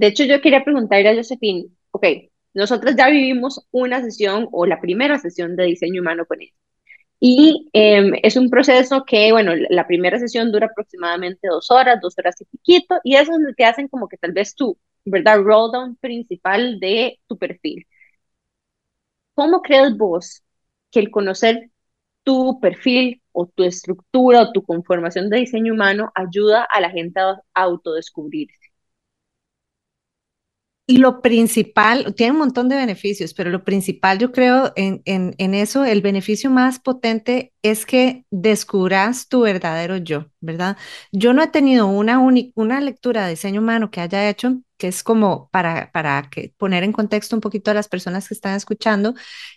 De 0.00 0.06
hecho, 0.08 0.24
yo 0.24 0.40
quería 0.40 0.64
preguntarle 0.64 1.10
a 1.10 1.14
Josephine, 1.14 1.66
ok, 1.90 2.06
nosotros 2.54 2.94
ya 2.96 3.08
vivimos 3.08 3.66
una 3.70 4.02
sesión 4.02 4.48
o 4.52 4.66
la 4.66 4.80
primera 4.80 5.18
sesión 5.18 5.56
de 5.56 5.64
diseño 5.64 6.00
humano 6.02 6.24
con 6.26 6.40
ella. 6.40 6.52
Y 7.20 7.70
em, 7.74 8.12
es 8.22 8.36
un 8.36 8.50
proceso 8.50 9.04
que, 9.06 9.32
bueno, 9.32 9.52
la 9.70 9.86
primera 9.88 10.18
sesión 10.20 10.52
dura 10.52 10.66
aproximadamente 10.68 11.48
dos 11.48 11.70
horas, 11.70 12.00
dos 12.02 12.14
horas 12.18 12.36
y 12.40 12.46
piquito, 12.46 12.96
y 13.04 13.16
es 13.16 13.28
lo 13.28 13.54
que 13.56 13.64
hacen 13.66 13.88
como 13.88 14.08
que 14.08 14.18
tal 14.18 14.32
vez 14.32 14.54
tú, 14.56 14.78
¿verdad? 15.06 15.40
Roll 15.42 15.72
down 15.72 15.96
principal 15.96 16.80
de 16.80 17.20
tu 17.28 17.38
perfil. 17.38 17.86
¿Cómo 19.34 19.62
crees 19.62 19.96
vos 19.96 20.42
que 20.90 21.00
el 21.00 21.10
conocer 21.10 21.70
tu 22.24 22.60
perfil 22.60 23.22
o 23.32 23.46
tu 23.48 23.64
estructura 23.64 24.42
o 24.42 24.52
tu 24.52 24.62
conformación 24.64 25.30
de 25.30 25.38
diseño 25.38 25.74
humano 25.74 26.12
ayuda 26.14 26.64
a 26.64 26.80
la 26.80 26.90
gente 26.90 27.20
a 27.20 27.42
autodescubrirse? 27.54 28.69
Y 30.90 30.96
lo 30.96 31.22
principal, 31.22 32.16
tiene 32.16 32.32
un 32.32 32.38
montón 32.38 32.68
de 32.68 32.74
beneficios, 32.74 33.32
pero 33.32 33.48
lo 33.48 33.62
principal 33.62 34.18
yo 34.18 34.32
creo 34.32 34.72
en, 34.74 35.02
en, 35.04 35.54
eso, 35.54 35.84
el 35.84 36.02
beneficio 36.02 36.50
más 36.50 36.80
potente 36.80 37.52
es 37.62 37.86
que 37.86 38.24
descubras 38.32 39.28
tu 39.28 39.42
verdadero 39.42 39.98
yo, 39.98 40.26
¿verdad? 40.40 40.76
Yo 41.12 41.32
no 41.32 41.44
he 41.44 41.46
tenido 41.46 41.86
una, 41.86 42.18
una 42.18 42.80
lectura 42.80 43.22
de 43.22 43.30
diseño 43.30 43.60
humano 43.60 43.92
que 43.92 44.00
haya 44.00 44.28
hecho 44.28 44.62
que 44.80 44.88
es 44.88 45.04
como 45.04 45.48
para, 45.52 45.92
para 45.92 46.28
que 46.30 46.54
poner 46.58 46.82
en 46.84 46.92
contexto 46.92 47.36
un 47.36 47.40
poquito 47.42 47.70
a 47.70 47.74
las 47.74 47.88
personas 47.88 48.26
que 48.26 48.34
están 48.34 48.56
escuchando, 48.56 49.14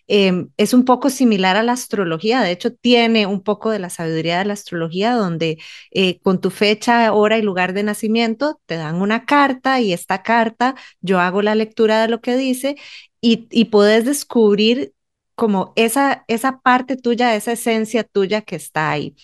em, 0.07 0.49
es 0.57 0.73
un 0.73 0.85
poco 0.85 1.09
similar 1.09 1.55
a 1.55 1.63
la 1.63 1.73
astrología, 1.73 2.41
de 2.41 2.51
hecho 2.51 2.73
tiene 2.75 3.25
un 3.25 3.41
poco 3.41 3.71
de 3.71 3.79
la 3.79 3.89
sabiduría 3.89 4.39
de 4.39 4.45
la 4.45 4.53
astrología, 4.53 5.13
donde 5.15 5.59
eh, 5.91 6.19
con 6.21 6.41
tu 6.41 6.49
fecha, 6.51 7.13
hora 7.13 7.37
y 7.37 7.41
lugar 7.41 7.73
de 7.73 7.83
nacimiento 7.83 8.59
te 8.65 8.75
dan 8.75 8.95
una 9.01 9.25
carta 9.25 9.79
y 9.81 9.93
esta 9.93 10.23
carta 10.23 10.75
yo 11.01 11.19
hago 11.19 11.41
la 11.41 11.55
lectura 11.55 12.01
de 12.01 12.09
lo 12.09 12.21
que 12.21 12.37
dice 12.37 12.75
y, 13.21 13.47
y 13.51 13.65
puedes 13.65 14.05
descubrir 14.05 14.93
como 15.35 15.73
esa, 15.75 16.25
esa 16.27 16.59
parte 16.61 16.97
tuya, 16.97 17.35
esa 17.35 17.53
esencia 17.53 18.03
tuya 18.03 18.41
que 18.41 18.55
está 18.55 18.91
ahí. 18.91 19.15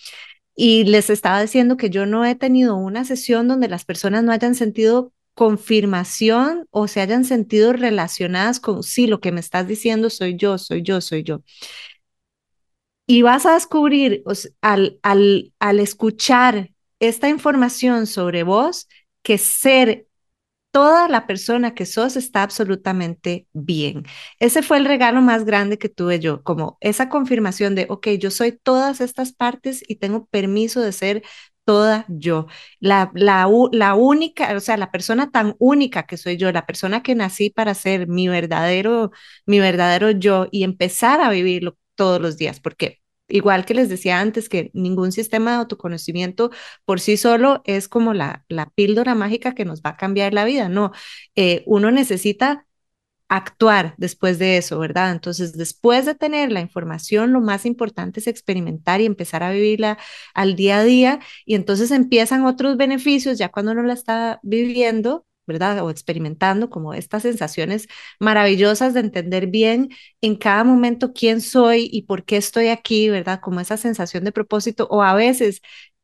Y 0.54 0.84
les 0.84 1.10
estaba 1.10 1.40
diciendo 1.40 1.76
que 1.76 1.90
yo 1.90 2.06
no 2.06 2.24
he 2.24 2.34
tenido 2.34 2.76
una 2.76 3.04
sesión 3.04 3.48
donde 3.48 3.68
las 3.68 3.84
personas 3.84 4.24
no 4.24 4.32
hayan 4.32 4.54
sentido 4.54 5.12
confirmación 5.34 6.66
o 6.70 6.88
se 6.88 7.00
hayan 7.00 7.24
sentido 7.24 7.72
relacionadas 7.72 8.60
con, 8.60 8.82
sí, 8.82 9.06
lo 9.06 9.20
que 9.20 9.32
me 9.32 9.40
estás 9.40 9.66
diciendo 9.66 10.10
soy 10.10 10.36
yo, 10.36 10.58
soy 10.58 10.82
yo, 10.82 11.00
soy 11.00 11.22
yo. 11.24 11.42
Y 13.06 13.22
vas 13.22 13.44
a 13.46 13.54
descubrir 13.54 14.22
al, 14.60 14.98
al, 15.02 15.52
al 15.58 15.80
escuchar 15.80 16.70
esta 17.00 17.28
información 17.28 18.06
sobre 18.06 18.44
vos 18.44 18.88
que 19.22 19.36
ser 19.38 20.06
toda 20.72 21.08
la 21.08 21.26
persona 21.26 21.74
que 21.74 21.86
sos 21.86 22.16
está 22.16 22.42
absolutamente 22.44 23.48
bien. 23.52 24.04
Ese 24.40 24.62
fue 24.62 24.78
el 24.78 24.86
regalo 24.86 25.22
más 25.22 25.44
grande 25.44 25.78
que 25.78 25.88
tuve 25.88 26.20
yo, 26.20 26.42
como 26.44 26.78
esa 26.80 27.08
confirmación 27.08 27.74
de, 27.74 27.86
ok, 27.90 28.08
yo 28.20 28.30
soy 28.30 28.52
todas 28.52 29.00
estas 29.00 29.32
partes 29.32 29.82
y 29.88 29.96
tengo 29.96 30.26
permiso 30.26 30.80
de 30.80 30.92
ser 30.92 31.22
toda 31.64 32.04
yo, 32.08 32.46
la, 32.80 33.10
la, 33.14 33.48
la 33.72 33.94
única, 33.94 34.56
o 34.56 34.60
sea, 34.60 34.76
la 34.76 34.90
persona 34.90 35.30
tan 35.30 35.54
única 35.58 36.04
que 36.06 36.16
soy 36.16 36.36
yo, 36.36 36.50
la 36.52 36.66
persona 36.66 37.02
que 37.02 37.14
nací 37.14 37.50
para 37.50 37.74
ser 37.74 38.08
mi 38.08 38.28
verdadero, 38.28 39.12
mi 39.46 39.60
verdadero 39.60 40.10
yo 40.10 40.48
y 40.50 40.64
empezar 40.64 41.20
a 41.20 41.30
vivirlo 41.30 41.76
todos 41.94 42.20
los 42.20 42.36
días, 42.36 42.60
porque 42.60 43.00
igual 43.28 43.64
que 43.64 43.74
les 43.74 43.88
decía 43.88 44.20
antes, 44.20 44.48
que 44.48 44.70
ningún 44.74 45.12
sistema 45.12 45.52
de 45.52 45.56
autoconocimiento 45.58 46.50
por 46.84 46.98
sí 47.00 47.16
solo 47.16 47.62
es 47.64 47.88
como 47.88 48.14
la, 48.14 48.44
la 48.48 48.70
píldora 48.70 49.14
mágica 49.14 49.54
que 49.54 49.64
nos 49.64 49.82
va 49.82 49.90
a 49.90 49.96
cambiar 49.96 50.34
la 50.34 50.44
vida, 50.44 50.68
no, 50.68 50.92
eh, 51.36 51.62
uno 51.66 51.90
necesita 51.90 52.66
actuar 53.30 53.94
después 53.96 54.38
de 54.40 54.58
eso, 54.58 54.78
¿verdad? 54.80 55.12
Entonces, 55.12 55.52
después 55.56 56.04
de 56.04 56.16
tener 56.16 56.50
la 56.52 56.60
información, 56.60 57.32
lo 57.32 57.40
más 57.40 57.64
importante 57.64 58.20
es 58.20 58.26
experimentar 58.26 59.00
y 59.00 59.06
empezar 59.06 59.42
a 59.44 59.52
vivirla 59.52 59.98
al 60.34 60.56
día 60.56 60.78
a 60.80 60.84
día 60.84 61.20
y 61.46 61.54
entonces 61.54 61.92
empiezan 61.92 62.44
otros 62.44 62.76
beneficios 62.76 63.38
ya 63.38 63.48
cuando 63.48 63.72
uno 63.72 63.84
la 63.84 63.94
está 63.94 64.40
viviendo, 64.42 65.26
¿verdad? 65.46 65.80
O 65.84 65.90
experimentando 65.90 66.70
como 66.70 66.92
estas 66.94 67.22
sensaciones 67.22 67.86
maravillosas 68.18 68.94
de 68.94 69.00
entender 69.00 69.46
bien 69.46 69.90
en 70.20 70.34
cada 70.36 70.64
momento 70.64 71.12
quién 71.12 71.40
soy 71.40 71.88
y 71.92 72.02
por 72.02 72.24
qué 72.24 72.36
estoy 72.36 72.68
aquí, 72.68 73.08
¿verdad? 73.10 73.40
Como 73.40 73.60
esa 73.60 73.76
sensación 73.76 74.24
de 74.24 74.32
propósito 74.32 74.88
o 74.90 75.02
a 75.02 75.14
veces 75.14 75.60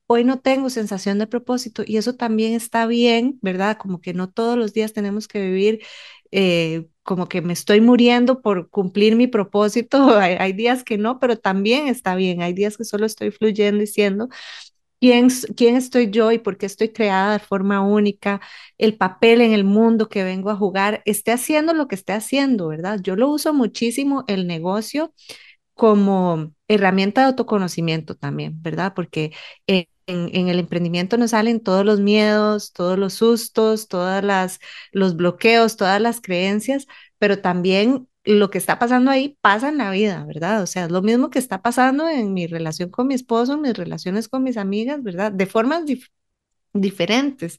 hoy 0.06 0.24
no 0.24 0.38
tengo 0.40 0.70
sensación 0.70 1.18
de 1.18 1.26
propósito 1.26 1.82
y 1.84 1.96
eso 1.96 2.14
también 2.16 2.54
está 2.54 2.86
bien, 2.86 3.38
¿verdad? 3.42 3.76
Como 3.78 4.00
que 4.00 4.14
no 4.14 4.30
todos 4.30 4.56
los 4.56 4.72
días 4.72 4.92
tenemos 4.92 5.26
que 5.28 5.40
vivir 5.42 5.80
eh, 6.30 6.86
como 7.06 7.28
que 7.28 7.40
me 7.40 7.52
estoy 7.54 7.80
muriendo 7.80 8.42
por 8.42 8.68
cumplir 8.70 9.16
mi 9.16 9.26
propósito. 9.28 10.18
Hay, 10.18 10.52
días 10.52 10.84
que 10.84 10.98
no, 10.98 11.18
pero 11.20 11.38
también 11.38 11.88
está 11.88 12.14
bien. 12.16 12.42
Hay 12.42 12.52
días 12.52 12.76
que 12.76 12.84
solo 12.84 13.06
estoy 13.06 13.30
fluyendo 13.30 13.80
diciendo 13.80 14.28
quién, 15.00 15.28
quién 15.56 15.76
estoy 15.76 16.10
yo 16.10 16.32
y 16.32 16.38
por 16.38 16.58
qué 16.58 16.66
estoy 16.66 16.92
creada 16.92 17.34
de 17.34 17.38
forma 17.40 17.82
única, 17.82 18.40
el 18.78 18.96
papel 18.96 19.40
en 19.40 19.52
el 19.52 19.64
mundo 19.64 20.08
que 20.08 20.24
vengo 20.24 20.50
a 20.50 20.56
jugar, 20.56 21.02
esté 21.06 21.32
haciendo 21.32 21.74
lo 21.74 21.88
que 21.88 21.94
esté 21.94 22.12
haciendo, 22.12 22.68
¿verdad? 22.68 23.00
Yo 23.02 23.16
lo 23.16 23.28
uso 23.30 23.54
muchísimo 23.54 24.24
el 24.28 24.46
negocio 24.46 25.14
como 25.74 26.52
herramienta 26.68 27.22
de 27.22 27.28
autoconocimiento 27.28 28.16
también, 28.16 28.62
¿verdad? 28.62 28.94
Porque 28.94 29.32
en, 30.06 30.48
el 30.48 30.58
emprendimiento 30.58 31.16
nos 31.16 31.30
salen 31.32 31.60
todos 31.60 31.84
los 31.84 32.00
miedos, 32.00 32.72
todos 32.72 32.98
los 32.98 33.14
sustos, 33.14 33.88
todas 33.88 34.24
las 34.24 34.60
los 34.92 35.16
bloqueos, 35.16 35.76
todas 35.76 36.00
las 36.00 36.20
creencias, 36.20 36.86
pero 37.18 37.40
también 37.40 38.08
lo 38.24 38.50
que 38.50 38.58
está 38.58 38.78
pasando 38.78 39.10
ahí 39.10 39.38
pasa 39.40 39.68
en 39.68 39.78
la 39.78 39.90
vida, 39.90 40.24
¿verdad? 40.26 40.62
O 40.62 40.66
sea, 40.66 40.86
es 40.86 40.90
lo 40.90 41.02
mismo 41.02 41.30
que 41.30 41.38
está 41.38 41.62
pasando 41.62 42.08
en 42.08 42.34
mi 42.34 42.46
relación 42.46 42.90
con 42.90 43.06
mi 43.08 43.14
esposo, 43.14 43.56
mis 43.58 43.74
relaciones 43.76 44.28
con 44.28 44.42
mis 44.42 44.56
amigas, 44.56 45.02
¿verdad? 45.02 45.32
De 45.32 45.46
formas 45.46 45.84
diferentes. 46.72 47.58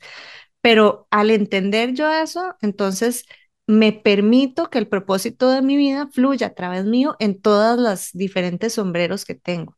Pero 0.61 1.07
al 1.11 1.31
entender 1.31 1.93
yo 1.93 2.11
eso, 2.11 2.55
entonces 2.61 3.25
me 3.67 3.93
permito 3.93 4.69
que 4.69 4.79
el 4.79 4.87
propósito 4.87 5.51
de 5.51 5.61
mi 5.61 5.77
vida 5.77 6.07
fluya 6.11 6.47
a 6.47 6.53
través 6.55 6.85
mío 6.85 7.15
en 7.19 7.41
todas 7.41 7.79
las 7.79 8.11
diferentes 8.13 8.73
sombreros 8.73 9.25
que 9.25 9.35
tengo. 9.35 9.77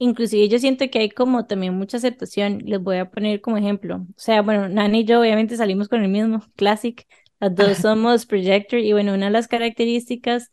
Inclusive 0.00 0.48
yo 0.48 0.58
siento 0.60 0.88
que 0.90 1.00
hay 1.00 1.10
como 1.10 1.46
también 1.46 1.74
mucha 1.74 1.96
aceptación. 1.96 2.60
Les 2.64 2.80
voy 2.80 2.98
a 2.98 3.10
poner 3.10 3.40
como 3.40 3.56
ejemplo. 3.56 3.96
O 3.96 4.06
sea, 4.16 4.42
bueno, 4.42 4.68
Nani 4.68 5.00
y 5.00 5.04
yo 5.04 5.20
obviamente 5.20 5.56
salimos 5.56 5.88
con 5.88 6.02
el 6.02 6.08
mismo 6.10 6.40
Classic. 6.56 7.06
Las 7.40 7.54
dos 7.54 7.78
somos 7.78 8.26
Projector 8.26 8.80
y 8.80 8.92
bueno, 8.92 9.14
una 9.14 9.26
de 9.26 9.32
las 9.32 9.48
características 9.48 10.52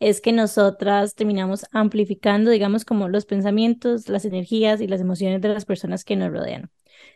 es 0.00 0.20
que 0.20 0.32
nosotras 0.32 1.14
terminamos 1.14 1.64
amplificando, 1.72 2.50
digamos, 2.50 2.84
como 2.84 3.08
los 3.08 3.26
pensamientos, 3.26 4.08
las 4.08 4.24
energías 4.24 4.80
y 4.80 4.86
las 4.88 5.00
emociones 5.00 5.40
de 5.40 5.48
las 5.48 5.64
personas 5.64 6.04
que 6.04 6.16
nos 6.16 6.30
rodean. 6.32 6.70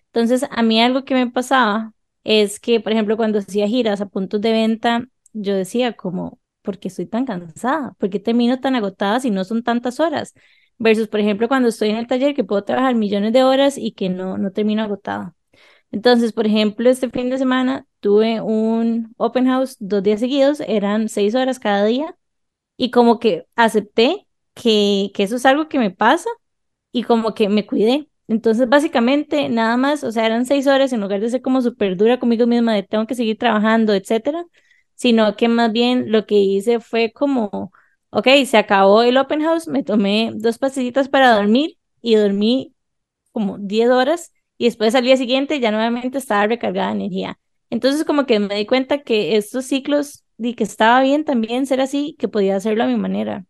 Entonces, 0.07 0.47
a 0.51 0.63
mí 0.63 0.81
algo 0.81 1.05
que 1.05 1.15
me 1.15 1.31
pasaba 1.31 1.93
es 2.25 2.61
que, 2.61 2.81
por 2.81 2.93
ejemplo, 2.93 3.17
cuando 3.17 3.39
hacía 3.41 3.69
giras 3.69 4.01
a 4.01 4.07
puntos 4.09 4.41
de 4.41 4.53
venta, 4.53 5.07
yo 5.33 5.55
decía 5.55 5.95
como, 5.95 6.41
¿por 6.63 6.79
qué 6.79 6.89
estoy 6.89 7.07
tan 7.07 7.27
cansada? 7.27 7.95
¿Por 7.99 8.11
qué 8.11 8.21
termino 8.21 8.61
tan 8.61 8.75
agotada 8.77 9.21
si 9.21 9.31
no 9.31 9.45
son 9.45 9.63
tantas 9.63 10.01
horas? 10.01 10.35
Versus, 10.79 11.09
por 11.09 11.21
ejemplo, 11.21 11.49
cuando 11.49 11.69
estoy 11.69 11.91
en 11.91 11.97
el 11.97 12.07
taller 12.07 12.35
que 12.35 12.45
puedo 12.45 12.63
trabajar 12.65 12.95
millones 12.95 13.33
de 13.33 13.43
horas 13.45 13.77
y 13.79 13.93
que 13.93 14.09
no, 14.09 14.39
no 14.39 14.53
termino 14.53 14.83
agotada. 14.83 15.35
Entonces, 15.93 16.33
por 16.33 16.47
ejemplo, 16.47 16.91
este 16.91 17.11
fin 17.11 17.31
de 17.31 17.39
semana 17.39 17.87
tuve 18.01 18.41
un 18.41 19.15
open 19.19 19.47
house 19.47 19.77
dos 19.81 20.03
días 20.03 20.21
seguidos, 20.21 20.61
eran 20.61 21.09
seis 21.09 21.35
horas 21.35 21.59
cada 21.61 21.85
día 21.87 22.17
y 22.77 22.91
como 22.91 23.19
que 23.21 23.47
acepté 23.57 24.27
que, 24.55 25.11
que 25.15 25.25
eso 25.25 25.37
es 25.37 25.47
algo 25.47 25.69
que 25.69 25.79
me 25.79 25.91
pasa 25.91 26.31
y 26.93 27.03
como 27.05 27.35
que 27.35 27.49
me 27.49 27.67
cuidé. 27.67 28.09
Entonces, 28.29 28.69
básicamente, 28.69 29.49
nada 29.49 29.77
más, 29.77 30.05
o 30.05 30.13
sea, 30.13 30.27
eran 30.27 30.47
seis 30.47 30.67
horas 30.67 30.93
en 30.93 31.01
lugar 31.01 31.21
de 31.21 31.31
ser 31.31 31.43
como 31.43 31.63
súper 31.63 31.97
dura 31.97 32.19
conmigo 32.21 32.47
misma 32.47 32.75
de 32.75 32.83
tengo 32.83 33.07
que 33.07 33.15
seguir 33.15 33.39
trabajando, 33.39 33.95
etcétera, 33.95 34.45
sino 34.95 35.37
que 35.37 35.49
más 35.49 35.73
bien 35.73 36.13
lo 36.13 36.27
que 36.27 36.37
hice 36.37 36.81
fue 36.81 37.13
como, 37.13 37.73
ok, 38.11 38.29
se 38.47 38.59
acabó 38.59 39.03
el 39.03 39.17
open 39.17 39.43
house, 39.43 39.69
me 39.69 39.83
tomé 39.83 40.33
dos 40.35 40.59
pastillitas 40.59 41.09
para 41.09 41.35
dormir 41.35 41.79
y 42.01 42.15
dormí 42.17 42.75
como 43.33 43.59
10 43.59 43.91
horas 43.91 44.33
y 44.57 44.65
después 44.67 44.95
al 44.95 45.05
día 45.05 45.17
siguiente 45.17 45.61
ya 45.61 45.71
nuevamente 45.71 46.19
estaba 46.19 46.47
recargada 46.47 46.89
de 46.89 46.97
energía. 46.97 47.39
Entonces, 47.71 48.05
como 48.05 48.27
que 48.27 48.39
me 48.41 48.55
di 48.57 48.67
cuenta 48.67 49.03
que 49.03 49.37
estos 49.37 49.67
ciclos, 49.67 50.25
y 50.39 50.55
que 50.55 50.65
estaba 50.65 51.03
bien 51.03 51.25
también 51.25 51.67
ser 51.67 51.81
así, 51.81 52.17
que 52.19 52.29
podía 52.29 52.57
hacerlo 52.57 52.85
a 52.85 52.87
mi 52.87 52.97
manera. 52.97 53.45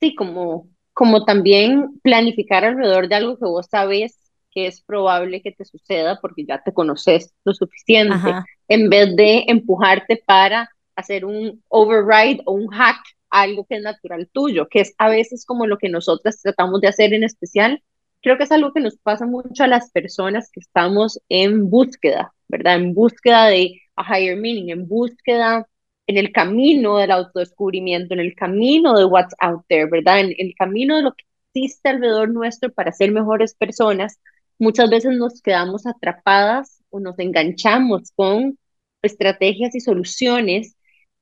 Sí, 0.00 0.14
como 0.14 0.68
como 0.98 1.24
también 1.24 2.00
planificar 2.02 2.64
alrededor 2.64 3.08
de 3.08 3.14
algo 3.14 3.38
que 3.38 3.44
vos 3.44 3.68
sabes 3.70 4.18
que 4.50 4.66
es 4.66 4.80
probable 4.80 5.42
que 5.42 5.52
te 5.52 5.64
suceda 5.64 6.18
porque 6.20 6.44
ya 6.44 6.60
te 6.60 6.72
conoces 6.72 7.32
lo 7.44 7.54
suficiente, 7.54 8.34
en 8.66 8.90
vez 8.90 9.14
de 9.14 9.44
empujarte 9.46 10.20
para 10.26 10.68
hacer 10.96 11.24
un 11.24 11.62
override 11.68 12.42
o 12.46 12.52
un 12.52 12.66
hack 12.66 12.98
algo 13.30 13.66
que 13.66 13.76
es 13.76 13.82
natural 13.82 14.28
tuyo, 14.32 14.68
que 14.68 14.80
es 14.80 14.94
a 14.98 15.08
veces 15.08 15.44
como 15.46 15.66
lo 15.66 15.78
que 15.78 15.88
nosotras 15.88 16.40
tratamos 16.42 16.80
de 16.80 16.88
hacer 16.88 17.14
en 17.14 17.24
especial. 17.24 17.82
Creo 18.22 18.36
que 18.38 18.44
es 18.44 18.52
algo 18.52 18.72
que 18.72 18.80
nos 18.80 18.96
pasa 18.98 19.26
mucho 19.26 19.64
a 19.64 19.68
las 19.68 19.90
personas 19.92 20.50
que 20.52 20.60
estamos 20.60 21.20
en 21.28 21.70
búsqueda, 21.70 22.34
¿verdad? 22.48 22.76
En 22.76 22.94
búsqueda 22.94 23.46
de 23.46 23.80
a 23.96 24.18
higher 24.18 24.36
meaning, 24.36 24.70
en 24.70 24.88
búsqueda 24.88 25.66
en 26.08 26.16
el 26.16 26.32
camino 26.32 26.96
del 26.96 27.10
autodescubrimiento, 27.12 28.14
en 28.14 28.20
el 28.20 28.34
camino 28.34 28.98
de 28.98 29.04
what's 29.04 29.34
out 29.40 29.62
there, 29.68 29.86
¿verdad? 29.86 30.20
En, 30.20 30.34
el 30.38 30.54
camino 30.56 30.96
de 30.96 31.02
lo 31.02 31.12
que 31.14 31.24
existe 31.54 31.90
alrededor 31.90 32.30
nuestro 32.30 32.72
para 32.72 32.92
ser 32.92 33.12
mejores 33.12 33.54
personas, 33.54 34.18
muchas 34.58 34.90
veces 34.90 35.16
nos 35.16 35.42
quedamos 35.42 35.86
atrapadas 35.86 36.82
o 36.90 37.00
nos 37.00 37.18
enganchamos 37.18 38.10
con 38.16 38.58
estrategias 39.02 39.74
y 39.74 39.80
soluciones 39.80 40.76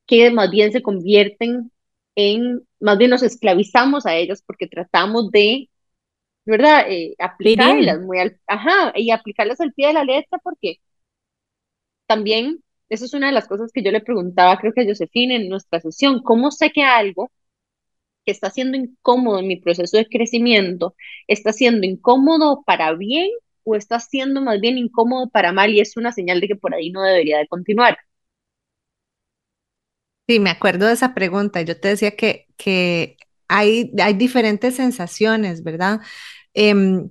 que 0.07 0.31
más 0.31 0.49
bien 0.51 0.71
se 0.71 0.81
convierten 0.81 1.71
en, 2.17 2.67
más 2.79 2.97
bien 2.97 3.11
nos 3.11 3.23
esclavizamos 3.23 4.05
a 4.07 4.15
ellas 4.15 4.43
porque 4.45 4.67
tratamos 4.67 5.31
de, 5.31 5.69
¿verdad? 6.45 6.85
Eh, 6.89 7.15
aplicarlas 7.19 8.01
muy 8.01 8.19
al, 8.19 8.39
ajá, 8.47 8.93
y 8.95 9.11
aplicarlas 9.11 9.61
al 9.61 9.73
pie 9.73 9.87
de 9.87 9.93
la 9.93 10.03
letra 10.03 10.39
porque 10.43 10.79
también 12.07 12.63
esa 12.89 13.05
es 13.05 13.13
una 13.13 13.27
de 13.27 13.33
las 13.33 13.47
cosas 13.47 13.71
que 13.71 13.83
yo 13.83 13.91
le 13.91 14.01
preguntaba, 14.01 14.57
creo 14.59 14.73
que 14.73 14.81
a 14.81 14.85
Josefina 14.85 15.35
en 15.35 15.49
nuestra 15.49 15.79
sesión, 15.79 16.23
¿cómo 16.23 16.51
sé 16.51 16.71
que 16.71 16.83
algo 16.83 17.31
que 18.25 18.31
está 18.31 18.49
siendo 18.49 18.77
incómodo 18.77 19.39
en 19.39 19.47
mi 19.47 19.57
proceso 19.57 19.97
de 19.97 20.07
crecimiento 20.07 20.95
está 21.27 21.53
siendo 21.53 21.87
incómodo 21.87 22.63
para 22.65 22.93
bien 22.93 23.29
o 23.63 23.75
está 23.75 23.99
siendo 23.99 24.41
más 24.41 24.59
bien 24.61 24.77
incómodo 24.77 25.29
para 25.29 25.51
mal 25.53 25.73
y 25.73 25.81
es 25.81 25.97
una 25.97 26.11
señal 26.11 26.41
de 26.41 26.47
que 26.47 26.55
por 26.55 26.73
ahí 26.73 26.91
no 26.91 27.03
debería 27.03 27.39
de 27.39 27.47
continuar? 27.47 27.97
Sí, 30.27 30.39
me 30.39 30.49
acuerdo 30.49 30.87
de 30.87 30.93
esa 30.93 31.13
pregunta. 31.13 31.61
Yo 31.61 31.79
te 31.79 31.87
decía 31.89 32.15
que, 32.15 33.17
hay, 33.47 33.91
diferentes 34.15 34.75
sensaciones, 34.75 35.63
¿verdad? 35.63 36.01
Em, 36.53 37.09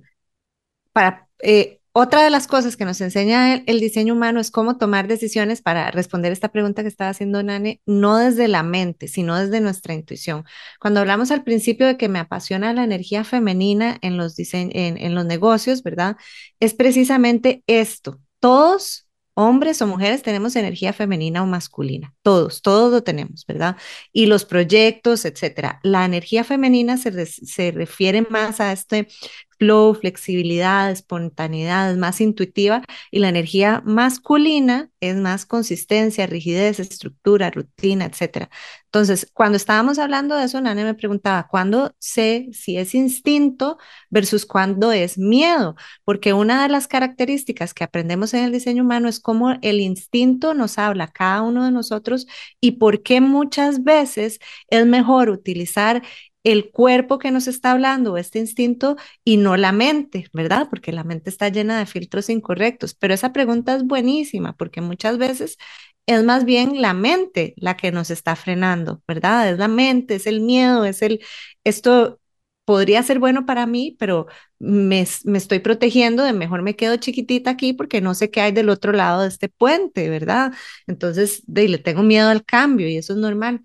para, 0.93 1.29
eh, 1.41 1.81
otra 1.93 2.23
de 2.23 2.29
las 2.29 2.47
cosas 2.47 2.77
que 2.77 2.85
nos 2.85 3.01
enseña 3.01 3.55
el, 3.55 3.79
diseño 3.79 4.13
humano 4.13 4.39
es 4.39 4.51
cómo 4.51 4.77
tomar 4.77 5.07
decisiones 5.07 5.61
para 5.63 5.91
responder 5.91 6.31
esta 6.31 6.49
pregunta 6.51 6.83
que 6.83 6.89
estaba 6.89 7.09
haciendo 7.09 7.41
Nane, 7.43 7.81
no 7.87 8.17
desde 8.17 8.47
la 8.47 8.63
mente, 8.63 9.07
sino 9.07 9.37
desde 9.37 9.61
nuestra 9.61 9.95
intuición. 9.95 10.45
Cuando 10.79 10.99
hablamos 10.99 11.31
al 11.31 11.43
principio 11.43 11.87
de 11.87 11.97
que 11.97 12.09
me 12.09 12.19
apasiona 12.19 12.73
la 12.73 12.83
energía 12.83 13.23
femenina 13.23 13.97
en 14.01 14.17
los, 14.17 14.37
en, 14.39 14.71
en 14.75 15.15
los 15.15 15.25
negocios, 15.25 15.83
¿verdad? 15.83 16.17
Es 16.59 16.75
precisamente 16.75 17.63
esto. 17.67 18.19
Todos 18.39 19.06
hombres 19.37 19.83
o 19.83 19.87
mujeres 19.87 20.23
tenemos 20.23 20.55
energía 20.55 20.93
femenina 20.93 21.43
o 21.43 21.45
masculina, 21.45 22.15
todos, 22.23 22.63
todos 22.63 22.91
lo 22.91 23.03
tenemos, 23.03 23.45
¿verdad? 23.45 23.77
Y 24.11 24.25
los 24.25 24.45
proyectos, 24.45 25.25
etcétera. 25.25 25.79
La 25.83 26.05
energía 26.05 26.43
femenina 26.43 26.97
se, 26.97 27.25
se 27.27 27.71
refiere 27.71 28.23
más 28.23 28.59
a 28.59 28.71
este 28.71 29.07
flow, 29.57 29.93
flexibilidad, 29.95 30.91
espontaneidad, 30.91 31.91
es 31.91 31.97
más 31.97 32.21
intuitiva 32.21 32.83
y 33.11 33.19
la 33.19 33.29
energía 33.29 33.81
masculina 33.85 34.89
es 34.99 35.15
más 35.15 35.45
consistencia, 35.45 36.27
rigidez, 36.27 36.79
estructura, 36.79 37.51
rutina, 37.51 38.05
etc. 38.05 38.49
Entonces, 38.85 39.29
cuando 39.33 39.57
estábamos 39.57 39.99
hablando 39.99 40.35
de 40.35 40.45
eso, 40.45 40.61
Nane 40.61 40.83
me 40.83 40.93
preguntaba, 40.93 41.47
¿cuándo 41.47 41.95
sé 41.99 42.49
si 42.53 42.77
es 42.77 42.95
instinto 42.95 43.77
versus 44.09 44.45
cuándo 44.45 44.91
es 44.91 45.17
miedo? 45.17 45.75
Porque 46.03 46.33
una 46.33 46.63
de 46.63 46.69
las 46.69 46.87
características 46.87 47.73
que 47.73 47.83
aprendemos 47.83 48.33
en 48.33 48.45
el 48.45 48.51
diseño 48.51 48.83
humano 48.83 49.09
es 49.09 49.19
cómo 49.19 49.57
el 49.61 49.81
instinto 49.81 50.53
nos 50.53 50.77
habla 50.77 51.07
cada 51.09 51.41
uno 51.41 51.65
de 51.65 51.71
nosotros 51.71 52.27
y 52.61 52.73
por 52.73 53.03
qué 53.03 53.21
muchas 53.21 53.83
veces 53.83 54.39
es 54.69 54.85
mejor 54.85 55.29
utilizar 55.29 56.01
el 56.43 56.71
cuerpo 56.71 57.19
que 57.19 57.31
nos 57.31 57.47
está 57.47 57.71
hablando, 57.71 58.17
este 58.17 58.39
instinto, 58.39 58.95
y 59.23 59.37
no 59.37 59.57
la 59.57 59.71
mente, 59.71 60.27
¿verdad? 60.33 60.67
Porque 60.69 60.91
la 60.91 61.03
mente 61.03 61.29
está 61.29 61.49
llena 61.49 61.77
de 61.79 61.85
filtros 61.85 62.29
incorrectos. 62.29 62.93
Pero 62.95 63.13
esa 63.13 63.33
pregunta 63.33 63.75
es 63.75 63.83
buenísima 63.85 64.55
porque 64.55 64.81
muchas 64.81 65.17
veces 65.17 65.57
es 66.05 66.23
más 66.23 66.45
bien 66.45 66.81
la 66.81 66.93
mente 66.93 67.53
la 67.57 67.75
que 67.77 67.91
nos 67.91 68.09
está 68.09 68.35
frenando, 68.35 69.01
¿verdad? 69.07 69.49
Es 69.51 69.59
la 69.59 69.67
mente, 69.67 70.15
es 70.15 70.27
el 70.27 70.41
miedo, 70.41 70.85
es 70.85 71.01
el, 71.01 71.21
esto 71.63 72.19
podría 72.65 73.01
ser 73.03 73.19
bueno 73.19 73.45
para 73.45 73.65
mí, 73.65 73.95
pero 73.99 74.27
me, 74.59 75.05
me, 75.23 75.37
estoy 75.37 75.59
protegiendo 75.59 76.23
de 76.23 76.33
mejor 76.33 76.61
me 76.63 76.75
quedo 76.75 76.97
chiquitita 76.97 77.51
aquí 77.51 77.73
porque 77.73 78.01
no 78.01 78.13
sé 78.13 78.29
qué 78.29 78.41
hay 78.41 78.51
del 78.51 78.69
otro 78.69 78.91
lado 78.93 79.21
de 79.21 79.29
este 79.29 79.49
puente, 79.49 80.09
¿verdad? 80.09 80.53
Entonces, 80.87 81.43
de, 81.47 81.69
le 81.69 81.77
tengo 81.77 82.03
miedo 82.03 82.29
al 82.29 82.43
cambio 82.45 82.89
y 82.89 82.97
eso 82.97 83.13
es 83.13 83.19
normal. 83.19 83.61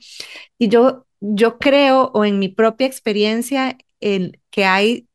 Y 0.58 0.68
yo 0.68 1.06
yo 1.22 1.58
creo, 1.58 2.10
o 2.14 2.24
en 2.24 2.38
mi 2.38 2.48
propia 2.48 2.86
experiencia, 2.86 3.78
el, 4.00 4.40
que 4.50 4.64
hay 4.66 5.08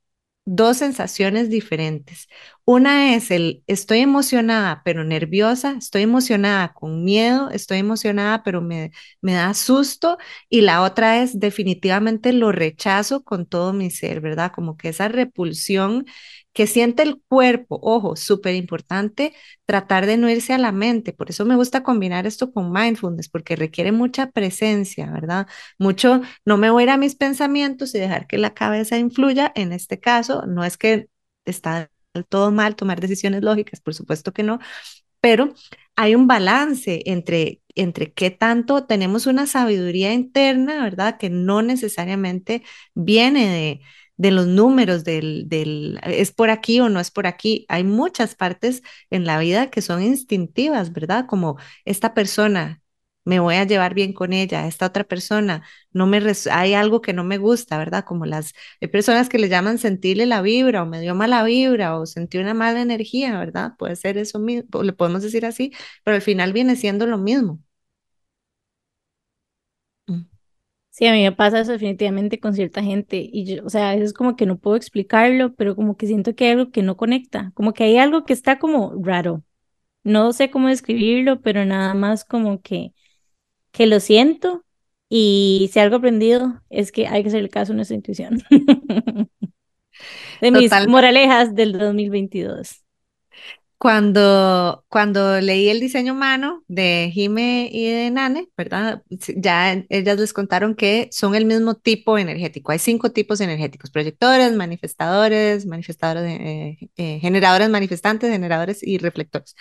dos 0.45 0.77
sensaciones 0.77 1.49
diferentes. 1.49 2.27
Una 2.65 3.15
es 3.15 3.31
el 3.31 3.63
estoy 3.67 3.99
emocionada 3.99 4.81
pero 4.85 5.03
nerviosa, 5.03 5.75
estoy 5.77 6.03
emocionada 6.03 6.73
con 6.73 7.03
miedo, 7.03 7.49
estoy 7.51 7.79
emocionada 7.79 8.43
pero 8.43 8.61
me, 8.61 8.91
me 9.21 9.33
da 9.33 9.53
susto 9.53 10.17
y 10.49 10.61
la 10.61 10.83
otra 10.83 11.21
es 11.21 11.39
definitivamente 11.39 12.31
lo 12.33 12.51
rechazo 12.53 13.23
con 13.23 13.45
todo 13.45 13.73
mi 13.73 13.91
ser, 13.91 14.21
¿verdad? 14.21 14.51
Como 14.55 14.77
que 14.77 14.89
esa 14.89 15.09
repulsión 15.09 16.05
que 16.57 16.65
siente 16.65 17.03
el 17.03 17.21
cuerpo, 17.27 17.79
ojo, 17.83 18.15
súper 18.15 18.55
importante, 18.55 19.35
tratar 19.67 20.07
de 20.07 20.17
no 20.17 20.27
irse 20.27 20.53
a 20.53 20.57
la 20.57 20.71
mente. 20.71 21.13
Por 21.13 21.29
eso 21.29 21.45
me 21.45 21.55
gusta 21.55 21.83
combinar 21.83 22.25
esto 22.25 22.51
con 22.51 22.71
mindfulness, 22.71 23.29
porque 23.29 23.55
requiere 23.55 23.91
mucha 23.91 24.31
presencia, 24.31 25.11
¿verdad? 25.11 25.45
Mucho, 25.77 26.21
no 26.45 26.57
me 26.57 26.71
voy 26.71 26.81
a 26.81 26.85
ir 26.85 26.89
a 26.89 26.97
mis 26.97 27.13
pensamientos 27.15 27.93
y 27.93 27.99
dejar 27.99 28.25
que 28.25 28.39
la 28.39 28.55
cabeza 28.55 28.97
influya. 28.97 29.51
En 29.55 29.71
este 29.71 29.99
caso, 29.99 30.47
no 30.47 30.63
es 30.63 30.77
que 30.79 31.09
está 31.45 31.91
todo 32.29 32.51
mal 32.51 32.75
tomar 32.75 32.99
decisiones 33.01 33.43
lógicas, 33.43 33.79
por 33.79 33.93
supuesto 33.93 34.33
que 34.33 34.41
no, 34.41 34.57
pero 35.21 35.53
hay 35.95 36.15
un 36.15 36.27
balance 36.27 37.01
entre, 37.05 37.61
entre 37.75 38.13
qué 38.13 38.31
tanto 38.31 38.85
tenemos 38.85 39.27
una 39.27 39.47
sabiduría 39.47 40.13
interna, 40.13 40.83
¿verdad? 40.83 41.17
Que 41.19 41.29
no 41.29 41.61
necesariamente 41.61 42.63
viene 42.95 43.47
de 43.47 43.81
de 44.17 44.31
los 44.31 44.47
números, 44.47 45.03
del, 45.03 45.47
del, 45.47 45.99
es 46.03 46.31
por 46.31 46.49
aquí 46.49 46.79
o 46.79 46.89
no 46.89 46.99
es 46.99 47.11
por 47.11 47.27
aquí. 47.27 47.65
Hay 47.69 47.83
muchas 47.83 48.35
partes 48.35 48.81
en 49.09 49.25
la 49.25 49.39
vida 49.39 49.69
que 49.69 49.81
son 49.81 50.01
instintivas, 50.03 50.91
¿verdad? 50.93 51.25
Como 51.27 51.57
esta 51.85 52.13
persona, 52.13 52.81
me 53.25 53.39
voy 53.39 53.55
a 53.55 53.65
llevar 53.65 53.93
bien 53.93 54.13
con 54.13 54.31
ella, 54.33 54.67
esta 54.67 54.85
otra 54.85 55.03
persona, 55.03 55.63
no 55.91 56.07
me 56.07 56.21
hay 56.51 56.73
algo 56.73 57.01
que 57.01 57.11
no 57.13 57.23
me 57.25 57.37
gusta, 57.37 57.77
¿verdad? 57.77 58.05
Como 58.05 58.25
las 58.25 58.53
hay 58.81 58.87
personas 58.87 59.27
que 59.29 59.37
le 59.37 59.49
llaman 59.49 59.77
sentirle 59.79 60.25
la 60.25 60.41
vibra 60.41 60.83
o 60.83 60.85
me 60.85 61.01
dio 61.01 61.13
mala 61.15 61.43
vibra 61.43 61.97
o 61.99 62.05
sentí 62.05 62.37
una 62.37 62.53
mala 62.53 62.81
energía, 62.81 63.37
¿verdad? 63.37 63.73
Puede 63.77 63.95
ser 63.97 64.17
eso 64.17 64.39
mismo, 64.39 64.81
le 64.83 64.93
podemos 64.93 65.21
decir 65.23 65.45
así, 65.45 65.73
pero 66.03 66.15
al 66.15 66.21
final 66.21 66.53
viene 66.53 66.75
siendo 66.77 67.05
lo 67.05 67.17
mismo. 67.17 67.59
Sí, 70.97 71.05
a 71.05 71.11
mí 71.13 71.21
me 71.21 71.31
pasa 71.31 71.59
eso 71.59 71.73
definitivamente 71.73 72.39
con 72.39 72.55
cierta 72.55 72.81
gente 72.81 73.17
y 73.31 73.45
yo, 73.45 73.63
o 73.63 73.69
sea, 73.69 73.93
es 73.93 74.13
como 74.13 74.35
que 74.35 74.47
no 74.47 74.57
puedo 74.57 74.75
explicarlo, 74.75 75.53
pero 75.53 75.75
como 75.75 75.95
que 75.95 76.07
siento 76.07 76.33
que 76.35 76.45
hay 76.45 76.51
algo 76.53 76.71
que 76.71 76.81
no 76.81 76.97
conecta, 76.97 77.51
como 77.53 77.73
que 77.73 77.83
hay 77.83 77.97
algo 77.97 78.25
que 78.25 78.33
está 78.33 78.57
como 78.57 78.93
raro. 79.03 79.43
No 80.03 80.33
sé 80.33 80.49
cómo 80.49 80.69
describirlo, 80.69 81.41
pero 81.41 81.65
nada 81.65 81.93
más 81.93 82.25
como 82.25 82.61
que, 82.63 82.93
que 83.71 83.87
lo 83.87 83.99
siento 83.99 84.65
y 85.09 85.69
si 85.71 85.79
algo 85.79 85.97
aprendido 85.97 86.63
es 86.71 86.91
que 86.91 87.07
hay 87.07 87.21
que 87.21 87.29
hacerle 87.29 87.49
caso 87.49 87.73
a 87.73 87.75
nuestra 87.75 87.95
intuición. 87.95 88.41
De 90.41 90.51
mis 90.51 90.71
Total. 90.71 90.87
moralejas 90.89 91.53
del 91.53 91.73
2022. 91.73 92.86
Cuando, 93.79 94.83
cuando 94.89 95.39
leí 95.39 95.69
el 95.69 95.79
diseño 95.79 96.13
humano 96.13 96.63
de 96.67 97.11
Jime 97.13 97.69
y 97.71 97.91
de 97.91 98.09
Nane, 98.09 98.49
¿verdad? 98.57 99.03
Ya 99.35 99.71
ellas 99.89 100.19
les 100.19 100.33
contaron 100.33 100.73
que 100.73 101.09
son 101.11 101.35
el 101.35 101.45
mismo 101.45 101.75
tipo 101.75 102.17
energético. 102.17 102.71
Hay 102.71 102.79
cinco 102.79 103.11
tipos 103.11 103.39
energéticos, 103.39 103.91
proyectores, 103.91 104.55
manifestadores, 104.55 105.67
manifestadores, 105.67 106.23
eh, 106.41 106.89
eh, 106.97 107.19
generadores 107.19 107.69
manifestantes, 107.69 108.31
generadores 108.31 108.81
y 108.81 108.97
reflectores. 108.97 109.55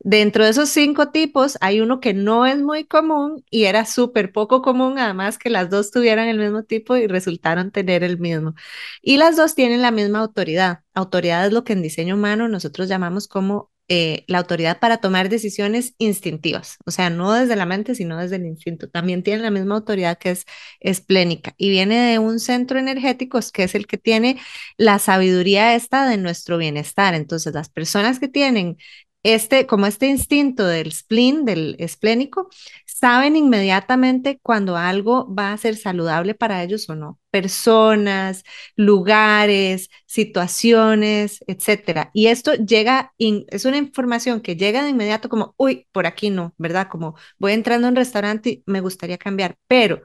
Dentro 0.00 0.44
de 0.44 0.50
esos 0.50 0.68
cinco 0.68 1.10
tipos 1.10 1.56
hay 1.62 1.80
uno 1.80 1.98
que 2.00 2.12
no 2.12 2.44
es 2.44 2.58
muy 2.58 2.84
común 2.84 3.42
y 3.50 3.64
era 3.64 3.86
súper 3.86 4.32
poco 4.32 4.60
común, 4.60 4.98
además 4.98 5.38
que 5.38 5.48
las 5.48 5.70
dos 5.70 5.90
tuvieran 5.90 6.28
el 6.28 6.38
mismo 6.38 6.62
tipo 6.64 6.96
y 6.96 7.06
resultaron 7.06 7.70
tener 7.70 8.04
el 8.04 8.18
mismo. 8.18 8.54
Y 9.02 9.16
las 9.16 9.36
dos 9.36 9.54
tienen 9.54 9.80
la 9.80 9.90
misma 9.90 10.18
autoridad. 10.20 10.80
Autoridad 10.92 11.46
es 11.46 11.52
lo 11.52 11.64
que 11.64 11.72
en 11.72 11.82
diseño 11.82 12.16
humano 12.16 12.48
nosotros 12.48 12.88
llamamos 12.88 13.28
como 13.28 13.70
eh, 13.88 14.24
la 14.28 14.38
autoridad 14.38 14.78
para 14.80 14.96
tomar 14.96 15.28
decisiones 15.28 15.94
instintivas, 15.98 16.78
o 16.86 16.90
sea, 16.90 17.10
no 17.10 17.32
desde 17.34 17.54
la 17.54 17.66
mente, 17.66 17.94
sino 17.94 18.16
desde 18.18 18.36
el 18.36 18.46
instinto. 18.46 18.88
También 18.88 19.22
tienen 19.22 19.42
la 19.42 19.50
misma 19.50 19.74
autoridad 19.74 20.16
que 20.16 20.30
es 20.30 20.46
esplénica 20.80 21.52
y 21.58 21.68
viene 21.68 21.96
de 22.12 22.18
un 22.18 22.40
centro 22.40 22.78
energético 22.78 23.38
que 23.52 23.64
es 23.64 23.74
el 23.74 23.86
que 23.86 23.98
tiene 23.98 24.40
la 24.78 24.98
sabiduría 24.98 25.74
esta 25.74 26.08
de 26.08 26.16
nuestro 26.16 26.56
bienestar. 26.56 27.12
Entonces, 27.14 27.52
las 27.52 27.68
personas 27.68 28.18
que 28.20 28.28
tienen 28.28 28.78
este, 29.24 29.66
como 29.66 29.86
este 29.86 30.06
instinto 30.06 30.66
del 30.66 30.92
spleen, 30.92 31.44
del 31.46 31.76
esplénico, 31.78 32.50
saben 32.86 33.36
inmediatamente 33.36 34.38
cuando 34.42 34.76
algo 34.76 35.34
va 35.34 35.52
a 35.52 35.56
ser 35.56 35.76
saludable 35.76 36.34
para 36.34 36.62
ellos 36.62 36.88
o 36.90 36.94
no. 36.94 37.18
Personas, 37.30 38.44
lugares, 38.76 39.88
situaciones, 40.06 41.42
etcétera. 41.46 42.10
Y 42.12 42.26
esto 42.26 42.54
llega, 42.54 43.12
in, 43.18 43.46
es 43.48 43.64
una 43.64 43.78
información 43.78 44.40
que 44.42 44.56
llega 44.56 44.82
de 44.84 44.90
inmediato 44.90 45.28
como, 45.30 45.54
uy, 45.56 45.88
por 45.90 46.06
aquí 46.06 46.28
no, 46.30 46.54
¿verdad? 46.58 46.88
Como 46.90 47.16
voy 47.38 47.52
entrando 47.54 47.86
a 47.86 47.90
un 47.90 47.96
restaurante 47.96 48.50
y 48.50 48.62
me 48.66 48.80
gustaría 48.80 49.18
cambiar, 49.18 49.56
pero 49.66 50.02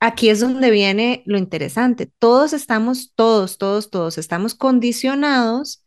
aquí 0.00 0.28
es 0.30 0.40
donde 0.40 0.70
viene 0.72 1.22
lo 1.26 1.38
interesante. 1.38 2.10
Todos 2.18 2.52
estamos, 2.52 3.12
todos, 3.14 3.56
todos, 3.58 3.88
todos 3.90 4.18
estamos 4.18 4.54
condicionados 4.56 5.81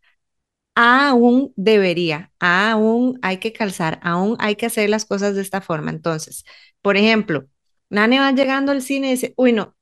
aún 0.76 1.53
debería, 1.55 2.32
aún 2.39 3.19
hay 3.21 3.38
que 3.38 3.53
calzar, 3.53 3.99
aún 4.03 4.36
hay 4.39 4.55
que 4.55 4.65
hacer 4.67 4.89
las 4.89 5.05
cosas 5.05 5.36
de 5.36 5.41
esta 5.41 5.61
forma. 5.61 5.91
Entonces, 5.91 6.45
por 6.82 6.97
ejemplo, 6.97 7.45
Nane 7.89 8.19
va 8.19 8.32
llegando 8.32 8.71
al 8.71 8.82
cine 8.82 9.07
y 9.07 9.11
dice, 9.11 9.34
uy, 9.38 9.53
no, 9.53 9.76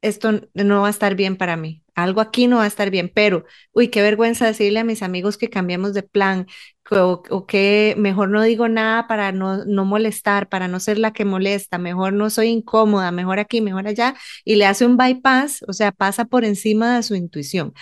esto 0.00 0.30
no 0.54 0.82
va 0.82 0.86
a 0.88 0.90
estar 0.90 1.14
bien 1.16 1.36
para 1.36 1.56
mí, 1.56 1.82
algo 1.94 2.20
aquí 2.20 2.46
no 2.46 2.58
va 2.58 2.64
a 2.64 2.66
estar 2.68 2.90
bien, 2.90 3.10
pero, 3.12 3.44
uy, 3.72 3.88
qué 3.88 4.00
vergüenza 4.02 4.46
decirle 4.46 4.78
a 4.80 4.84
mis 4.84 5.02
amigos 5.02 5.36
que 5.38 5.50
cambiemos 5.50 5.92
de 5.94 6.04
plan 6.04 6.46
o, 6.90 7.22
o 7.30 7.46
que 7.46 7.94
mejor 7.98 8.30
no 8.30 8.42
digo 8.42 8.68
nada 8.68 9.08
para 9.08 9.32
no, 9.32 9.64
no 9.64 9.84
molestar, 9.84 10.48
para 10.48 10.68
no 10.68 10.80
ser 10.80 10.98
la 10.98 11.12
que 11.12 11.24
molesta, 11.24 11.78
mejor 11.78 12.12
no 12.12 12.30
soy 12.30 12.48
incómoda, 12.48 13.10
mejor 13.10 13.38
aquí, 13.40 13.60
mejor 13.60 13.88
allá, 13.88 14.14
y 14.44 14.54
le 14.56 14.66
hace 14.66 14.86
un 14.86 14.96
bypass, 14.96 15.64
o 15.68 15.72
sea, 15.72 15.92
pasa 15.92 16.24
por 16.26 16.44
encima 16.44 16.96
de 16.96 17.02
su 17.02 17.14
intuición. 17.16 17.74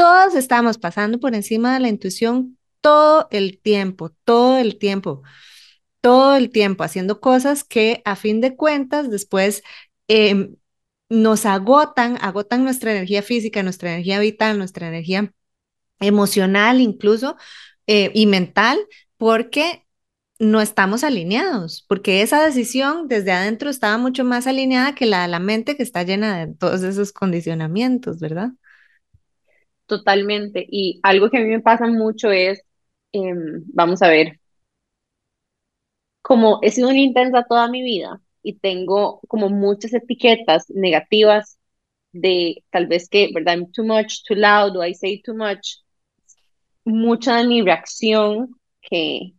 Todos 0.00 0.34
estamos 0.34 0.78
pasando 0.78 1.20
por 1.20 1.34
encima 1.34 1.74
de 1.74 1.80
la 1.80 1.88
intuición 1.88 2.56
todo 2.80 3.28
el 3.30 3.60
tiempo, 3.60 4.08
todo 4.24 4.56
el 4.56 4.78
tiempo, 4.78 5.22
todo 6.00 6.36
el 6.36 6.48
tiempo, 6.48 6.84
haciendo 6.84 7.20
cosas 7.20 7.64
que 7.64 8.00
a 8.06 8.16
fin 8.16 8.40
de 8.40 8.56
cuentas 8.56 9.10
después 9.10 9.62
eh, 10.08 10.52
nos 11.10 11.44
agotan, 11.44 12.16
agotan 12.22 12.64
nuestra 12.64 12.92
energía 12.92 13.20
física, 13.20 13.62
nuestra 13.62 13.90
energía 13.92 14.18
vital, 14.20 14.56
nuestra 14.56 14.88
energía 14.88 15.34
emocional 15.98 16.80
incluso 16.80 17.36
eh, 17.86 18.10
y 18.14 18.24
mental, 18.24 18.78
porque 19.18 19.84
no 20.38 20.62
estamos 20.62 21.04
alineados, 21.04 21.84
porque 21.86 22.22
esa 22.22 22.42
decisión 22.42 23.06
desde 23.06 23.32
adentro 23.32 23.68
estaba 23.68 23.98
mucho 23.98 24.24
más 24.24 24.46
alineada 24.46 24.94
que 24.94 25.04
la 25.04 25.20
de 25.20 25.28
la 25.28 25.40
mente 25.40 25.76
que 25.76 25.82
está 25.82 26.04
llena 26.04 26.46
de 26.46 26.54
todos 26.54 26.84
esos 26.84 27.12
condicionamientos, 27.12 28.18
¿verdad? 28.18 28.52
Totalmente. 29.90 30.64
Y 30.70 31.00
algo 31.02 31.30
que 31.30 31.38
a 31.38 31.40
mí 31.40 31.48
me 31.48 31.60
pasa 31.60 31.86
mucho 31.88 32.30
es, 32.30 32.60
eh, 33.12 33.32
vamos 33.74 34.02
a 34.02 34.08
ver, 34.08 34.40
como 36.22 36.58
he 36.62 36.70
sido 36.70 36.88
una 36.88 36.98
intensa 37.00 37.44
toda 37.48 37.68
mi 37.68 37.82
vida 37.82 38.20
y 38.42 38.54
tengo 38.58 39.20
como 39.28 39.48
muchas 39.50 39.92
etiquetas 39.94 40.70
negativas 40.70 41.58
de 42.12 42.64
tal 42.70 42.86
vez 42.88 43.08
que, 43.08 43.30
¿verdad? 43.34 43.54
I'm 43.58 43.72
too 43.72 43.84
much, 43.84 44.22
too 44.28 44.34
loud, 44.36 44.76
o 44.76 44.84
I 44.86 44.94
say 44.94 45.22
too 45.22 45.34
much. 45.34 45.78
Mucha 46.84 47.36
de 47.38 47.46
mi 47.46 47.62
reacción 47.62 48.54
que 48.82 49.32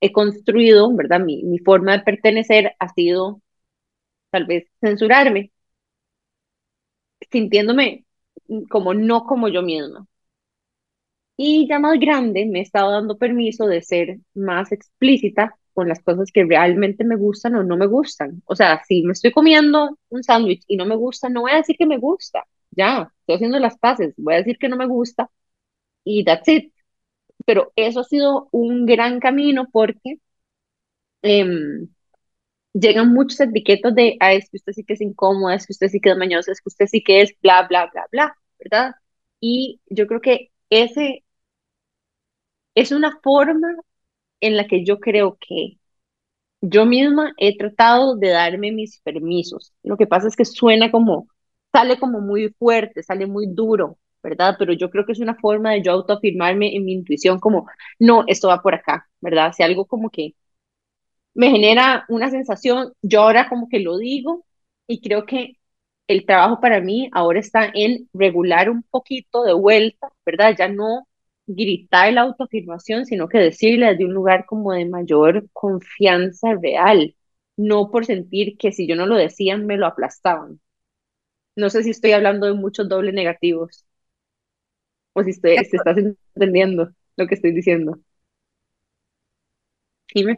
he 0.00 0.12
construido, 0.12 0.94
¿verdad? 0.96 1.20
Mi, 1.20 1.42
mi 1.44 1.58
forma 1.60 1.92
de 1.98 2.04
pertenecer 2.04 2.74
ha 2.80 2.88
sido 2.94 3.42
tal 4.30 4.46
vez 4.46 4.66
censurarme, 4.80 5.52
sintiéndome 7.32 8.04
como 8.70 8.94
no 8.94 9.24
como 9.24 9.48
yo 9.48 9.62
misma. 9.62 10.06
Y 11.36 11.66
ya 11.68 11.78
más 11.78 11.98
grande 11.98 12.46
me 12.46 12.60
he 12.60 12.62
estado 12.62 12.92
dando 12.92 13.18
permiso 13.18 13.66
de 13.66 13.82
ser 13.82 14.18
más 14.34 14.70
explícita 14.72 15.56
con 15.74 15.88
las 15.88 16.00
cosas 16.02 16.30
que 16.32 16.44
realmente 16.44 17.04
me 17.04 17.16
gustan 17.16 17.54
o 17.56 17.64
no 17.64 17.76
me 17.76 17.86
gustan. 17.86 18.42
O 18.46 18.54
sea, 18.56 18.82
si 18.86 19.02
me 19.02 19.12
estoy 19.12 19.32
comiendo 19.32 19.98
un 20.10 20.22
sándwich 20.22 20.62
y 20.68 20.76
no 20.76 20.84
me 20.86 20.96
gusta, 20.96 21.28
no 21.28 21.40
voy 21.42 21.52
a 21.52 21.56
decir 21.56 21.76
que 21.78 21.86
me 21.86 21.98
gusta. 21.98 22.44
Ya, 22.70 23.12
estoy 23.20 23.36
haciendo 23.36 23.58
las 23.58 23.78
paces. 23.78 24.14
Voy 24.16 24.34
a 24.34 24.36
decir 24.38 24.58
que 24.58 24.68
no 24.68 24.76
me 24.76 24.86
gusta 24.86 25.30
y 26.04 26.24
that's 26.24 26.48
it. 26.48 26.72
Pero 27.46 27.72
eso 27.76 28.00
ha 28.00 28.04
sido 28.04 28.48
un 28.52 28.86
gran 28.86 29.20
camino 29.20 29.68
porque 29.72 30.18
eh, 31.22 31.86
llegan 32.74 33.12
muchos 33.12 33.40
etiquetos 33.40 33.94
de, 33.94 34.16
ah, 34.20 34.32
es 34.34 34.48
que 34.50 34.56
usted 34.58 34.72
sí 34.72 34.84
que 34.84 34.94
es 34.94 35.00
incómoda, 35.00 35.54
es 35.54 35.66
que 35.66 35.72
usted 35.72 35.88
sí 35.88 36.00
que 36.00 36.10
es 36.10 36.16
mañosa, 36.16 36.52
es 36.52 36.60
que 36.60 36.68
usted 36.68 36.86
sí 36.86 37.02
que 37.02 37.22
es 37.22 37.34
bla, 37.42 37.66
bla, 37.68 37.90
bla, 37.92 38.06
bla, 38.10 38.36
¿verdad? 38.62 38.94
Y 39.40 39.80
yo 39.90 40.06
creo 40.06 40.20
que 40.20 40.52
ese 40.70 41.24
es 42.74 42.92
una 42.92 43.18
forma 43.22 43.68
en 44.40 44.56
la 44.58 44.66
que 44.66 44.84
yo 44.84 45.00
creo 45.00 45.38
que 45.40 45.78
yo 46.62 46.86
misma 46.86 47.32
he 47.38 47.56
tratado 47.58 48.16
de 48.16 48.30
darme 48.30 48.72
mis 48.72 49.00
permisos. 49.02 49.72
Lo 49.82 49.96
que 49.96 50.06
pasa 50.06 50.28
es 50.28 50.36
que 50.36 50.44
suena 50.44 50.90
como, 50.92 51.28
sale 51.72 51.98
como 51.98 52.20
muy 52.20 52.50
fuerte, 52.58 53.02
sale 53.02 53.26
muy 53.26 53.46
duro, 53.48 53.98
¿verdad? 54.22 54.56
Pero 54.58 54.72
yo 54.74 54.90
creo 54.90 55.06
que 55.06 55.12
es 55.12 55.20
una 55.20 55.36
forma 55.36 55.72
de 55.72 55.82
yo 55.82 55.92
autoafirmarme 55.92 56.76
en 56.76 56.84
mi 56.84 56.94
intuición 56.94 57.40
como, 57.40 57.66
no, 57.98 58.24
esto 58.28 58.48
va 58.48 58.62
por 58.62 58.74
acá, 58.74 59.08
¿verdad? 59.20 59.52
Si 59.56 59.62
algo 59.62 59.86
como 59.86 60.10
que 60.10 60.34
me 61.34 61.50
genera 61.50 62.04
una 62.08 62.30
sensación, 62.30 62.92
yo 63.02 63.22
ahora 63.22 63.48
como 63.48 63.68
que 63.68 63.80
lo 63.80 63.98
digo 63.98 64.44
y 64.86 65.00
creo 65.00 65.24
que 65.26 65.54
el 66.12 66.26
trabajo 66.26 66.60
para 66.60 66.80
mí 66.80 67.08
ahora 67.12 67.40
está 67.40 67.70
en 67.74 68.08
regular 68.14 68.70
un 68.70 68.82
poquito 68.84 69.44
de 69.44 69.52
vuelta, 69.54 70.12
¿verdad? 70.26 70.54
Ya 70.58 70.68
no 70.68 71.08
gritar 71.46 72.12
la 72.12 72.22
autoafirmación, 72.22 73.06
sino 73.06 73.28
que 73.28 73.38
decirle 73.38 73.86
desde 73.88 74.04
un 74.06 74.14
lugar 74.14 74.46
como 74.46 74.72
de 74.72 74.86
mayor 74.86 75.48
confianza 75.52 76.54
real, 76.54 77.14
no 77.56 77.90
por 77.90 78.06
sentir 78.06 78.56
que 78.58 78.72
si 78.72 78.86
yo 78.88 78.96
no 78.96 79.06
lo 79.06 79.16
decía 79.16 79.56
me 79.58 79.76
lo 79.76 79.86
aplastaban. 79.86 80.60
No 81.56 81.70
sé 81.70 81.82
si 81.84 81.90
estoy 81.90 82.12
hablando 82.12 82.46
de 82.46 82.54
muchos 82.54 82.88
dobles 82.90 83.14
negativos 83.14 83.86
o 85.14 85.22
si 85.22 85.30
estoy, 85.30 85.64
si 85.64 85.76
estás 85.76 85.96
entendiendo 85.98 86.90
lo 87.16 87.26
que 87.26 87.34
estoy 87.34 87.52
diciendo. 87.52 87.98
Dime. 90.14 90.36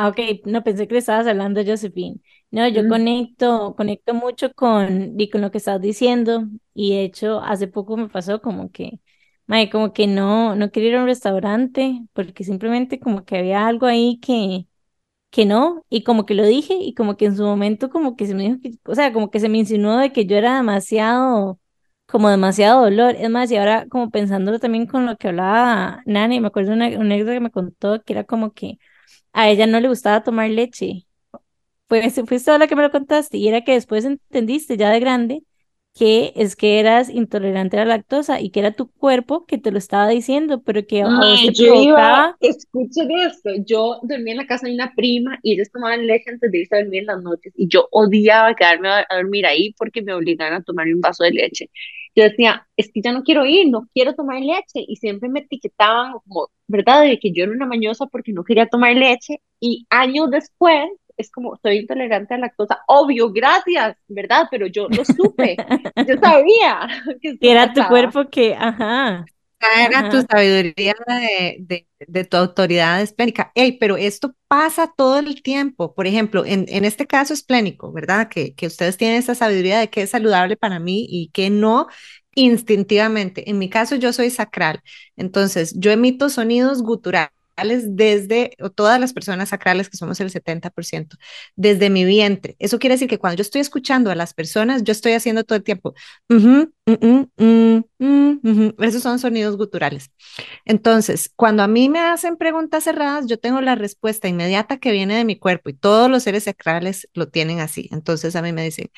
Ah, 0.00 0.08
ok, 0.08 0.18
no 0.46 0.62
pensé 0.62 0.86
que 0.86 0.94
le 0.94 1.00
estabas 1.00 1.26
hablando, 1.26 1.60
Josephine. 1.64 2.20
No, 2.52 2.68
yo 2.68 2.82
Mm, 2.82 2.88
conecto, 2.88 3.74
conecto 3.76 4.14
mucho 4.14 4.52
con, 4.54 5.18
y 5.20 5.28
con 5.28 5.40
lo 5.40 5.50
que 5.50 5.58
estás 5.58 5.80
diciendo. 5.80 6.44
Y 6.72 6.92
de 6.94 7.02
hecho, 7.04 7.40
hace 7.42 7.66
poco 7.66 7.96
me 7.96 8.08
pasó 8.08 8.40
como 8.40 8.70
que, 8.70 9.00
mae, 9.46 9.68
como 9.70 9.92
que 9.92 10.06
no, 10.06 10.54
no 10.54 10.70
quería 10.70 10.90
ir 10.90 10.96
a 10.96 11.00
un 11.00 11.06
restaurante 11.06 12.00
porque 12.12 12.44
simplemente 12.44 13.00
como 13.00 13.24
que 13.24 13.38
había 13.38 13.66
algo 13.66 13.86
ahí 13.86 14.20
que, 14.20 14.66
que 15.30 15.44
no, 15.46 15.84
y 15.90 16.04
como 16.04 16.26
que 16.26 16.34
lo 16.34 16.44
dije, 16.46 16.74
y 16.74 16.94
como 16.94 17.16
que 17.16 17.26
en 17.26 17.36
su 17.36 17.44
momento 17.44 17.90
como 17.90 18.16
que 18.16 18.26
se 18.26 18.34
me 18.34 18.44
dijo 18.44 18.60
que, 18.60 18.72
o 18.86 18.94
sea, 18.94 19.12
como 19.12 19.30
que 19.30 19.40
se 19.40 19.48
me 19.48 19.58
insinuó 19.58 19.96
de 19.98 20.12
que 20.12 20.26
yo 20.26 20.36
era 20.36 20.56
demasiado, 20.56 21.60
como 22.06 22.30
demasiado 22.30 22.82
dolor. 22.84 23.14
Es 23.18 23.28
más, 23.30 23.50
y 23.50 23.56
ahora 23.56 23.86
como 23.88 24.10
pensándolo 24.10 24.58
también 24.58 24.86
con 24.86 25.06
lo 25.06 25.16
que 25.16 25.28
hablaba 25.28 26.02
Nani, 26.06 26.40
me 26.40 26.48
acuerdo 26.48 26.70
de 26.70 26.76
una, 26.76 26.86
una 26.88 27.00
anécdota 27.14 27.34
que 27.34 27.40
me 27.40 27.50
contó 27.50 28.02
que 28.02 28.12
era 28.14 28.24
como 28.24 28.52
que 28.54 28.78
a 29.32 29.48
ella 29.50 29.66
no 29.66 29.80
le 29.80 29.88
gustaba 29.88 30.22
tomar 30.22 30.50
leche. 30.50 31.06
Fue, 31.88 32.10
fuiste 32.10 32.58
la 32.58 32.66
que 32.68 32.76
me 32.76 32.82
lo 32.82 32.90
contaste 32.90 33.38
y 33.38 33.48
era 33.48 33.62
que 33.64 33.72
después 33.72 34.04
entendiste 34.04 34.76
ya 34.76 34.90
de 34.90 35.00
grande 35.00 35.44
que 35.98 36.32
es 36.36 36.54
que 36.54 36.78
eras 36.78 37.10
intolerante 37.10 37.76
a 37.76 37.84
la 37.84 37.96
lactosa 37.96 38.40
y 38.40 38.50
que 38.50 38.60
era 38.60 38.70
tu 38.70 38.88
cuerpo 38.88 39.46
que 39.46 39.58
te 39.58 39.72
lo 39.72 39.78
estaba 39.78 40.08
diciendo, 40.08 40.62
pero 40.62 40.86
que 40.86 41.02
a 41.02 41.06
vos 41.06 41.42
te 41.44 41.52
yo 41.52 41.72
provocaba. 41.72 42.36
Iba, 42.40 42.52
escuchen 42.52 43.10
esto, 43.10 43.50
yo 43.66 43.98
dormía 44.02 44.34
en 44.34 44.38
la 44.38 44.46
casa 44.46 44.68
de 44.68 44.74
una 44.74 44.92
prima 44.94 45.40
y 45.42 45.54
ellos 45.54 45.70
tomaban 45.72 46.06
leche 46.06 46.30
antes 46.30 46.52
de 46.52 46.58
irse 46.58 46.76
a 46.76 46.78
dormir 46.78 47.00
en 47.00 47.06
las 47.06 47.22
noches 47.22 47.52
y 47.56 47.66
yo 47.66 47.88
odiaba 47.90 48.54
quedarme 48.54 48.88
a, 48.88 49.06
dormir 49.10 49.44
ahí 49.44 49.74
porque 49.76 50.00
me 50.02 50.14
obligaban 50.14 50.54
a 50.54 50.62
tomar 50.62 50.86
un 50.86 51.00
vaso 51.00 51.24
de 51.24 51.32
leche. 51.32 51.68
Yo 52.14 52.22
decía, 52.22 52.66
es 52.76 52.92
que 52.92 53.00
ya 53.02 53.12
no 53.12 53.24
quiero 53.24 53.44
ir, 53.44 53.68
no 53.68 53.88
quiero 53.92 54.14
tomar 54.14 54.40
leche 54.40 54.84
y 54.86 54.96
siempre 54.96 55.28
me 55.28 55.40
etiquetaban 55.40 56.12
como, 56.24 56.48
¿verdad? 56.68 57.02
De 57.02 57.18
que 57.18 57.32
yo 57.32 57.42
era 57.42 57.52
una 57.52 57.66
mañosa 57.66 58.06
porque 58.06 58.32
no 58.32 58.44
quería 58.44 58.66
tomar 58.66 58.94
leche 58.94 59.40
y 59.58 59.84
años 59.90 60.30
después 60.30 60.90
es 61.18 61.30
como, 61.30 61.58
soy 61.62 61.78
intolerante 61.78 62.34
a 62.34 62.38
la 62.38 62.46
lactosa, 62.46 62.82
obvio, 62.86 63.32
gracias, 63.32 63.96
¿verdad? 64.08 64.46
Pero 64.50 64.66
yo 64.66 64.88
lo 64.88 65.04
supe, 65.04 65.56
yo 66.06 66.14
sabía 66.22 66.88
que 67.20 67.36
era 67.40 67.72
tu 67.72 67.82
cuerpo 67.88 68.28
que, 68.30 68.54
ajá. 68.54 69.24
Era 69.60 70.08
tu 70.08 70.22
sabiduría 70.22 70.94
de, 71.08 71.86
de, 72.06 72.24
tu 72.24 72.36
autoridad 72.36 73.02
esplénica. 73.02 73.50
Hey, 73.56 73.76
pero 73.80 73.96
esto 73.96 74.36
pasa 74.46 74.92
todo 74.96 75.18
el 75.18 75.42
tiempo. 75.42 75.94
Por 75.96 76.06
ejemplo, 76.06 76.44
en, 76.46 76.66
en 76.68 76.84
este 76.84 77.08
caso 77.08 77.34
esplénico, 77.34 77.92
¿verdad? 77.92 78.28
Que, 78.28 78.54
que 78.54 78.68
ustedes 78.68 78.96
tienen 78.96 79.16
esa 79.16 79.34
sabiduría 79.34 79.80
de 79.80 79.90
qué 79.90 80.02
es 80.02 80.10
saludable 80.10 80.56
para 80.56 80.78
mí 80.78 81.06
y 81.10 81.30
qué 81.32 81.50
no 81.50 81.88
instintivamente. 82.36 83.50
En 83.50 83.58
mi 83.58 83.68
caso, 83.68 83.96
yo 83.96 84.12
soy 84.12 84.30
sacral. 84.30 84.80
Entonces, 85.16 85.74
yo 85.76 85.90
emito 85.90 86.28
sonidos 86.28 86.82
guturales 86.82 87.37
desde, 87.64 88.52
o 88.60 88.70
todas 88.70 89.00
las 89.00 89.12
personas 89.12 89.50
sacrales, 89.50 89.88
que 89.88 89.96
somos 89.96 90.20
el 90.20 90.30
70%, 90.30 91.16
desde 91.56 91.90
mi 91.90 92.04
vientre. 92.04 92.56
Eso 92.58 92.78
quiere 92.78 92.94
decir 92.94 93.08
que 93.08 93.18
cuando 93.18 93.36
yo 93.36 93.42
estoy 93.42 93.60
escuchando 93.60 94.10
a 94.10 94.14
las 94.14 94.34
personas, 94.34 94.82
yo 94.84 94.92
estoy 94.92 95.12
haciendo 95.12 95.44
todo 95.44 95.56
el 95.56 95.64
tiempo, 95.64 95.94
esos 98.78 99.02
son 99.02 99.18
sonidos 99.18 99.56
guturales. 99.56 100.10
Entonces, 100.64 101.30
cuando 101.34 101.62
a 101.62 101.68
mí 101.68 101.88
me 101.88 102.00
hacen 102.00 102.36
preguntas 102.36 102.84
cerradas, 102.84 103.26
yo 103.26 103.38
tengo 103.38 103.60
la 103.60 103.74
respuesta 103.74 104.28
inmediata 104.28 104.78
que 104.78 104.92
viene 104.92 105.16
de 105.16 105.24
mi 105.24 105.38
cuerpo 105.38 105.70
y 105.70 105.74
todos 105.74 106.10
los 106.10 106.22
seres 106.22 106.44
sacrales 106.44 107.08
lo 107.14 107.28
tienen 107.28 107.60
así. 107.60 107.88
Entonces, 107.92 108.36
a 108.36 108.42
mí 108.42 108.52
me 108.52 108.64
dicen, 108.64 108.90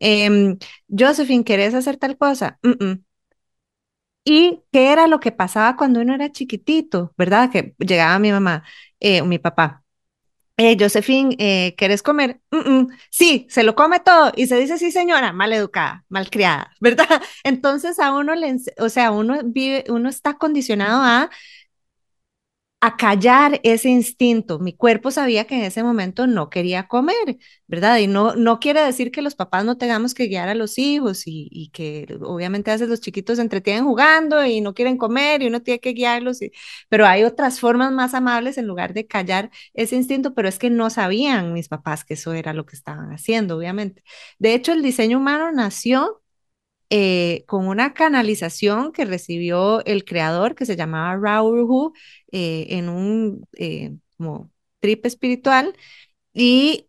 eh, 0.00 0.56
Josephine, 0.88 1.44
¿querés 1.44 1.74
hacer 1.74 1.96
tal 1.96 2.16
cosa? 2.18 2.58
¿Y 4.24 4.62
qué 4.72 4.92
era 4.92 5.06
lo 5.06 5.20
que 5.20 5.32
pasaba 5.32 5.76
cuando 5.76 6.00
uno 6.00 6.14
era 6.14 6.32
chiquitito, 6.32 7.12
verdad? 7.18 7.50
Que 7.50 7.74
llegaba 7.78 8.18
mi 8.18 8.30
mamá 8.32 8.64
eh, 9.00 9.20
o 9.20 9.26
mi 9.26 9.38
papá. 9.38 9.82
Eh, 10.56 10.76
Josephine, 10.78 11.36
eh, 11.38 11.74
¿quieres 11.76 12.02
comer? 12.02 12.40
Sí, 13.10 13.46
se 13.50 13.64
lo 13.64 13.74
come 13.74 14.00
todo 14.00 14.32
y 14.36 14.46
se 14.46 14.56
dice 14.56 14.78
sí, 14.78 14.92
señora, 14.92 15.32
mal 15.32 15.52
educada, 15.52 16.04
mal 16.08 16.30
criada, 16.30 16.72
¿verdad? 16.80 17.22
Entonces 17.44 17.98
a 17.98 18.12
uno 18.12 18.34
le, 18.36 18.56
o 18.78 18.88
sea, 18.88 19.10
uno 19.10 19.40
vive, 19.44 19.84
uno 19.88 20.08
está 20.08 20.34
condicionado 20.34 21.02
a 21.02 21.30
a 22.84 22.98
callar 22.98 23.60
ese 23.62 23.88
instinto. 23.88 24.58
Mi 24.58 24.74
cuerpo 24.74 25.10
sabía 25.10 25.46
que 25.46 25.54
en 25.54 25.62
ese 25.62 25.82
momento 25.82 26.26
no 26.26 26.50
quería 26.50 26.86
comer, 26.86 27.38
¿verdad? 27.66 27.96
Y 27.98 28.06
no, 28.06 28.34
no 28.36 28.60
quiere 28.60 28.82
decir 28.84 29.10
que 29.10 29.22
los 29.22 29.34
papás 29.34 29.64
no 29.64 29.78
tengamos 29.78 30.12
que 30.12 30.26
guiar 30.26 30.50
a 30.50 30.54
los 30.54 30.76
hijos 30.76 31.22
y, 31.24 31.70
que 31.72 32.18
obviamente 32.22 32.70
a 32.70 32.74
veces 32.74 32.90
los 32.90 33.00
chiquitos 33.00 33.36
se 33.36 33.42
entretienen 33.42 33.86
jugando 33.86 34.44
y 34.44 34.60
no 34.60 34.74
quieren 34.74 34.98
comer 34.98 35.42
y 35.42 35.46
uno 35.46 35.62
tiene 35.62 35.80
que 35.80 35.94
guiarlos, 35.94 36.40
pero 36.90 37.06
hay 37.06 37.24
otras 37.24 37.58
formas 37.58 37.90
más 37.90 38.12
amables 38.12 38.58
en 38.58 38.66
lugar 38.66 38.92
de 38.92 39.06
callar 39.06 39.50
ese 39.72 39.96
instinto, 39.96 40.34
pero 40.34 40.48
es 40.48 40.58
que 40.58 40.68
no 40.68 40.90
sabían 40.90 41.54
mis 41.54 41.68
papás 41.68 42.04
que 42.04 42.14
eso 42.14 42.34
era 42.34 42.52
lo 42.52 42.66
que 42.66 42.76
estaban 42.76 43.12
haciendo, 43.12 43.56
obviamente. 43.56 44.02
De 44.38 44.52
hecho, 44.54 44.72
el 44.72 44.82
diseño 44.82 45.18
humano 45.18 45.50
nació 45.52 46.22
eh, 46.90 47.44
con 47.46 47.66
una 47.68 47.94
canalización 47.94 48.92
que 48.92 49.04
recibió 49.04 49.84
el 49.84 50.04
creador 50.04 50.54
que 50.54 50.66
se 50.66 50.76
llamaba 50.76 51.16
Raoul 51.16 51.92
eh, 52.32 52.66
en 52.70 52.88
un 52.88 53.46
eh, 53.54 53.96
como 54.16 54.50
trip 54.80 55.06
espiritual 55.06 55.74
y 56.34 56.88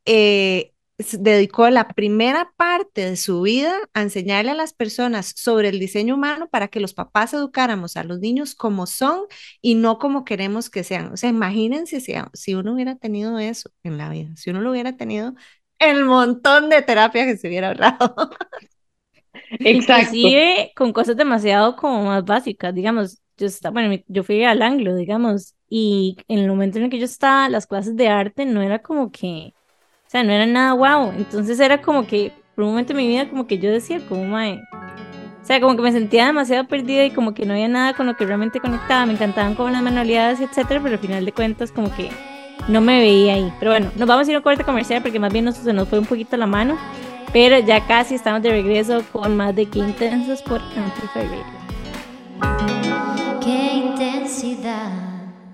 dedicó 1.19 1.69
la 1.69 1.89
primera 1.89 2.53
parte 2.55 3.01
de 3.09 3.17
su 3.17 3.41
vida 3.41 3.75
a 3.93 4.01
enseñarle 4.01 4.51
a 4.51 4.55
las 4.55 4.73
personas 4.73 5.33
sobre 5.35 5.69
el 5.69 5.79
diseño 5.79 6.15
humano 6.15 6.49
para 6.49 6.69
que 6.69 6.79
los 6.79 6.93
papás 6.93 7.33
educáramos 7.33 7.97
a 7.97 8.03
los 8.03 8.19
niños 8.19 8.55
como 8.55 8.85
son 8.87 9.21
y 9.61 9.75
no 9.75 9.99
como 9.99 10.23
queremos 10.23 10.69
que 10.69 10.83
sean. 10.83 11.11
O 11.11 11.17
sea, 11.17 11.29
imagínense 11.29 11.99
si, 11.99 12.13
si 12.33 12.55
uno 12.55 12.73
hubiera 12.73 12.95
tenido 12.95 13.39
eso 13.39 13.69
en 13.83 13.97
la 13.97 14.09
vida, 14.09 14.31
si 14.37 14.51
uno 14.51 14.61
lo 14.61 14.71
hubiera 14.71 14.95
tenido, 14.95 15.35
el 15.79 16.05
montón 16.05 16.69
de 16.69 16.81
terapia 16.81 17.25
que 17.25 17.37
se 17.37 17.47
hubiera 17.47 17.69
ahorrado. 17.69 18.15
Exacto. 19.51 20.15
Inclusive 20.15 20.71
con 20.75 20.93
cosas 20.93 21.17
demasiado 21.17 21.75
como 21.75 22.03
más 22.03 22.23
básicas, 22.25 22.73
digamos, 22.73 23.21
yo 23.37 23.47
estaba, 23.47 23.73
bueno, 23.73 24.01
yo 24.07 24.23
fui 24.23 24.43
al 24.43 24.61
anglo, 24.61 24.95
digamos, 24.95 25.55
y 25.69 26.17
en 26.27 26.39
el 26.39 26.47
momento 26.47 26.77
en 26.77 26.85
el 26.85 26.89
que 26.89 26.99
yo 26.99 27.05
estaba, 27.05 27.49
las 27.49 27.67
clases 27.67 27.95
de 27.95 28.07
arte 28.07 28.45
no 28.45 28.61
era 28.61 28.79
como 28.79 29.11
que, 29.11 29.53
o 30.07 30.09
sea, 30.09 30.23
no 30.23 30.31
era 30.31 30.45
nada 30.45 30.71
guau, 30.73 31.11
entonces 31.11 31.59
era 31.59 31.81
como 31.81 32.07
que, 32.07 32.31
por 32.55 32.63
un 32.63 32.71
momento 32.71 32.93
en 32.93 32.97
mi 32.97 33.07
vida, 33.07 33.29
como 33.29 33.47
que 33.47 33.57
yo 33.57 33.69
decía, 33.71 33.99
como, 34.07 34.23
mae, 34.25 34.61
o 35.41 35.47
sea, 35.47 35.59
como 35.61 35.75
que 35.75 35.81
me 35.83 35.91
sentía 35.91 36.25
demasiado 36.25 36.67
perdida 36.67 37.05
y 37.05 37.11
como 37.11 37.33
que 37.35 37.45
no 37.45 37.53
había 37.53 37.67
nada 37.67 37.93
con 37.93 38.07
lo 38.07 38.15
que 38.15 38.25
realmente 38.25 38.59
conectaba, 38.59 39.05
me 39.05 39.13
encantaban 39.13 39.53
como 39.53 39.69
las 39.69 39.83
manualidades, 39.83 40.39
etcétera, 40.39 40.79
pero 40.81 40.95
al 40.95 40.99
final 40.99 41.23
de 41.23 41.31
cuentas 41.33 41.71
como 41.71 41.95
que 41.95 42.09
no 42.67 42.81
me 42.81 42.99
veía 42.99 43.35
ahí. 43.35 43.53
Pero 43.59 43.71
bueno, 43.71 43.91
nos 43.95 44.07
vamos 44.07 44.27
a 44.27 44.31
ir 44.31 44.35
a 44.35 44.39
un 44.39 44.43
corte 44.43 44.63
comercial 44.63 45.03
porque 45.03 45.19
más 45.19 45.31
bien 45.31 45.45
nos, 45.45 45.57
se 45.57 45.71
nos 45.71 45.87
fue 45.87 45.99
un 45.99 46.05
poquito 46.05 46.35
la 46.37 46.47
mano. 46.47 46.77
Pero 47.35 47.59
ya 47.59 47.85
casi 47.85 48.15
estamos 48.15 48.41
de 48.43 48.49
regreso 48.49 49.03
con 49.11 49.35
más 49.35 49.53
de 49.53 49.65
Qué 49.65 49.79
Intensos 49.79 50.41
por 50.41 50.61
Amplify 50.61 51.27
Radio. 51.27 51.43
Qué 53.43 53.73
intensidad. 53.73 54.89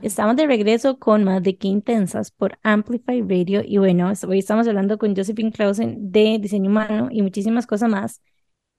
Estamos 0.04 0.36
de 0.36 0.46
regreso 0.46 1.00
con 1.00 1.24
más 1.24 1.42
de 1.42 1.58
Qué 1.58 1.70
Intensas 1.70 2.30
por 2.30 2.60
Amplify 2.62 3.22
Radio. 3.22 3.64
Y 3.66 3.80
bueno, 3.80 4.14
hoy 4.28 4.38
estamos 4.38 4.68
hablando 4.68 5.00
con 5.00 5.16
Josephine 5.16 5.52
Clausen 5.52 6.12
de 6.12 6.38
diseño 6.40 6.70
humano 6.70 7.08
y 7.10 7.24
muchísimas 7.24 7.66
cosas 7.66 7.90
más. 7.90 8.22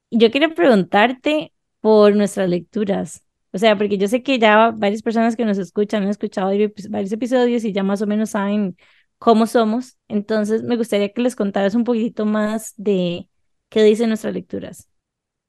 Y 0.09 0.19
yo 0.19 0.31
quería 0.31 0.55
preguntarte 0.55 1.53
por 1.81 2.15
nuestras 2.15 2.49
lecturas. 2.49 3.25
O 3.51 3.59
sea, 3.59 3.77
porque 3.77 3.99
yo 3.99 4.07
sé 4.07 4.23
que 4.23 4.39
ya 4.39 4.71
varias 4.71 5.03
personas 5.03 5.35
que 5.35 5.45
nos 5.45 5.59
escuchan 5.59 6.05
han 6.05 6.09
escuchado 6.09 6.53
varios 6.89 7.13
episodios 7.13 7.65
y 7.65 7.73
ya 7.73 7.83
más 7.83 8.01
o 8.01 8.07
menos 8.07 8.31
saben 8.31 8.77
cómo 9.23 9.47
somos. 9.47 9.97
Entonces, 10.09 10.63
me 10.65 10.77
gustaría 10.77 11.13
que 11.13 11.23
les 11.23 11.37
contaras 11.37 11.75
un 11.77 11.85
poquito 11.85 12.27
más 12.27 12.75
de 12.77 13.29
qué 13.69 13.83
dicen 13.85 14.09
nuestras 14.09 14.35
lecturas. 14.35 14.89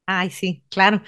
Ay, 0.05 0.29
sí, 0.31 0.63
claro. 0.69 1.01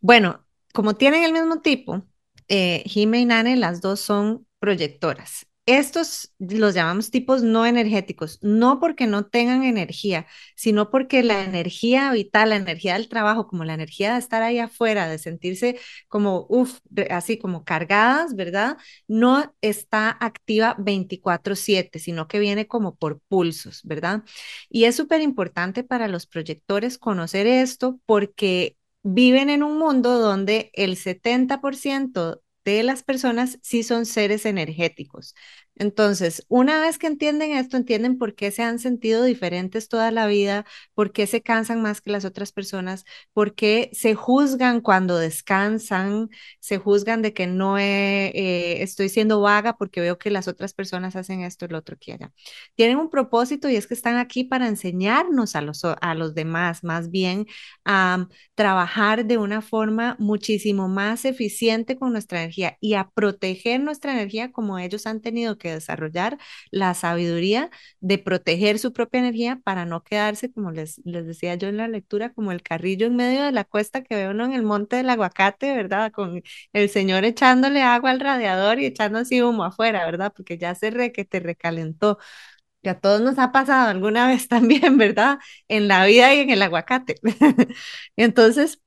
Bueno, 0.00 0.46
como 0.74 0.94
tienen 0.96 1.24
el 1.24 1.32
mismo 1.32 1.60
tipo, 1.62 2.06
eh, 2.48 2.82
y 2.86 3.06
Nane, 3.26 3.56
las 3.56 3.80
dos 3.80 4.00
son 4.00 4.46
proyectoras. 4.60 5.46
Estos 5.66 6.34
los 6.38 6.74
llamamos 6.74 7.10
tipos 7.10 7.42
no 7.42 7.64
energéticos, 7.64 8.38
no 8.42 8.78
porque 8.80 9.06
no 9.06 9.24
tengan 9.26 9.64
energía, 9.64 10.26
sino 10.56 10.90
porque 10.90 11.22
la 11.22 11.42
energía 11.42 12.12
vital, 12.12 12.50
la 12.50 12.56
energía 12.56 12.94
del 12.94 13.08
trabajo, 13.08 13.46
como 13.46 13.64
la 13.64 13.72
energía 13.72 14.12
de 14.12 14.18
estar 14.18 14.42
ahí 14.42 14.58
afuera, 14.58 15.08
de 15.08 15.18
sentirse 15.18 15.78
como, 16.08 16.44
uff, 16.50 16.80
así 17.10 17.38
como 17.38 17.64
cargadas, 17.64 18.34
¿verdad? 18.36 18.76
No 19.08 19.54
está 19.62 20.10
activa 20.20 20.76
24/7, 20.78 21.98
sino 21.98 22.28
que 22.28 22.40
viene 22.40 22.66
como 22.68 22.96
por 22.96 23.20
pulsos, 23.28 23.80
¿verdad? 23.84 24.22
Y 24.68 24.84
es 24.84 24.96
súper 24.96 25.22
importante 25.22 25.82
para 25.82 26.08
los 26.08 26.26
proyectores 26.26 26.98
conocer 26.98 27.46
esto 27.46 28.00
porque 28.06 28.76
viven 29.02 29.50
en 29.50 29.62
un 29.62 29.78
mundo 29.78 30.18
donde 30.18 30.70
el 30.74 30.96
70% 30.96 32.42
de 32.64 32.82
las 32.82 33.02
personas 33.02 33.58
sí 33.62 33.82
son 33.82 34.06
seres 34.06 34.46
energéticos. 34.46 35.34
Entonces, 35.76 36.44
una 36.48 36.80
vez 36.80 36.98
que 36.98 37.06
entienden 37.08 37.52
esto, 37.52 37.76
entienden 37.76 38.16
por 38.18 38.34
qué 38.34 38.50
se 38.50 38.62
han 38.62 38.78
sentido 38.78 39.24
diferentes 39.24 39.88
toda 39.88 40.10
la 40.10 40.26
vida, 40.26 40.64
por 40.94 41.12
qué 41.12 41.26
se 41.26 41.42
cansan 41.42 41.82
más 41.82 42.00
que 42.00 42.10
las 42.10 42.24
otras 42.24 42.52
personas, 42.52 43.04
por 43.32 43.54
qué 43.54 43.90
se 43.92 44.14
juzgan 44.14 44.80
cuando 44.80 45.18
descansan, 45.18 46.30
se 46.60 46.78
juzgan 46.78 47.22
de 47.22 47.32
que 47.34 47.46
no 47.46 47.78
eh, 47.78 48.82
estoy 48.82 49.08
siendo 49.08 49.40
vaga 49.40 49.76
porque 49.76 50.00
veo 50.00 50.18
que 50.18 50.30
las 50.30 50.48
otras 50.48 50.74
personas 50.74 51.16
hacen 51.16 51.40
esto 51.42 51.66
lo 51.68 51.78
otro 51.78 51.96
que. 51.98 52.14
Tienen 52.74 52.98
un 52.98 53.10
propósito 53.10 53.68
y 53.68 53.76
es 53.76 53.86
que 53.86 53.94
están 53.94 54.16
aquí 54.16 54.44
para 54.44 54.68
enseñarnos 54.68 55.56
a 55.56 55.60
los, 55.60 55.84
a 55.84 56.14
los 56.14 56.34
demás, 56.34 56.84
más 56.84 57.10
bien 57.10 57.46
a 57.84 58.28
trabajar 58.54 59.26
de 59.26 59.38
una 59.38 59.62
forma 59.62 60.16
muchísimo 60.18 60.88
más 60.88 61.24
eficiente 61.24 61.96
con 61.96 62.12
nuestra 62.12 62.42
energía 62.42 62.76
y 62.80 62.94
a 62.94 63.10
proteger 63.10 63.80
nuestra 63.80 64.12
energía 64.12 64.52
como 64.52 64.78
ellos 64.78 65.06
han 65.06 65.20
tenido 65.20 65.58
que 65.58 65.63
desarrollar 65.72 66.38
la 66.70 66.94
sabiduría 66.94 67.70
de 68.00 68.18
proteger 68.18 68.78
su 68.78 68.92
propia 68.92 69.20
energía 69.20 69.60
para 69.64 69.84
no 69.86 70.02
quedarse, 70.02 70.52
como 70.52 70.70
les, 70.72 71.00
les 71.04 71.26
decía 71.26 71.54
yo 71.54 71.68
en 71.68 71.76
la 71.78 71.88
lectura, 71.88 72.32
como 72.32 72.52
el 72.52 72.62
carrillo 72.62 73.06
en 73.06 73.16
medio 73.16 73.42
de 73.44 73.52
la 73.52 73.64
cuesta 73.64 74.02
que 74.02 74.16
ve 74.16 74.28
uno 74.28 74.44
en 74.44 74.52
el 74.52 74.62
monte 74.62 74.96
del 74.96 75.10
aguacate, 75.10 75.74
¿verdad? 75.74 76.12
Con 76.12 76.42
el 76.72 76.88
señor 76.90 77.24
echándole 77.24 77.82
agua 77.82 78.10
al 78.10 78.20
radiador 78.20 78.78
y 78.80 78.86
echando 78.86 79.18
así 79.20 79.42
humo 79.42 79.64
afuera, 79.64 80.04
¿verdad? 80.04 80.32
Porque 80.34 80.58
ya 80.58 80.74
se 80.74 80.90
re 80.90 81.12
que 81.12 81.24
te 81.24 81.40
recalentó. 81.40 82.18
que 82.82 82.90
a 82.90 83.00
todos 83.00 83.20
nos 83.22 83.38
ha 83.38 83.52
pasado 83.52 83.88
alguna 83.90 84.28
vez 84.28 84.48
también, 84.48 84.98
¿verdad? 84.98 85.38
En 85.68 85.88
la 85.88 86.04
vida 86.06 86.34
y 86.34 86.40
en 86.40 86.50
el 86.50 86.62
aguacate. 86.62 87.16
Entonces, 88.16 88.80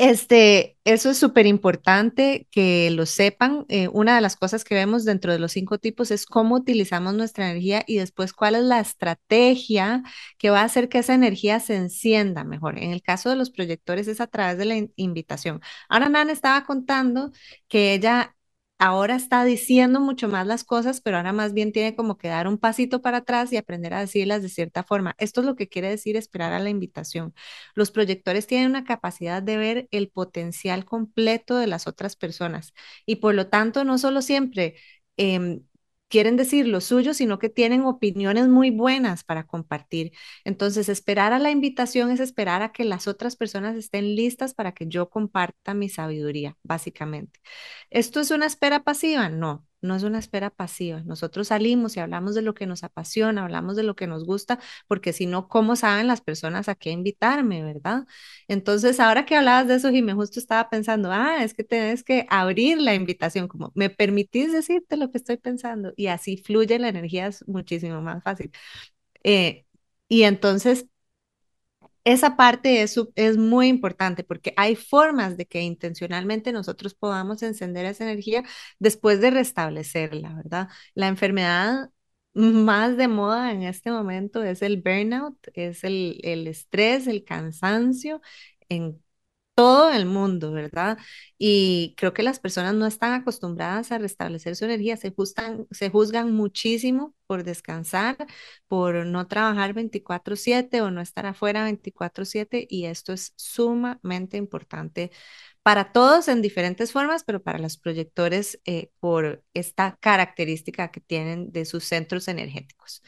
este, 0.00 0.78
eso 0.84 1.10
es 1.10 1.18
súper 1.18 1.46
importante 1.46 2.48
que 2.50 2.90
lo 2.90 3.04
sepan. 3.04 3.66
Eh, 3.68 3.88
una 3.88 4.14
de 4.14 4.22
las 4.22 4.34
cosas 4.34 4.64
que 4.64 4.74
vemos 4.74 5.04
dentro 5.04 5.30
de 5.30 5.38
los 5.38 5.52
cinco 5.52 5.76
tipos 5.76 6.10
es 6.10 6.24
cómo 6.24 6.54
utilizamos 6.56 7.12
nuestra 7.12 7.50
energía 7.50 7.84
y 7.86 7.96
después 7.98 8.32
cuál 8.32 8.54
es 8.54 8.62
la 8.62 8.80
estrategia 8.80 10.02
que 10.38 10.48
va 10.48 10.62
a 10.62 10.64
hacer 10.64 10.88
que 10.88 11.00
esa 11.00 11.12
energía 11.12 11.60
se 11.60 11.76
encienda 11.76 12.44
mejor. 12.44 12.78
En 12.78 12.92
el 12.92 13.02
caso 13.02 13.28
de 13.28 13.36
los 13.36 13.50
proyectores 13.50 14.08
es 14.08 14.22
a 14.22 14.26
través 14.26 14.56
de 14.56 14.64
la 14.64 14.76
invitación. 14.96 15.60
Ahora 15.90 16.08
Nan 16.08 16.30
estaba 16.30 16.64
contando 16.64 17.30
que 17.68 17.92
ella 17.92 18.34
ahora 18.80 19.14
está 19.16 19.44
diciendo 19.44 20.00
mucho 20.00 20.28
más 20.28 20.46
las 20.46 20.64
cosas, 20.64 21.00
pero 21.02 21.18
ahora 21.18 21.32
más 21.32 21.54
bien 21.54 21.72
tiene 21.72 21.94
como 21.96 22.18
que 22.18 22.28
dar 22.28 22.48
un 22.48 22.58
pasito 22.58 23.02
para 23.02 23.18
atrás 23.18 23.52
y 23.52 23.58
aprender 23.58 23.94
a 23.94 24.00
decirlas 24.00 24.42
de 24.42 24.48
cierta 24.48 24.82
forma. 24.84 25.14
Esto 25.18 25.40
es 25.42 25.46
lo 25.46 25.56
que 25.56 25.68
quiere 25.68 25.88
decir 25.90 26.16
esperar 26.16 26.52
a 26.52 26.58
la 26.60 26.70
invitación. 26.70 27.34
Los 27.74 27.90
proyectores 27.92 28.46
tienen 28.48 28.70
una 28.70 28.84
capacidad 28.84 29.42
de 29.42 29.56
ver 29.58 29.88
el 29.92 30.10
potencial 30.10 30.84
completo 30.84 31.56
de 31.58 31.68
las 31.68 31.86
otras 31.86 32.16
personas 32.16 32.74
y 33.06 33.16
por 33.16 33.34
lo 33.34 33.48
tanto 33.48 33.84
no 33.84 33.98
solo 33.98 34.22
siempre 34.22 34.76
em, 35.16 35.62
quieren 36.10 36.36
decir 36.36 36.68
lo 36.68 36.82
suyo, 36.82 37.14
sino 37.14 37.38
que 37.38 37.48
tienen 37.50 37.82
opiniones 37.84 38.48
muy 38.48 38.70
buenas 38.70 39.24
para 39.24 39.46
compartir. 39.46 40.12
Entonces, 40.44 40.90
esperar 40.90 41.32
a 41.32 41.38
la 41.40 41.50
invitación 41.52 42.10
es 42.10 42.20
esperar 42.20 42.62
a 42.62 42.72
que 42.72 42.84
las 42.84 43.08
otras 43.08 43.36
personas 43.36 43.76
estén 43.76 44.16
listas 44.16 44.54
para 44.54 44.72
que 44.74 44.86
yo 44.88 45.10
comparta 45.10 45.74
mi 45.74 45.88
sabiduría, 45.88 46.56
básicamente. 46.64 47.40
¿Esto 47.90 48.20
es 48.20 48.30
una 48.30 48.46
espera 48.46 48.84
pasiva? 48.84 49.28
No, 49.30 49.66
no 49.82 49.94
es 49.96 50.02
una 50.02 50.18
espera 50.18 50.50
pasiva. 50.50 51.02
Nosotros 51.04 51.48
salimos 51.48 51.96
y 51.96 52.00
hablamos 52.00 52.34
de 52.34 52.42
lo 52.42 52.54
que 52.54 52.66
nos 52.66 52.84
apasiona, 52.84 53.42
hablamos 53.44 53.76
de 53.76 53.82
lo 53.82 53.96
que 53.96 54.06
nos 54.06 54.24
gusta, 54.24 54.58
porque 54.88 55.12
si 55.12 55.26
no, 55.26 55.48
¿cómo 55.48 55.76
saben 55.76 56.06
las 56.06 56.20
personas 56.20 56.68
a 56.68 56.74
qué 56.74 56.90
invitarme, 56.90 57.62
verdad? 57.64 58.06
Entonces, 58.48 59.00
ahora 59.00 59.24
que 59.26 59.36
hablabas 59.36 59.68
de 59.68 59.74
eso, 59.76 59.90
me 59.92 60.14
justo 60.14 60.38
estaba 60.40 60.68
pensando, 60.70 61.10
ah, 61.12 61.42
es 61.44 61.54
que 61.54 61.64
tienes 61.64 62.02
que 62.04 62.26
abrir 62.30 62.78
la 62.80 62.94
invitación, 62.94 63.48
como, 63.48 63.72
¿me 63.74 63.90
permitís 63.90 64.52
decirte 64.52 64.96
lo 64.96 65.10
que 65.10 65.18
estoy 65.18 65.36
pensando? 65.36 65.92
Y 65.96 66.06
así 66.08 66.36
fluye 66.36 66.78
la 66.78 66.88
energía, 66.88 67.26
es 67.26 67.46
muchísimo 67.48 68.00
más 68.02 68.22
fácil. 68.22 68.50
Eh, 69.24 69.66
y 70.08 70.24
entonces, 70.24 70.86
esa 72.10 72.36
parte 72.36 72.82
es, 72.82 72.96
es 73.16 73.36
muy 73.36 73.68
importante 73.68 74.24
porque 74.24 74.52
hay 74.56 74.76
formas 74.76 75.36
de 75.36 75.46
que 75.46 75.62
intencionalmente 75.62 76.52
nosotros 76.52 76.94
podamos 76.94 77.42
encender 77.42 77.86
esa 77.86 78.04
energía 78.04 78.44
después 78.78 79.20
de 79.20 79.30
restablecerla, 79.30 80.34
¿verdad? 80.34 80.68
La 80.94 81.08
enfermedad 81.08 81.90
más 82.34 82.96
de 82.96 83.08
moda 83.08 83.52
en 83.52 83.62
este 83.62 83.90
momento 83.90 84.42
es 84.42 84.62
el 84.62 84.80
burnout, 84.82 85.36
es 85.54 85.84
el, 85.84 86.20
el 86.22 86.46
estrés, 86.46 87.06
el 87.06 87.24
cansancio 87.24 88.20
en 88.68 89.02
todo 89.60 89.90
el 89.92 90.06
mundo, 90.06 90.52
¿verdad? 90.52 90.98
Y 91.38 91.94
creo 91.98 92.14
que 92.14 92.22
las 92.22 92.40
personas 92.40 92.74
no 92.74 92.86
están 92.86 93.12
acostumbradas 93.12 93.92
a 93.92 93.98
restablecer 93.98 94.56
su 94.56 94.64
energía, 94.64 94.96
se, 94.96 95.14
se 95.70 95.90
juzgan 95.90 96.32
muchísimo 96.32 97.14
por 97.26 97.44
descansar, 97.44 98.16
por 98.68 99.04
no 99.06 99.26
trabajar 99.28 99.74
24/7 99.74 100.80
o 100.82 100.90
no 100.90 101.00
estar 101.02 101.26
afuera 101.26 101.64
24/7 101.64 102.66
y 102.70 102.86
esto 102.86 103.12
es 103.12 103.34
sumamente 103.36 104.36
importante 104.38 105.10
para 105.62 105.92
todos 105.92 106.28
en 106.28 106.42
diferentes 106.42 106.92
formas, 106.92 107.24
pero 107.24 107.42
para 107.42 107.58
los 107.58 107.76
proyectores 107.78 108.60
eh, 108.64 108.90
por 109.00 109.44
esta 109.54 109.96
característica 110.00 110.90
que 110.90 111.00
tienen 111.00 111.52
de 111.52 111.64
sus 111.66 111.84
centros 111.84 112.28
energéticos. 112.28 113.02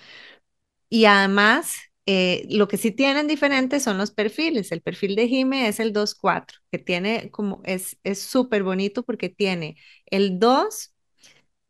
Y 0.88 1.06
además, 1.06 1.76
eh, 2.06 2.46
lo 2.50 2.68
que 2.68 2.76
sí 2.78 2.90
tienen 2.90 3.28
diferentes 3.28 3.82
son 3.82 3.98
los 3.98 4.10
perfiles. 4.10 4.72
El 4.72 4.82
perfil 4.82 5.16
de 5.16 5.28
Jime 5.28 5.68
es 5.68 5.80
el 5.80 5.92
2-4, 5.92 6.58
que 6.70 6.78
tiene 6.78 7.30
como, 7.30 7.62
es 7.64 7.96
súper 8.18 8.62
bonito 8.64 9.02
porque 9.04 9.28
tiene 9.28 9.76
el 10.06 10.38
2 10.38 10.94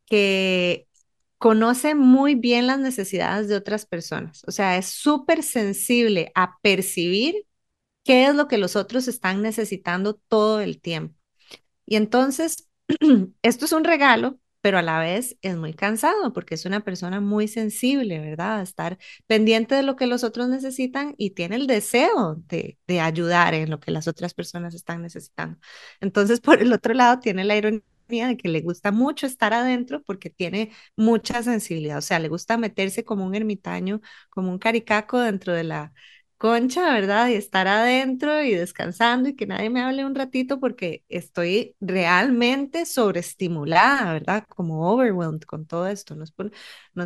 que 0.05 0.87
conoce 1.37 1.95
muy 1.95 2.35
bien 2.35 2.67
las 2.67 2.79
necesidades 2.79 3.47
de 3.49 3.55
otras 3.57 3.85
personas. 3.85 4.43
O 4.47 4.51
sea, 4.51 4.77
es 4.77 4.87
súper 4.87 5.43
sensible 5.43 6.31
a 6.35 6.57
percibir 6.61 7.35
qué 8.03 8.27
es 8.27 8.35
lo 8.35 8.47
que 8.47 8.57
los 8.57 8.75
otros 8.75 9.07
están 9.07 9.41
necesitando 9.41 10.15
todo 10.29 10.61
el 10.61 10.81
tiempo. 10.81 11.15
Y 11.85 11.97
entonces, 11.97 12.69
esto 13.43 13.65
es 13.65 13.73
un 13.73 13.83
regalo 13.83 14.39
pero 14.63 14.79
a 14.79 14.83
la 14.83 14.99
vez 14.99 15.37
es 15.43 15.57
muy 15.57 15.75
cansado 15.75 16.33
porque 16.33 16.55
es 16.55 16.65
una 16.65 16.81
persona 16.81 17.21
muy 17.21 17.47
sensible, 17.49 18.19
¿verdad? 18.21 18.63
Estar 18.63 18.97
pendiente 19.27 19.75
de 19.75 19.83
lo 19.83 19.97
que 19.97 20.07
los 20.07 20.25
otros 20.25 20.49
necesitan 20.49 21.15
y 21.19 21.31
tiene 21.31 21.57
el 21.57 21.67
deseo 21.67 22.37
de, 22.47 22.79
de 22.87 23.01
ayudar 23.01 23.53
en 23.55 23.69
lo 23.71 23.79
que 23.81 23.91
las 23.91 24.07
otras 24.09 24.33
personas 24.35 24.75
están 24.75 25.03
necesitando. 25.03 25.59
Entonces, 26.01 26.41
por 26.41 26.61
el 26.61 26.73
otro 26.73 26.93
lado, 26.95 27.19
tiene 27.19 27.43
la 27.43 27.57
ironía 27.57 27.83
de 28.09 28.37
que 28.37 28.49
le 28.49 28.61
gusta 28.61 28.91
mucho 28.91 29.27
estar 29.27 29.53
adentro 29.53 30.01
porque 30.03 30.29
tiene 30.29 30.71
mucha 30.97 31.43
sensibilidad, 31.43 31.97
o 31.97 32.01
sea, 32.01 32.19
le 32.19 32.29
gusta 32.29 32.57
meterse 32.57 33.03
como 33.05 33.25
un 33.25 33.35
ermitaño, 33.35 34.01
como 34.29 34.51
un 34.51 34.59
caricaco 34.59 35.19
dentro 35.19 35.53
de 35.53 35.63
la, 35.63 35.93
concha, 36.43 36.93
¿verdad? 36.93 37.29
Y 37.29 37.35
estar 37.35 37.69
adentro 37.69 38.43
y 38.43 38.53
descansando 38.53 39.29
y 39.29 39.35
que 39.35 39.47
nadie 39.47 39.69
me 39.69 39.81
hable 39.81 40.03
un 40.05 40.13
ratito 40.13 40.59
porque 40.59 41.05
estoy 41.07 41.73
realmente 41.79 42.85
sobreestimulada, 42.85 44.11
¿verdad? 44.11 44.45
Como 44.49 44.91
overwhelmed 44.91 45.43
con 45.43 45.65
todo 45.65 45.87
esto. 45.87 46.15
No 46.15 46.25
es 46.25 46.33
por, 46.33 46.51
no 46.95 47.05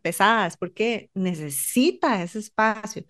pesada, 0.00 0.46
es 0.46 0.56
porque 0.56 1.10
necesita 1.12 2.22
ese 2.22 2.38
espacio. 2.38 3.04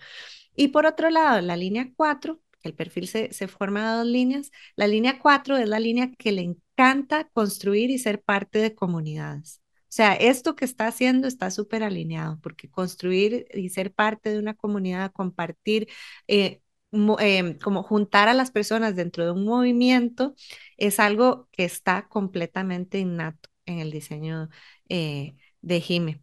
Y 0.56 0.68
por 0.68 0.86
otro 0.86 1.10
lado, 1.10 1.40
la 1.42 1.56
línea 1.56 1.90
4, 1.96 2.40
el 2.62 2.74
perfil 2.74 3.08
se, 3.08 3.32
se 3.32 3.48
forma 3.48 3.92
de 3.92 3.98
dos 3.98 4.06
líneas. 4.06 4.50
La 4.76 4.88
línea 4.88 5.20
4 5.20 5.58
es 5.58 5.68
la 5.68 5.80
línea 5.80 6.10
que 6.18 6.32
le 6.32 6.42
encanta 6.42 7.28
construir 7.30 7.90
y 7.90 7.98
ser 7.98 8.22
parte 8.22 8.58
de 8.60 8.74
comunidades. 8.74 9.62
O 9.91 9.91
sea, 9.91 10.14
esto 10.14 10.55
que 10.57 10.64
está 10.64 10.86
haciendo 10.86 11.26
está 11.28 11.51
súper 11.51 11.82
alineado, 11.82 12.39
porque 12.43 12.70
construir 12.70 13.47
y 13.55 13.70
ser 13.70 13.93
parte 13.95 14.30
de 14.30 14.39
una 14.39 14.55
comunidad, 14.55 15.12
compartir, 15.12 15.89
eh, 16.28 16.61
em, 17.18 17.59
como 17.59 17.82
juntar 17.82 18.28
a 18.28 18.34
las 18.34 18.51
personas 18.51 18.97
dentro 18.97 19.24
de 19.24 19.32
un 19.32 19.45
movimiento, 19.45 20.34
es 20.76 21.01
algo 21.01 21.49
que 21.53 21.64
está 21.64 22.09
completamente 22.09 22.99
innato 22.99 23.49
en 23.66 23.80
el 23.80 23.91
diseño 23.91 24.49
eh, 24.89 25.36
de 25.62 25.80
Jime. 25.80 26.22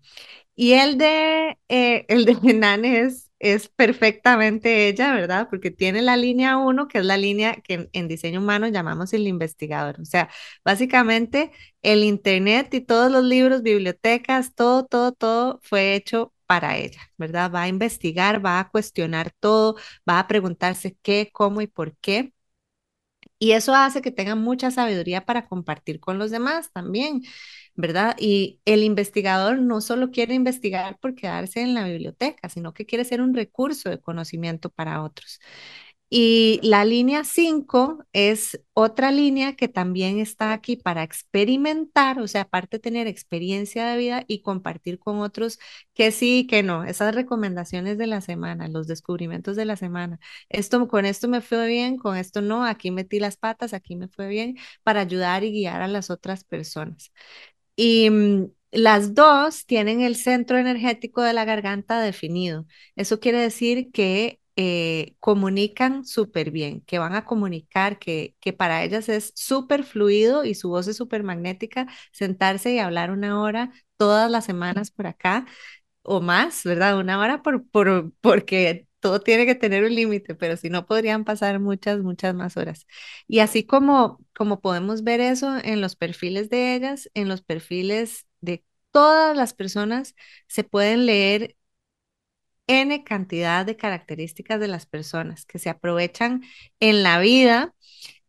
Y 0.55 0.73
el 0.73 0.97
de, 0.97 1.57
eh, 1.69 2.05
el 2.09 2.25
de 2.25 2.35
Nane 2.53 3.01
es, 3.01 3.24
es 3.39 3.69
perfectamente 3.69 4.87
ella, 4.87 5.13
¿verdad? 5.13 5.47
Porque 5.49 5.71
tiene 5.71 6.01
la 6.01 6.17
línea 6.17 6.57
1, 6.57 6.87
que 6.87 6.99
es 6.99 7.05
la 7.05 7.17
línea 7.17 7.55
que 7.55 7.89
en, 7.93 8.07
diseño 8.07 8.39
humano 8.41 8.67
llamamos 8.67 9.13
el 9.13 9.27
investigador. 9.27 9.99
O 10.01 10.05
sea, 10.05 10.29
básicamente 10.63 11.51
el 11.81 12.03
Internet 12.03 12.73
y 12.73 12.81
todos 12.81 13.11
los 13.11 13.23
libros, 13.23 13.61
bibliotecas, 13.61 14.55
todo, 14.55 14.85
todo, 14.85 15.11
todo 15.11 15.59
fue 15.63 15.95
hecho 15.95 16.33
para 16.45 16.77
ella, 16.77 17.01
¿verdad? 17.17 17.51
Va 17.53 17.63
a 17.63 17.67
investigar, 17.67 18.43
va 18.45 18.59
a 18.59 18.69
cuestionar 18.69 19.31
todo, 19.39 19.75
va 20.07 20.19
a 20.19 20.27
preguntarse 20.27 20.97
qué, 21.01 21.29
cómo 21.33 21.61
y 21.61 21.67
por 21.67 21.95
qué. 21.97 22.33
Y 23.39 23.51
eso 23.51 23.75
hace 23.75 24.01
que 24.01 24.11
tenga 24.11 24.35
mucha 24.35 24.71
sabiduría 24.71 25.25
para 25.25 25.45
compartir 25.47 25.99
con 25.99 26.17
los 26.19 26.31
demás 26.31 26.71
también. 26.73 27.21
¿verdad? 27.75 28.15
Y 28.19 28.61
el 28.65 28.83
investigador 28.83 29.59
no 29.59 29.81
solo 29.81 30.11
quiere 30.11 30.33
investigar 30.33 30.97
por 30.99 31.15
quedarse 31.15 31.61
en 31.61 31.73
la 31.73 31.85
biblioteca, 31.85 32.49
sino 32.49 32.73
que 32.73 32.85
quiere 32.85 33.05
ser 33.05 33.21
un 33.21 33.33
recurso 33.35 33.89
de 33.89 33.99
conocimiento 33.99 34.69
para 34.69 35.03
otros. 35.03 35.39
Y 36.09 36.59
la 36.63 36.85
línea 36.85 37.23
5 37.23 38.05
es 38.13 38.61
otra 38.73 39.11
línea 39.11 39.55
que 39.55 39.67
también 39.67 40.19
está 40.19 40.53
aquí 40.53 40.75
para 40.77 41.03
experimentar, 41.03 42.19
o 42.21 42.27
sea, 42.27 42.41
aparte 42.43 42.77
de 42.77 42.81
tener 42.81 43.07
experiencia 43.07 43.87
de 43.87 43.97
vida 43.97 44.23
y 44.27 44.41
compartir 44.41 44.99
con 44.99 45.19
otros 45.19 45.59
que 45.93 46.11
sí 46.11 46.39
y 46.39 46.47
que 46.47 46.63
no, 46.63 46.83
esas 46.85 47.15
recomendaciones 47.15 47.97
de 47.97 48.07
la 48.07 48.21
semana, 48.21 48.67
los 48.67 48.87
descubrimientos 48.87 49.55
de 49.55 49.65
la 49.65 49.75
semana. 49.77 50.19
Esto 50.49 50.87
con 50.87 51.05
esto 51.05 51.27
me 51.27 51.41
fue 51.41 51.67
bien, 51.67 51.97
con 51.97 52.15
esto 52.17 52.41
no, 52.41 52.63
aquí 52.65 52.91
metí 52.91 53.19
las 53.19 53.35
patas, 53.37 53.73
aquí 53.73 53.95
me 53.95 54.07
fue 54.07 54.27
bien 54.27 54.57
para 54.83 55.01
ayudar 55.01 55.43
y 55.43 55.51
guiar 55.51 55.81
a 55.81 55.87
las 55.87 56.09
otras 56.11 56.43
personas. 56.43 57.11
Y 57.75 58.09
mm, 58.09 58.47
las 58.71 59.13
dos 59.15 59.65
tienen 59.65 60.01
el 60.01 60.15
centro 60.15 60.57
energético 60.57 61.21
de 61.21 61.33
la 61.33 61.45
garganta 61.45 61.99
definido. 62.01 62.65
Eso 62.95 63.19
quiere 63.19 63.39
decir 63.39 63.91
que 63.91 64.39
eh, 64.55 65.15
comunican 65.19 66.05
súper 66.05 66.51
bien, 66.51 66.81
que 66.81 66.99
van 66.99 67.13
a 67.15 67.25
comunicar, 67.25 67.99
que, 67.99 68.35
que 68.39 68.53
para 68.53 68.83
ellas 68.83 69.09
es 69.09 69.31
súper 69.35 69.83
fluido 69.83 70.45
y 70.45 70.55
su 70.55 70.69
voz 70.69 70.87
es 70.87 70.97
súper 70.97 71.23
magnética, 71.23 71.87
sentarse 72.11 72.73
y 72.73 72.79
hablar 72.79 73.11
una 73.11 73.41
hora 73.41 73.71
todas 73.97 74.29
las 74.31 74.45
semanas 74.45 74.91
por 74.91 75.07
acá 75.07 75.45
o 76.03 76.21
más, 76.21 76.63
¿verdad? 76.63 76.97
Una 76.99 77.19
hora 77.19 77.41
por, 77.41 77.67
por, 77.69 78.11
porque 78.21 78.87
todo 78.99 79.19
tiene 79.21 79.45
que 79.45 79.55
tener 79.55 79.83
un 79.83 79.95
límite, 79.95 80.35
pero 80.35 80.57
si 80.57 80.69
no 80.69 80.85
podrían 80.85 81.23
pasar 81.25 81.59
muchas, 81.59 81.99
muchas 81.99 82.35
más 82.35 82.57
horas. 82.57 82.85
Y 83.27 83.39
así 83.39 83.65
como, 83.65 84.19
como 84.35 84.61
podemos 84.61 85.03
ver 85.03 85.21
eso 85.21 85.57
en 85.63 85.81
los 85.81 85.95
perfiles 85.95 86.49
de 86.49 86.75
ellas, 86.75 87.09
en 87.13 87.27
los 87.29 87.41
perfiles 87.41 88.27
de 88.41 88.63
todas 88.91 89.35
las 89.35 89.53
personas 89.53 90.15
se 90.47 90.63
pueden 90.63 91.05
leer 91.05 91.55
N 92.67 93.03
cantidad 93.03 93.65
de 93.65 93.77
características 93.77 94.59
de 94.59 94.67
las 94.67 94.85
personas 94.87 95.45
que 95.45 95.59
se 95.59 95.69
aprovechan 95.69 96.43
en 96.79 97.03
la 97.03 97.19
vida 97.19 97.73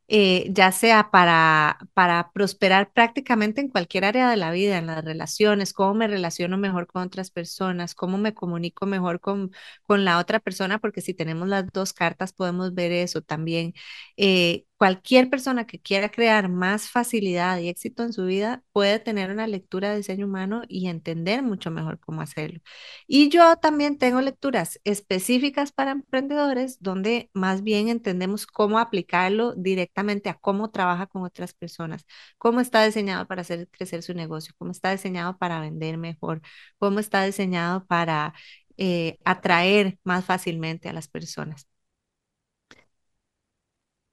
eh, 0.09 0.47
ya 0.53 0.73
sea 0.73 1.11
para, 1.11 1.79
para 1.95 2.31
prosperar 2.33 2.93
prácticamente 2.93 3.61
en 3.61 3.69
cualquier 3.69 4.05
área 4.05 4.31
de 4.31 4.37
la 4.37 4.51
vida, 4.53 4.79
en 4.79 4.87
las 4.87 5.05
relaciones, 5.05 5.73
cómo 5.73 5.95
me 5.95 6.07
relaciono 6.09 6.59
mejor 6.59 6.87
con 6.87 7.03
otras 7.03 7.31
personas, 7.33 7.95
cómo 7.95 8.19
me 8.19 8.35
comunico 8.35 8.87
mejor 8.87 9.21
con, 9.21 9.51
con 9.85 10.05
la 10.05 10.19
otra 10.19 10.41
persona, 10.41 10.79
porque 10.79 11.01
si 11.01 11.15
tenemos 11.15 11.49
las 11.49 11.67
dos 11.73 11.93
cartas 11.93 12.33
podemos 12.33 12.75
ver 12.75 12.93
eso 12.93 13.23
también. 13.23 13.75
Eh, 14.17 14.65
cualquier 14.77 15.31
persona 15.31 15.67
que 15.67 15.81
quiera 15.81 16.11
crear 16.11 16.49
más 16.49 16.91
facilidad 16.91 17.59
y 17.59 17.69
éxito 17.69 18.03
en 18.03 18.13
su 18.13 18.27
vida 18.27 18.63
puede 18.73 18.99
tener 18.99 19.31
una 19.31 19.47
lectura 19.47 19.91
de 19.91 19.99
diseño 19.99 20.27
humano 20.27 20.63
y 20.69 20.89
entender 20.89 21.43
mucho 21.43 21.71
mejor 21.71 21.99
cómo 22.01 22.21
hacerlo. 22.23 22.61
Y 23.07 23.29
yo 23.31 23.57
también 23.57 23.99
tengo 23.99 24.21
lecturas 24.21 24.81
específicas 24.85 25.73
para 25.73 25.93
emprendedores 25.93 26.79
donde 26.83 27.31
más 27.33 27.63
bien 27.63 27.89
entendemos 27.89 28.47
cómo 28.47 28.79
aplicarlo 28.79 29.55
directamente 29.55 30.29
a 30.29 30.35
cómo 30.35 30.71
trabaja 30.71 31.07
con 31.07 31.23
otras 31.25 31.55
personas, 31.55 32.05
cómo 32.39 32.61
está 32.61 32.85
diseñado 32.85 33.27
para 33.27 33.43
hacer 33.43 33.69
crecer 33.71 34.03
su 34.03 34.15
negocio, 34.15 34.55
cómo 34.59 34.73
está 34.73 34.91
diseñado 34.91 35.39
para 35.39 35.61
vender 35.61 35.99
mejor, 35.99 36.43
cómo 36.79 37.01
está 37.01 37.25
diseñado 37.25 37.87
para 37.87 38.35
eh, 38.77 39.19
atraer 39.25 39.99
más 40.05 40.25
fácilmente 40.25 40.89
a 40.89 40.93
las 40.93 41.09
personas. 41.09 41.67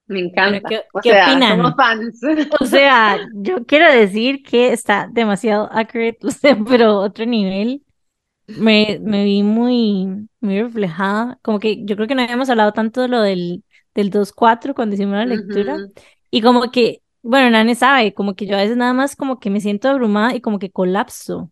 Me 0.06 0.20
encanta. 0.20 0.60
¿qué, 0.68 0.82
o 0.92 1.00
sea, 1.02 1.30
opinan? 1.30 1.56
Somos 1.56 1.74
fans. 1.76 2.20
O 2.60 2.66
sea, 2.66 3.18
yo 3.34 3.64
quiero 3.64 3.90
decir 3.90 4.42
que 4.42 4.72
está 4.72 5.08
demasiado 5.10 5.68
accurate, 5.72 6.18
pero 6.68 6.98
otro 7.00 7.26
nivel. 7.26 7.82
Me, 8.46 8.98
me 9.00 9.24
vi 9.24 9.42
muy, 9.42 10.28
muy 10.40 10.62
reflejada. 10.62 11.38
Como 11.42 11.58
que 11.58 11.84
yo 11.84 11.96
creo 11.96 12.06
que 12.06 12.14
no 12.14 12.22
habíamos 12.22 12.50
hablado 12.50 12.72
tanto 12.72 13.00
de 13.00 13.08
lo 13.08 13.22
del, 13.22 13.64
del 13.94 14.10
2-4 14.10 14.74
cuando 14.74 14.94
hicimos 14.94 15.14
la 15.16 15.24
lectura. 15.26 15.78
Y 16.30 16.42
como 16.42 16.70
que, 16.70 17.02
bueno, 17.22 17.50
nadie 17.50 17.74
sabe, 17.74 18.12
como 18.12 18.34
que 18.34 18.46
yo 18.46 18.56
a 18.56 18.60
veces 18.60 18.76
nada 18.76 18.92
más 18.92 19.16
como 19.16 19.38
que 19.38 19.50
me 19.50 19.60
siento 19.60 19.88
abrumada 19.88 20.34
y 20.34 20.40
como 20.40 20.58
que 20.58 20.70
colapso. 20.70 21.50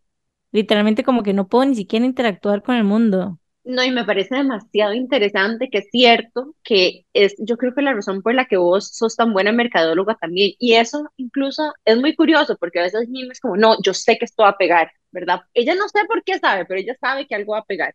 Literalmente 0.51 1.03
como 1.05 1.23
que 1.23 1.33
no 1.33 1.49
puedo 1.49 1.65
ni 1.65 1.75
siquiera 1.75 2.05
interactuar 2.05 2.63
con 2.63 2.75
el 2.75 2.85
mundo. 2.85 3.39
No, 3.65 3.85
y 3.85 3.93
me 3.93 4.05
parece 4.05 4.35
demasiado 4.35 4.93
interesante 4.93 5.71
que 5.71 5.79
es 5.79 5.89
cierto 5.91 6.57
que 6.65 7.07
es, 7.13 7.35
yo 7.39 7.57
creo 7.57 7.73
que 7.75 7.83
la 7.83 7.93
razón 7.95 8.21
por 8.21 8.35
la 8.35 8.47
que 8.47 8.57
vos 8.57 8.89
sos 8.89 9.15
tan 9.15 9.33
buena 9.33 9.53
mercadóloga 9.53 10.17
también, 10.17 10.53
y 10.59 10.75
eso 10.75 11.13
incluso 11.17 11.73
es 11.85 11.97
muy 11.97 12.17
curioso, 12.17 12.57
porque 12.59 12.81
a 12.81 12.83
veces 12.83 13.07
Jim 13.13 13.31
es 13.31 13.39
como, 13.39 13.57
no, 13.57 13.77
yo 13.85 13.95
sé 13.95 14.19
que 14.19 14.25
esto 14.25 14.43
va 14.43 14.51
a 14.51 14.59
pegar, 14.59 14.91
¿verdad? 15.13 15.43
Ella 15.55 15.77
no 15.77 15.89
sé 15.89 16.01
por 16.09 16.25
qué 16.25 16.41
sabe, 16.41 16.65
pero 16.65 16.81
ella 16.81 16.97
sabe 17.01 17.27
que 17.29 17.37
algo 17.37 17.53
va 17.53 17.61
a 17.61 17.65
pegar. 17.65 17.95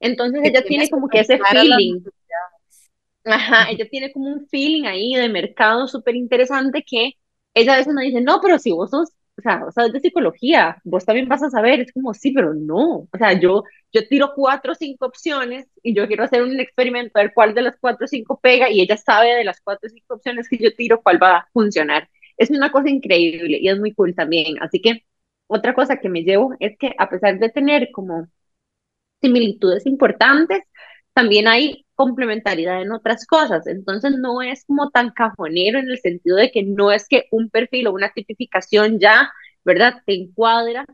Entonces 0.00 0.40
ella 0.44 0.64
tiene 0.66 0.90
como 0.90 1.08
que 1.08 1.20
ese 1.20 1.38
feeling. 1.38 2.02
Ajá, 3.24 3.70
ella 3.70 3.88
tiene 3.88 4.12
como 4.12 4.28
un 4.28 4.46
feeling 4.48 4.84
ahí 4.84 5.14
de 5.14 5.28
mercado 5.28 5.86
súper 5.88 6.16
interesante 6.16 6.82
que 6.86 7.12
ella 7.54 7.74
a 7.74 7.76
veces 7.78 7.94
me 7.94 8.02
dice, 8.04 8.20
no, 8.20 8.40
pero 8.42 8.58
si 8.58 8.72
vos 8.72 8.90
sos 8.90 9.10
o 9.36 9.42
sea, 9.42 9.64
o 9.66 9.72
sea, 9.72 9.88
de 9.88 10.00
psicología, 10.00 10.80
vos 10.84 11.04
también 11.04 11.28
vas 11.28 11.42
a 11.42 11.50
saber, 11.50 11.80
es 11.80 11.92
como, 11.92 12.14
sí, 12.14 12.32
pero 12.32 12.54
no, 12.54 13.08
o 13.12 13.18
sea, 13.18 13.32
yo, 13.38 13.64
yo 13.92 14.06
tiro 14.08 14.32
cuatro 14.34 14.72
o 14.72 14.74
cinco 14.74 15.06
opciones 15.06 15.66
y 15.82 15.94
yo 15.94 16.06
quiero 16.06 16.24
hacer 16.24 16.42
un 16.42 16.60
experimento, 16.60 17.18
a 17.18 17.22
ver 17.22 17.32
cuál 17.34 17.54
de 17.54 17.62
las 17.62 17.76
cuatro 17.80 18.04
o 18.04 18.08
cinco 18.08 18.38
pega 18.40 18.70
y 18.70 18.80
ella 18.80 18.96
sabe 18.96 19.34
de 19.34 19.44
las 19.44 19.60
cuatro 19.60 19.88
o 19.88 19.90
cinco 19.90 20.14
opciones 20.14 20.48
que 20.48 20.58
yo 20.58 20.74
tiro 20.74 21.02
cuál 21.02 21.20
va 21.22 21.36
a 21.38 21.48
funcionar. 21.52 22.08
Es 22.36 22.50
una 22.50 22.70
cosa 22.72 22.90
increíble 22.90 23.58
y 23.60 23.68
es 23.68 23.78
muy 23.78 23.92
cool 23.94 24.14
también. 24.14 24.56
Así 24.62 24.80
que 24.80 25.04
otra 25.46 25.74
cosa 25.74 25.98
que 25.98 26.08
me 26.08 26.22
llevo 26.24 26.54
es 26.60 26.76
que 26.78 26.94
a 26.98 27.08
pesar 27.08 27.38
de 27.38 27.48
tener 27.50 27.90
como 27.92 28.26
similitudes 29.20 29.86
importantes, 29.86 30.62
también 31.14 31.48
hay 31.48 31.86
complementariedad 31.94 32.82
en 32.82 32.92
otras 32.92 33.26
cosas. 33.26 33.66
Entonces 33.66 34.12
no 34.18 34.42
es 34.42 34.64
como 34.66 34.90
tan 34.90 35.10
cajonero 35.12 35.78
en 35.78 35.90
el 35.90 35.98
sentido 36.00 36.36
de 36.36 36.50
que 36.50 36.62
no 36.64 36.92
es 36.92 37.08
que 37.08 37.26
un 37.30 37.50
perfil 37.50 37.88
o 37.88 37.92
una 37.94 38.12
tipificación 38.12 38.98
ya, 39.00 39.32
¿verdad?, 39.64 40.02
te 40.06 40.14
encuadra 40.14 40.86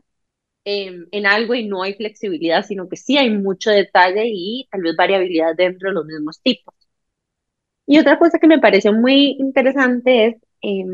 en, 0.65 1.07
en 1.11 1.25
algo 1.27 1.55
y 1.55 1.67
no 1.67 1.83
hay 1.83 1.95
flexibilidad, 1.95 2.65
sino 2.65 2.89
que 2.89 2.97
sí 2.97 3.17
hay 3.17 3.29
mucho 3.31 3.71
detalle 3.71 4.23
y 4.27 4.67
tal 4.71 4.81
vez 4.83 4.95
variabilidad 4.95 5.55
dentro 5.55 5.89
de 5.89 5.95
los 5.95 6.05
mismos 6.05 6.41
tipos. 6.41 6.75
Y 7.85 7.99
otra 7.99 8.17
cosa 8.19 8.39
que 8.39 8.47
me 8.47 8.59
pareció 8.59 8.93
muy 8.93 9.35
interesante 9.39 10.27
es 10.27 10.35
eh, 10.61 10.85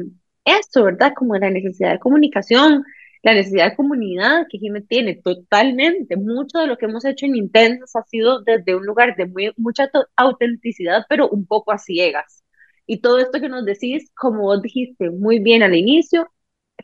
esto, 0.46 0.84
¿verdad? 0.86 1.14
Como 1.16 1.36
la 1.38 1.50
necesidad 1.50 1.92
de 1.92 2.00
comunicación, 2.00 2.84
la 3.28 3.34
necesidad 3.34 3.72
de 3.72 3.76
comunidad 3.76 4.46
que 4.50 4.58
Jimé 4.58 4.82
tiene 4.82 5.16
totalmente. 5.16 6.16
Mucho 6.16 6.60
de 6.60 6.68
lo 6.68 6.78
que 6.78 6.86
hemos 6.86 7.04
hecho 7.04 7.26
en 7.26 7.36
Intensas 7.36 7.94
ha 7.98 8.04
sido 8.04 8.42
desde 8.42 8.74
un 8.76 8.86
lugar 8.86 9.18
de 9.18 9.26
muy, 9.26 9.52
mucha 9.58 9.90
autenticidad, 10.16 11.06
pero 11.10 11.28
un 11.30 11.46
poco 11.46 11.74
a 11.74 11.78
ciegas. 11.78 12.46
Y 12.86 13.02
todo 13.02 13.20
esto 13.20 13.42
que 13.42 13.50
nos 13.50 13.66
decís, 13.66 14.12
como 14.16 14.44
vos 14.44 14.62
dijiste 14.62 15.10
muy 15.10 15.40
bien 15.40 15.62
al 15.62 15.76
inicio, 15.76 16.32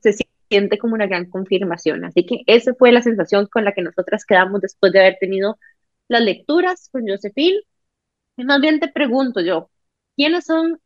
se 0.01 0.15
siente 0.49 0.77
como 0.77 0.95
una 0.95 1.07
gran 1.07 1.29
confirmación. 1.29 2.03
Así 2.03 2.25
que 2.25 2.41
esa 2.47 2.73
fue 2.75 2.91
la 2.91 3.01
sensación 3.01 3.47
con 3.47 3.63
la 3.63 3.73
que 3.73 3.81
nosotras 3.81 4.25
quedamos 4.25 4.59
después 4.61 4.91
de 4.91 4.99
haber 4.99 5.17
tenido 5.21 5.57
las 6.09 6.21
lecturas 6.23 6.89
con 6.91 7.07
Josephine. 7.07 7.61
Y 8.37 8.43
más 8.45 8.61
bien 8.61 8.79
te 8.81 8.89
pregunto 8.89 9.41
yo, 9.41 9.69
¿quiénes 10.17 10.45
son, 10.45 10.81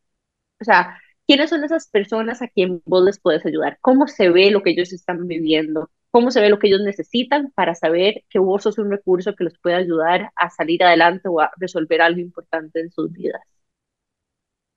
o 0.60 0.64
sea, 0.64 0.98
¿Quiénes 1.28 1.50
son 1.50 1.62
esas 1.62 1.88
personas 1.88 2.42
a 2.42 2.48
quien 2.48 2.82
vos 2.86 3.04
les 3.04 3.20
puedes 3.20 3.46
ayudar? 3.46 3.78
¿Cómo 3.82 4.08
se 4.08 4.30
ve 4.30 4.50
lo 4.50 4.62
que 4.64 4.70
ellos 4.70 4.92
están 4.92 5.28
viviendo? 5.28 5.90
¿Cómo 6.10 6.32
se 6.32 6.40
ve 6.40 6.48
lo 6.50 6.58
que 6.58 6.68
ellos 6.68 6.80
necesitan 6.82 7.52
para 7.52 7.74
saber 7.76 8.24
que 8.30 8.40
vos 8.40 8.64
sos 8.64 8.78
un 8.78 8.90
recurso 8.90 9.36
que 9.36 9.44
los 9.44 9.58
puede 9.60 9.76
ayudar 9.76 10.32
a 10.36 10.50
salir 10.50 10.82
adelante 10.82 11.28
o 11.28 11.40
a 11.40 11.52
resolver 11.58 12.02
algo 12.02 12.20
importante 12.20 12.80
en 12.80 12.90
sus 12.90 13.12
vidas? 13.12 13.42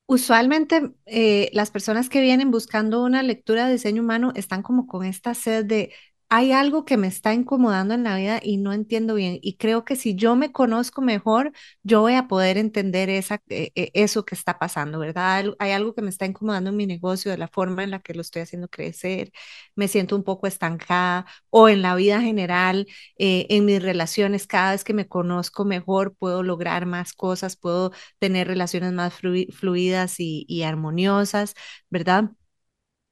Usualmente 0.08 0.92
eh, 1.06 1.50
las 1.54 1.72
personas 1.72 2.10
que 2.10 2.20
vienen 2.22 2.52
buscando 2.52 3.02
una 3.04 3.24
lectura 3.24 3.66
de 3.66 3.74
diseño 3.74 4.02
humano 4.02 4.34
están 4.36 4.62
como 4.62 4.86
con 4.86 5.06
esta 5.06 5.34
sed 5.34 5.66
de 5.66 5.94
hay 6.34 6.54
algo 6.54 6.86
que 6.86 6.96
me 6.96 7.08
está 7.08 7.34
incomodando 7.34 7.94
en 7.94 8.06
la 8.06 8.16
vida 8.16 8.40
y 8.42 8.56
no 8.58 8.72
entiendo 8.72 9.16
bien. 9.16 9.38
Y 9.42 9.58
creo 9.58 9.84
que 9.84 9.98
si 9.98 10.16
yo 10.16 10.38
me 10.38 10.54
conozco 10.54 11.02
mejor, 11.02 11.52
yo 11.84 12.00
voy 12.02 12.14
a 12.16 12.30
poder 12.30 12.58
entender 12.58 13.10
esa, 13.10 13.42
eh, 13.50 13.72
eh, 13.76 13.92
eso 13.96 14.24
que 14.24 14.36
está 14.36 14.58
pasando, 14.58 15.00
¿verdad? 15.00 15.46
Hay 15.60 15.72
algo 15.72 15.94
que 15.94 16.02
me 16.02 16.10
está 16.10 16.26
incomodando 16.26 16.70
en 16.70 16.78
mi 16.78 16.88
negocio, 16.88 17.32
de 17.32 17.38
la 17.38 17.50
forma 17.50 17.84
en 17.84 17.92
la 17.92 18.00
que 18.00 18.14
lo 18.14 18.22
estoy 18.22 18.44
haciendo 18.44 18.70
crecer, 18.70 19.32
me 19.76 19.90
siento 19.90 20.16
un 20.16 20.24
poco 20.24 20.48
estancada 20.48 21.26
o 21.50 21.68
en 21.70 21.82
la 21.82 21.96
vida 21.96 22.22
general, 22.22 22.88
eh, 23.18 23.46
en 23.50 23.66
mis 23.66 23.82
relaciones, 23.84 24.48
cada 24.48 24.72
vez 24.72 24.84
que 24.86 24.94
me 24.94 25.08
conozco 25.10 25.66
mejor, 25.66 26.16
puedo 26.16 26.44
lograr 26.44 26.86
más 26.86 27.12
cosas, 27.14 27.58
puedo 27.58 27.92
tener 28.20 28.48
relaciones 28.48 28.94
más 28.94 29.14
fluidas 29.16 30.20
y, 30.20 30.46
y 30.48 30.64
armoniosas, 30.64 31.56
¿verdad? 31.90 32.32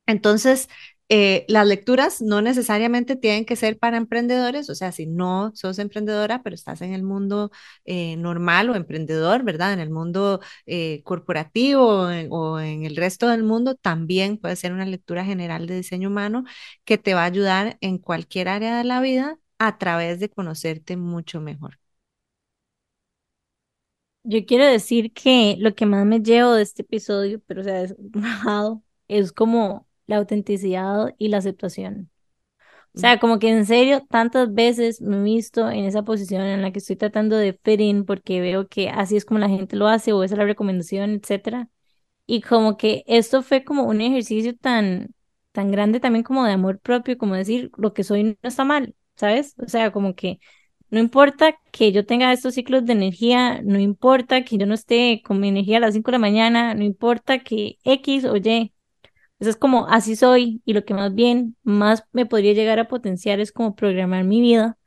Entonces, 0.06 0.70
eh, 1.12 1.46
las 1.48 1.66
lecturas 1.66 2.22
no 2.22 2.42
necesariamente 2.42 3.16
tienen 3.16 3.46
que 3.46 3.56
ser 3.56 3.80
para 3.80 3.98
emprendedores, 3.98 4.70
o 4.70 4.76
sea, 4.76 4.92
si 4.92 5.08
no 5.08 5.52
sos 5.56 5.80
emprendedora, 5.80 6.44
pero 6.44 6.54
estás 6.54 6.82
en 6.82 6.94
el 6.94 7.02
mundo 7.02 7.52
eh, 7.86 8.16
normal 8.18 8.70
o 8.70 8.76
emprendedor, 8.76 9.44
¿verdad? 9.44 9.74
En 9.74 9.80
el 9.80 9.90
mundo 9.90 10.40
eh, 10.68 11.02
corporativo 11.04 12.08
o 12.30 12.60
en, 12.60 12.86
el 12.86 12.96
resto 12.96 13.28
del 13.28 13.44
mundo, 13.44 13.76
también 13.76 14.38
puede 14.38 14.56
ser 14.56 14.72
una 14.72 14.86
lectura 14.86 15.26
general 15.26 15.66
de 15.68 15.78
diseño 15.78 16.10
humano 16.10 16.44
que 16.86 16.98
te 17.00 17.16
va 17.16 17.24
a 17.24 17.26
ayudar 17.26 17.78
en 17.82 17.98
cualquier 17.98 18.48
área 18.50 18.78
de 18.78 18.84
la 18.84 19.02
vida 19.02 19.40
a 19.58 19.78
través 19.80 20.20
de 20.20 20.30
conocerte 20.30 20.96
mucho 20.98 21.42
mejor. 21.42 21.80
Yo 24.24 24.46
quiero 24.46 24.66
decir 24.66 25.12
que 25.14 25.56
lo 25.60 25.74
que 25.76 25.86
más 25.86 26.06
me 26.06 26.20
llevo 26.22 26.54
de 26.54 26.62
este 26.64 26.84
episodio, 26.84 27.42
pero 27.48 27.62
o 27.62 27.64
sea, 27.64 27.82
es, 27.84 27.96
es 29.08 29.32
como 29.32 29.89
la 30.10 30.18
autenticidad 30.18 31.14
y 31.18 31.30
la 31.30 31.38
aceptación. 31.38 32.10
O 32.96 33.00
sea, 33.00 33.20
como 33.20 33.40
que 33.40 33.50
en 33.50 33.66
serio, 33.66 34.06
tantas 34.10 34.54
veces 34.54 35.02
me 35.02 35.18
he 35.18 35.24
visto 35.24 35.70
en 35.70 35.86
esa 35.86 36.04
posición 36.04 36.42
en 36.42 36.62
la 36.64 36.72
que 36.72 36.80
estoy 36.80 36.96
tratando 36.96 37.38
de 37.38 37.54
fit 37.64 37.80
in 37.80 38.06
porque 38.06 38.42
veo 38.42 38.68
que 38.68 38.90
así 38.90 39.16
es 39.16 39.26
como 39.26 39.40
la 39.40 39.50
gente 39.50 39.76
lo 39.76 39.88
hace 39.88 40.12
o 40.14 40.24
esa 40.24 40.36
es 40.36 40.40
la 40.40 40.46
recomendación, 40.46 41.12
etcétera. 41.12 41.70
Y 42.26 42.42
como 42.42 42.78
que 42.78 43.04
esto 43.08 43.44
fue 43.44 43.64
como 43.64 43.84
un 43.84 44.02
ejercicio 44.02 44.56
tan, 44.58 45.16
tan 45.52 45.72
grande 45.72 46.00
también 46.00 46.24
como 46.24 46.46
de 46.46 46.54
amor 46.54 46.80
propio, 46.80 47.18
como 47.18 47.36
decir, 47.36 47.72
lo 47.78 47.94
que 47.94 48.04
soy 48.04 48.24
no 48.24 48.38
está 48.44 48.66
mal, 48.66 48.96
¿sabes? 49.16 49.56
O 49.60 49.68
sea, 49.70 49.92
como 49.92 50.16
que 50.16 50.40
no 50.90 51.00
importa 51.00 51.60
que 51.72 51.92
yo 51.92 52.06
tenga 52.06 52.34
estos 52.34 52.56
ciclos 52.56 52.86
de 52.86 52.94
energía, 52.94 53.62
no 53.64 53.80
importa 53.80 54.44
que 54.44 54.58
yo 54.58 54.66
no 54.66 54.74
esté 54.74 55.22
con 55.24 55.40
mi 55.40 55.50
energía 55.50 55.78
a 55.78 55.82
las 55.82 55.94
5 55.94 56.12
de 56.12 56.14
la 56.14 56.20
mañana, 56.20 56.74
no 56.76 56.84
importa 56.84 57.40
que 57.40 57.78
X 57.84 58.26
o 58.26 58.36
Y, 58.38 58.74
eso 59.40 59.50
es 59.50 59.56
como, 59.58 59.88
así 59.88 60.16
soy 60.16 60.62
y 60.66 60.74
lo 60.74 60.86
que 60.86 60.94
más 60.94 61.14
bien, 61.16 61.56
más 61.64 62.04
me 62.12 62.26
podría 62.26 62.54
llegar 62.54 62.80
a 62.80 62.88
potenciar 62.88 63.40
es 63.40 63.52
como 63.52 63.76
programar 63.76 64.24
mi 64.26 64.42
vida 64.42 64.78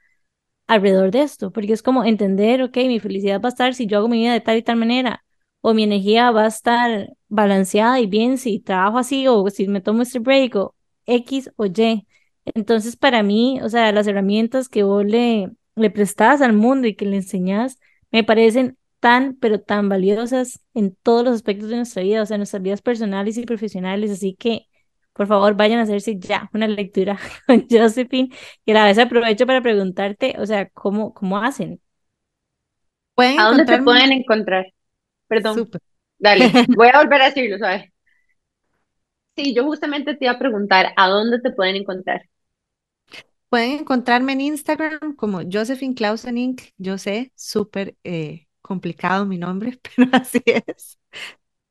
alrededor 0.66 1.10
de 1.10 1.22
esto, 1.22 1.52
porque 1.52 1.72
es 1.72 1.82
como 1.82 2.04
entender, 2.04 2.62
ok, 2.62 2.76
mi 2.86 3.00
felicidad 3.00 3.40
va 3.40 3.48
a 3.48 3.50
estar 3.50 3.74
si 3.74 3.86
yo 3.86 3.98
hago 3.98 4.08
mi 4.08 4.18
vida 4.20 4.32
de 4.32 4.40
tal 4.40 4.56
y 4.58 4.62
tal 4.62 4.76
manera, 4.76 5.24
o 5.60 5.74
mi 5.74 5.84
energía 5.84 6.30
va 6.30 6.44
a 6.44 6.48
estar 6.48 7.10
balanceada 7.28 8.00
y 8.00 8.06
bien 8.06 8.38
si 8.38 8.58
trabajo 8.60 8.98
así, 8.98 9.26
o 9.28 9.48
si 9.50 9.68
me 9.68 9.80
tomo 9.80 10.02
este 10.02 10.18
break, 10.18 10.56
o 10.56 10.74
X 11.06 11.50
o 11.56 11.66
Y. 11.66 12.06
Entonces, 12.54 12.96
para 12.96 13.22
mí, 13.22 13.60
o 13.62 13.68
sea, 13.68 13.92
las 13.92 14.06
herramientas 14.06 14.68
que 14.68 14.82
vos 14.82 15.04
le, 15.04 15.50
le 15.76 15.90
prestas 15.90 16.40
al 16.42 16.52
mundo 16.54 16.86
y 16.88 16.94
que 16.96 17.06
le 17.06 17.16
enseñas, 17.16 17.78
me 18.10 18.24
parecen 18.24 18.76
tan, 19.02 19.34
pero 19.34 19.60
tan 19.60 19.88
valiosas 19.88 20.60
en 20.74 20.94
todos 20.94 21.24
los 21.24 21.34
aspectos 21.34 21.68
de 21.68 21.74
nuestra 21.76 22.04
vida, 22.04 22.22
o 22.22 22.26
sea, 22.26 22.36
nuestras 22.36 22.62
vidas 22.62 22.82
personales 22.82 23.36
y 23.36 23.44
profesionales. 23.44 24.12
Así 24.12 24.36
que, 24.38 24.68
por 25.12 25.26
favor, 25.26 25.56
vayan 25.56 25.80
a 25.80 25.82
hacerse 25.82 26.16
ya 26.20 26.48
una 26.54 26.68
lectura 26.68 27.18
con 27.48 27.66
Josephine. 27.68 28.28
Y 28.64 28.70
a 28.70 28.74
la 28.74 28.84
vez 28.84 28.98
aprovecho 28.98 29.44
para 29.44 29.60
preguntarte, 29.60 30.36
o 30.38 30.46
sea, 30.46 30.70
¿cómo, 30.70 31.12
cómo 31.14 31.38
hacen? 31.38 31.80
¿A 33.16 33.48
dónde 33.48 33.64
te 33.64 33.82
pueden 33.82 34.12
encontrar? 34.12 34.66
Perdón. 35.26 35.68
Dale, 36.20 36.52
voy 36.76 36.86
a 36.92 36.98
volver 37.02 37.22
a 37.22 37.24
decirlo, 37.26 37.58
¿sabes? 37.58 37.90
Sí, 39.34 39.52
yo 39.52 39.64
justamente 39.64 40.14
te 40.14 40.26
iba 40.26 40.34
a 40.34 40.38
preguntar, 40.38 40.92
¿a 40.96 41.08
dónde 41.08 41.40
te 41.40 41.50
pueden 41.50 41.74
encontrar? 41.74 42.22
Pueden 43.48 43.80
encontrarme 43.80 44.34
en 44.34 44.42
Instagram 44.42 45.16
como 45.16 45.40
Josephine 45.50 45.94
Clausen 45.96 46.38
Inc. 46.38 46.62
Yo 46.78 46.98
sé, 46.98 47.32
súper 47.34 47.96
eh, 48.04 48.41
complicado 48.62 49.26
mi 49.26 49.38
nombre, 49.38 49.78
pero 49.96 50.10
así 50.12 50.42
es. 50.46 50.98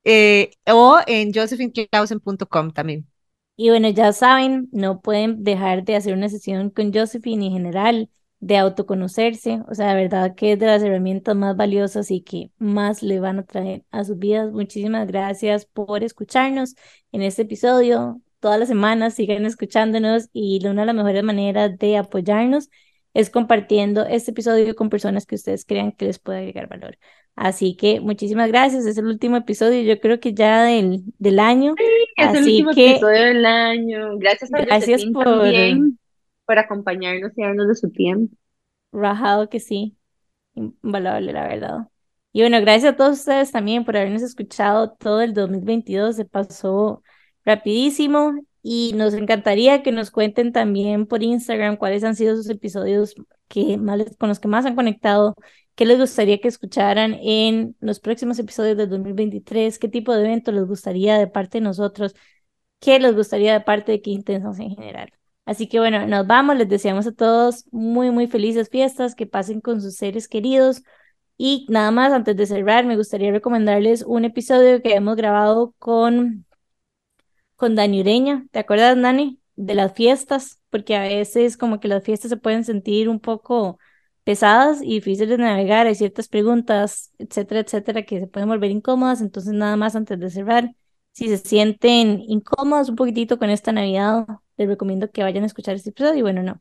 Eh, 0.04 0.52
o 0.68 1.00
en 1.08 1.34
josephineclausen.com 1.34 2.72
también. 2.72 3.08
Y 3.56 3.70
bueno, 3.70 3.90
ya 3.90 4.12
saben, 4.14 4.70
no 4.72 5.02
pueden 5.02 5.44
dejar 5.44 5.84
de 5.84 5.96
hacer 5.96 6.14
una 6.14 6.30
sesión 6.30 6.72
con 6.72 6.92
Josephine 6.94 7.46
en 7.48 7.52
general 7.54 8.10
de 8.40 8.58
autoconocerse, 8.58 9.62
o 9.70 9.76
sea, 9.76 9.90
de 9.90 10.04
verdad 10.04 10.34
que 10.36 10.54
es 10.54 10.60
de 10.60 10.66
las 10.66 10.82
herramientas 10.82 11.36
más 11.36 11.56
valiosas 11.56 12.10
y 12.10 12.22
que 12.22 12.50
más 12.58 13.04
le 13.04 13.20
van 13.20 13.38
a 13.40 13.44
traer 13.46 13.86
a 13.92 14.04
sus 14.04 14.18
vidas. 14.18 14.52
Muchísimas 14.52 15.06
gracias 15.08 15.66
por 15.68 16.04
escucharnos 16.04 16.76
en 17.12 17.22
este 17.22 17.44
episodio. 17.44 18.20
Todas 18.40 18.60
las 18.60 18.68
semanas 18.70 19.14
sigan 19.14 19.46
escuchándonos 19.46 20.30
y 20.34 20.66
una 20.66 20.82
de 20.82 20.88
las 20.88 20.96
mejores 20.96 21.24
maneras 21.24 21.78
de 21.78 21.98
apoyarnos 21.98 22.70
es 23.14 23.30
compartiendo 23.30 24.06
este 24.06 24.32
episodio 24.32 24.76
con 24.76 24.90
personas 24.90 25.26
que 25.26 25.36
ustedes 25.36 25.66
crean 25.66 25.92
que 25.92 26.06
les 26.06 26.20
puede 26.20 26.40
agregar 26.40 26.68
valor. 26.70 26.98
Así 27.36 27.76
que 27.76 28.00
muchísimas 28.02 28.50
gracias, 28.50 28.86
es 28.86 28.98
el 28.98 29.06
último 29.06 29.38
episodio, 29.38 29.82
yo 29.82 30.00
creo 30.00 30.20
que 30.20 30.34
ya 30.34 30.64
del, 30.64 31.04
del 31.18 31.40
año. 31.40 31.76
es 32.18 32.28
Así 32.28 32.38
el 32.38 32.44
último 32.44 32.72
que, 32.74 32.92
episodio 32.92 33.22
del 33.26 33.46
año. 33.46 34.18
Gracias 34.18 34.54
a 34.54 34.62
Gracias 34.62 35.06
por- 35.06 35.24
también 35.26 35.98
por 36.46 36.60
acompañarnos 36.60 37.32
y 37.38 37.42
darnos 37.42 37.68
de 37.68 37.76
su 37.76 37.90
tiempo. 37.92 38.36
Rajado 38.92 39.50
que 39.50 39.60
sí, 39.60 39.98
invaluable 40.56 41.32
la 41.34 41.48
verdad. 41.48 41.78
Y 42.34 42.42
bueno, 42.42 42.60
gracias 42.62 42.94
a 42.94 42.96
todos 42.98 43.20
ustedes 43.20 43.52
también 43.52 43.86
por 43.86 43.98
habernos 43.98 44.22
escuchado 44.22 44.92
todo 44.94 45.22
el 45.22 45.34
2022, 45.34 46.16
se 46.16 46.26
pasó 46.26 47.04
rapidísimo 47.46 48.34
y 48.64 48.94
nos 48.96 49.14
encantaría 49.14 49.84
que 49.84 49.92
nos 49.92 50.12
cuenten 50.12 50.52
también 50.52 51.06
por 51.08 51.24
Instagram 51.24 51.78
cuáles 51.78 52.04
han 52.04 52.16
sido 52.16 52.36
sus 52.36 52.50
episodios 52.50 53.16
que 53.48 53.78
más 53.78 54.02
con 54.18 54.30
los 54.30 54.40
que 54.40 54.48
más 54.48 54.66
han 54.66 54.76
conectado, 54.76 55.36
qué 55.76 55.86
les 55.86 56.00
gustaría 56.00 56.40
que 56.40 56.48
escucharan 56.48 57.16
en 57.22 57.76
los 57.80 58.00
próximos 58.00 58.40
episodios 58.40 58.78
del 58.78 58.90
2023, 58.90 59.80
qué 59.80 59.88
tipo 59.88 60.14
de 60.14 60.22
evento 60.26 60.52
les 60.52 60.66
gustaría 60.66 61.18
de 61.18 61.28
parte 61.28 61.60
de 61.60 61.64
nosotros, 61.64 62.16
qué 62.80 63.00
les 63.00 63.16
gustaría 63.16 63.54
de 63.54 63.62
parte 63.62 63.92
de 63.94 64.02
Qué 64.02 64.12
Intensos 64.12 64.60
en 64.60 64.72
general. 64.72 65.12
Así 65.46 65.68
que 65.68 65.80
bueno, 65.80 66.06
nos 66.08 66.28
vamos, 66.28 66.56
les 66.58 66.70
deseamos 66.70 67.08
a 67.08 67.12
todos 67.14 67.66
muy, 67.72 68.12
muy 68.12 68.28
felices 68.28 68.70
fiestas, 68.70 69.16
que 69.16 69.26
pasen 69.28 69.62
con 69.62 69.82
sus 69.82 69.96
seres 69.96 70.28
queridos. 70.28 70.84
Y 71.38 71.66
nada 71.70 71.92
más, 71.92 72.14
antes 72.14 72.36
de 72.38 72.46
cerrar, 72.46 72.86
me 72.86 72.96
gustaría 72.96 73.32
recomendarles 73.32 74.04
un 74.04 74.26
episodio 74.26 74.82
que 74.82 74.94
hemos 74.96 75.16
grabado 75.16 75.74
con, 75.80 76.46
con 77.62 77.76
Dani 77.76 78.02
Ureña. 78.02 78.48
¿Te 78.50 78.58
acuerdas, 78.58 79.00
Dani? 79.00 79.40
De 79.56 79.76
las 79.76 79.94
fiestas, 79.94 80.60
porque 80.72 80.96
a 80.96 81.02
veces 81.02 81.58
como 81.58 81.80
que 81.80 81.88
las 81.88 82.04
fiestas 82.04 82.30
se 82.30 82.38
pueden 82.38 82.64
sentir 82.64 83.08
un 83.08 83.20
poco 83.20 83.78
pesadas 84.24 84.82
y 84.82 84.96
difíciles 84.96 85.30
de 85.30 85.38
navegar. 85.38 85.86
Hay 85.86 85.94
ciertas 85.94 86.28
preguntas, 86.28 87.12
etcétera, 87.20 87.60
etcétera, 87.60 88.02
que 88.02 88.20
se 88.20 88.26
pueden 88.26 88.50
volver 88.50 88.72
incómodas. 88.72 89.22
Entonces, 89.22 89.54
nada 89.54 89.76
más 89.76 89.96
antes 89.96 90.20
de 90.20 90.32
cerrar, 90.32 90.74
si 91.12 91.28
se 91.28 91.38
sienten 91.38 92.24
incómodos 92.28 92.90
un 92.90 92.96
poquitito 92.96 93.38
con 93.38 93.52
esta 93.52 93.72
Navidad, 93.72 94.26
les 94.58 94.68
recomiendo 94.68 95.12
que 95.12 95.22
vayan 95.22 95.44
a 95.44 95.46
escuchar 95.46 95.76
este 95.76 95.92
episodio. 95.92 96.18
Y 96.18 96.22
bueno, 96.24 96.42
no. 96.42 96.60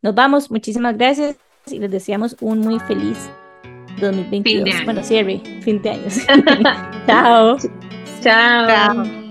Nos 0.00 0.14
vamos. 0.14 0.50
Muchísimas 0.50 0.96
gracias 0.96 1.36
y 1.66 1.78
les 1.78 1.90
deseamos 1.90 2.36
un 2.40 2.60
muy 2.60 2.80
feliz 2.80 3.18
2022. 4.00 4.44
Fin 4.44 4.64
de 4.64 4.70
año. 4.70 4.84
Bueno, 4.86 5.04
cierre, 5.04 5.42
fin 5.60 5.82
de 5.82 5.90
años. 5.90 6.14
Chao. 7.06 7.58
Chao. 8.22 8.66
Chao. 8.66 9.28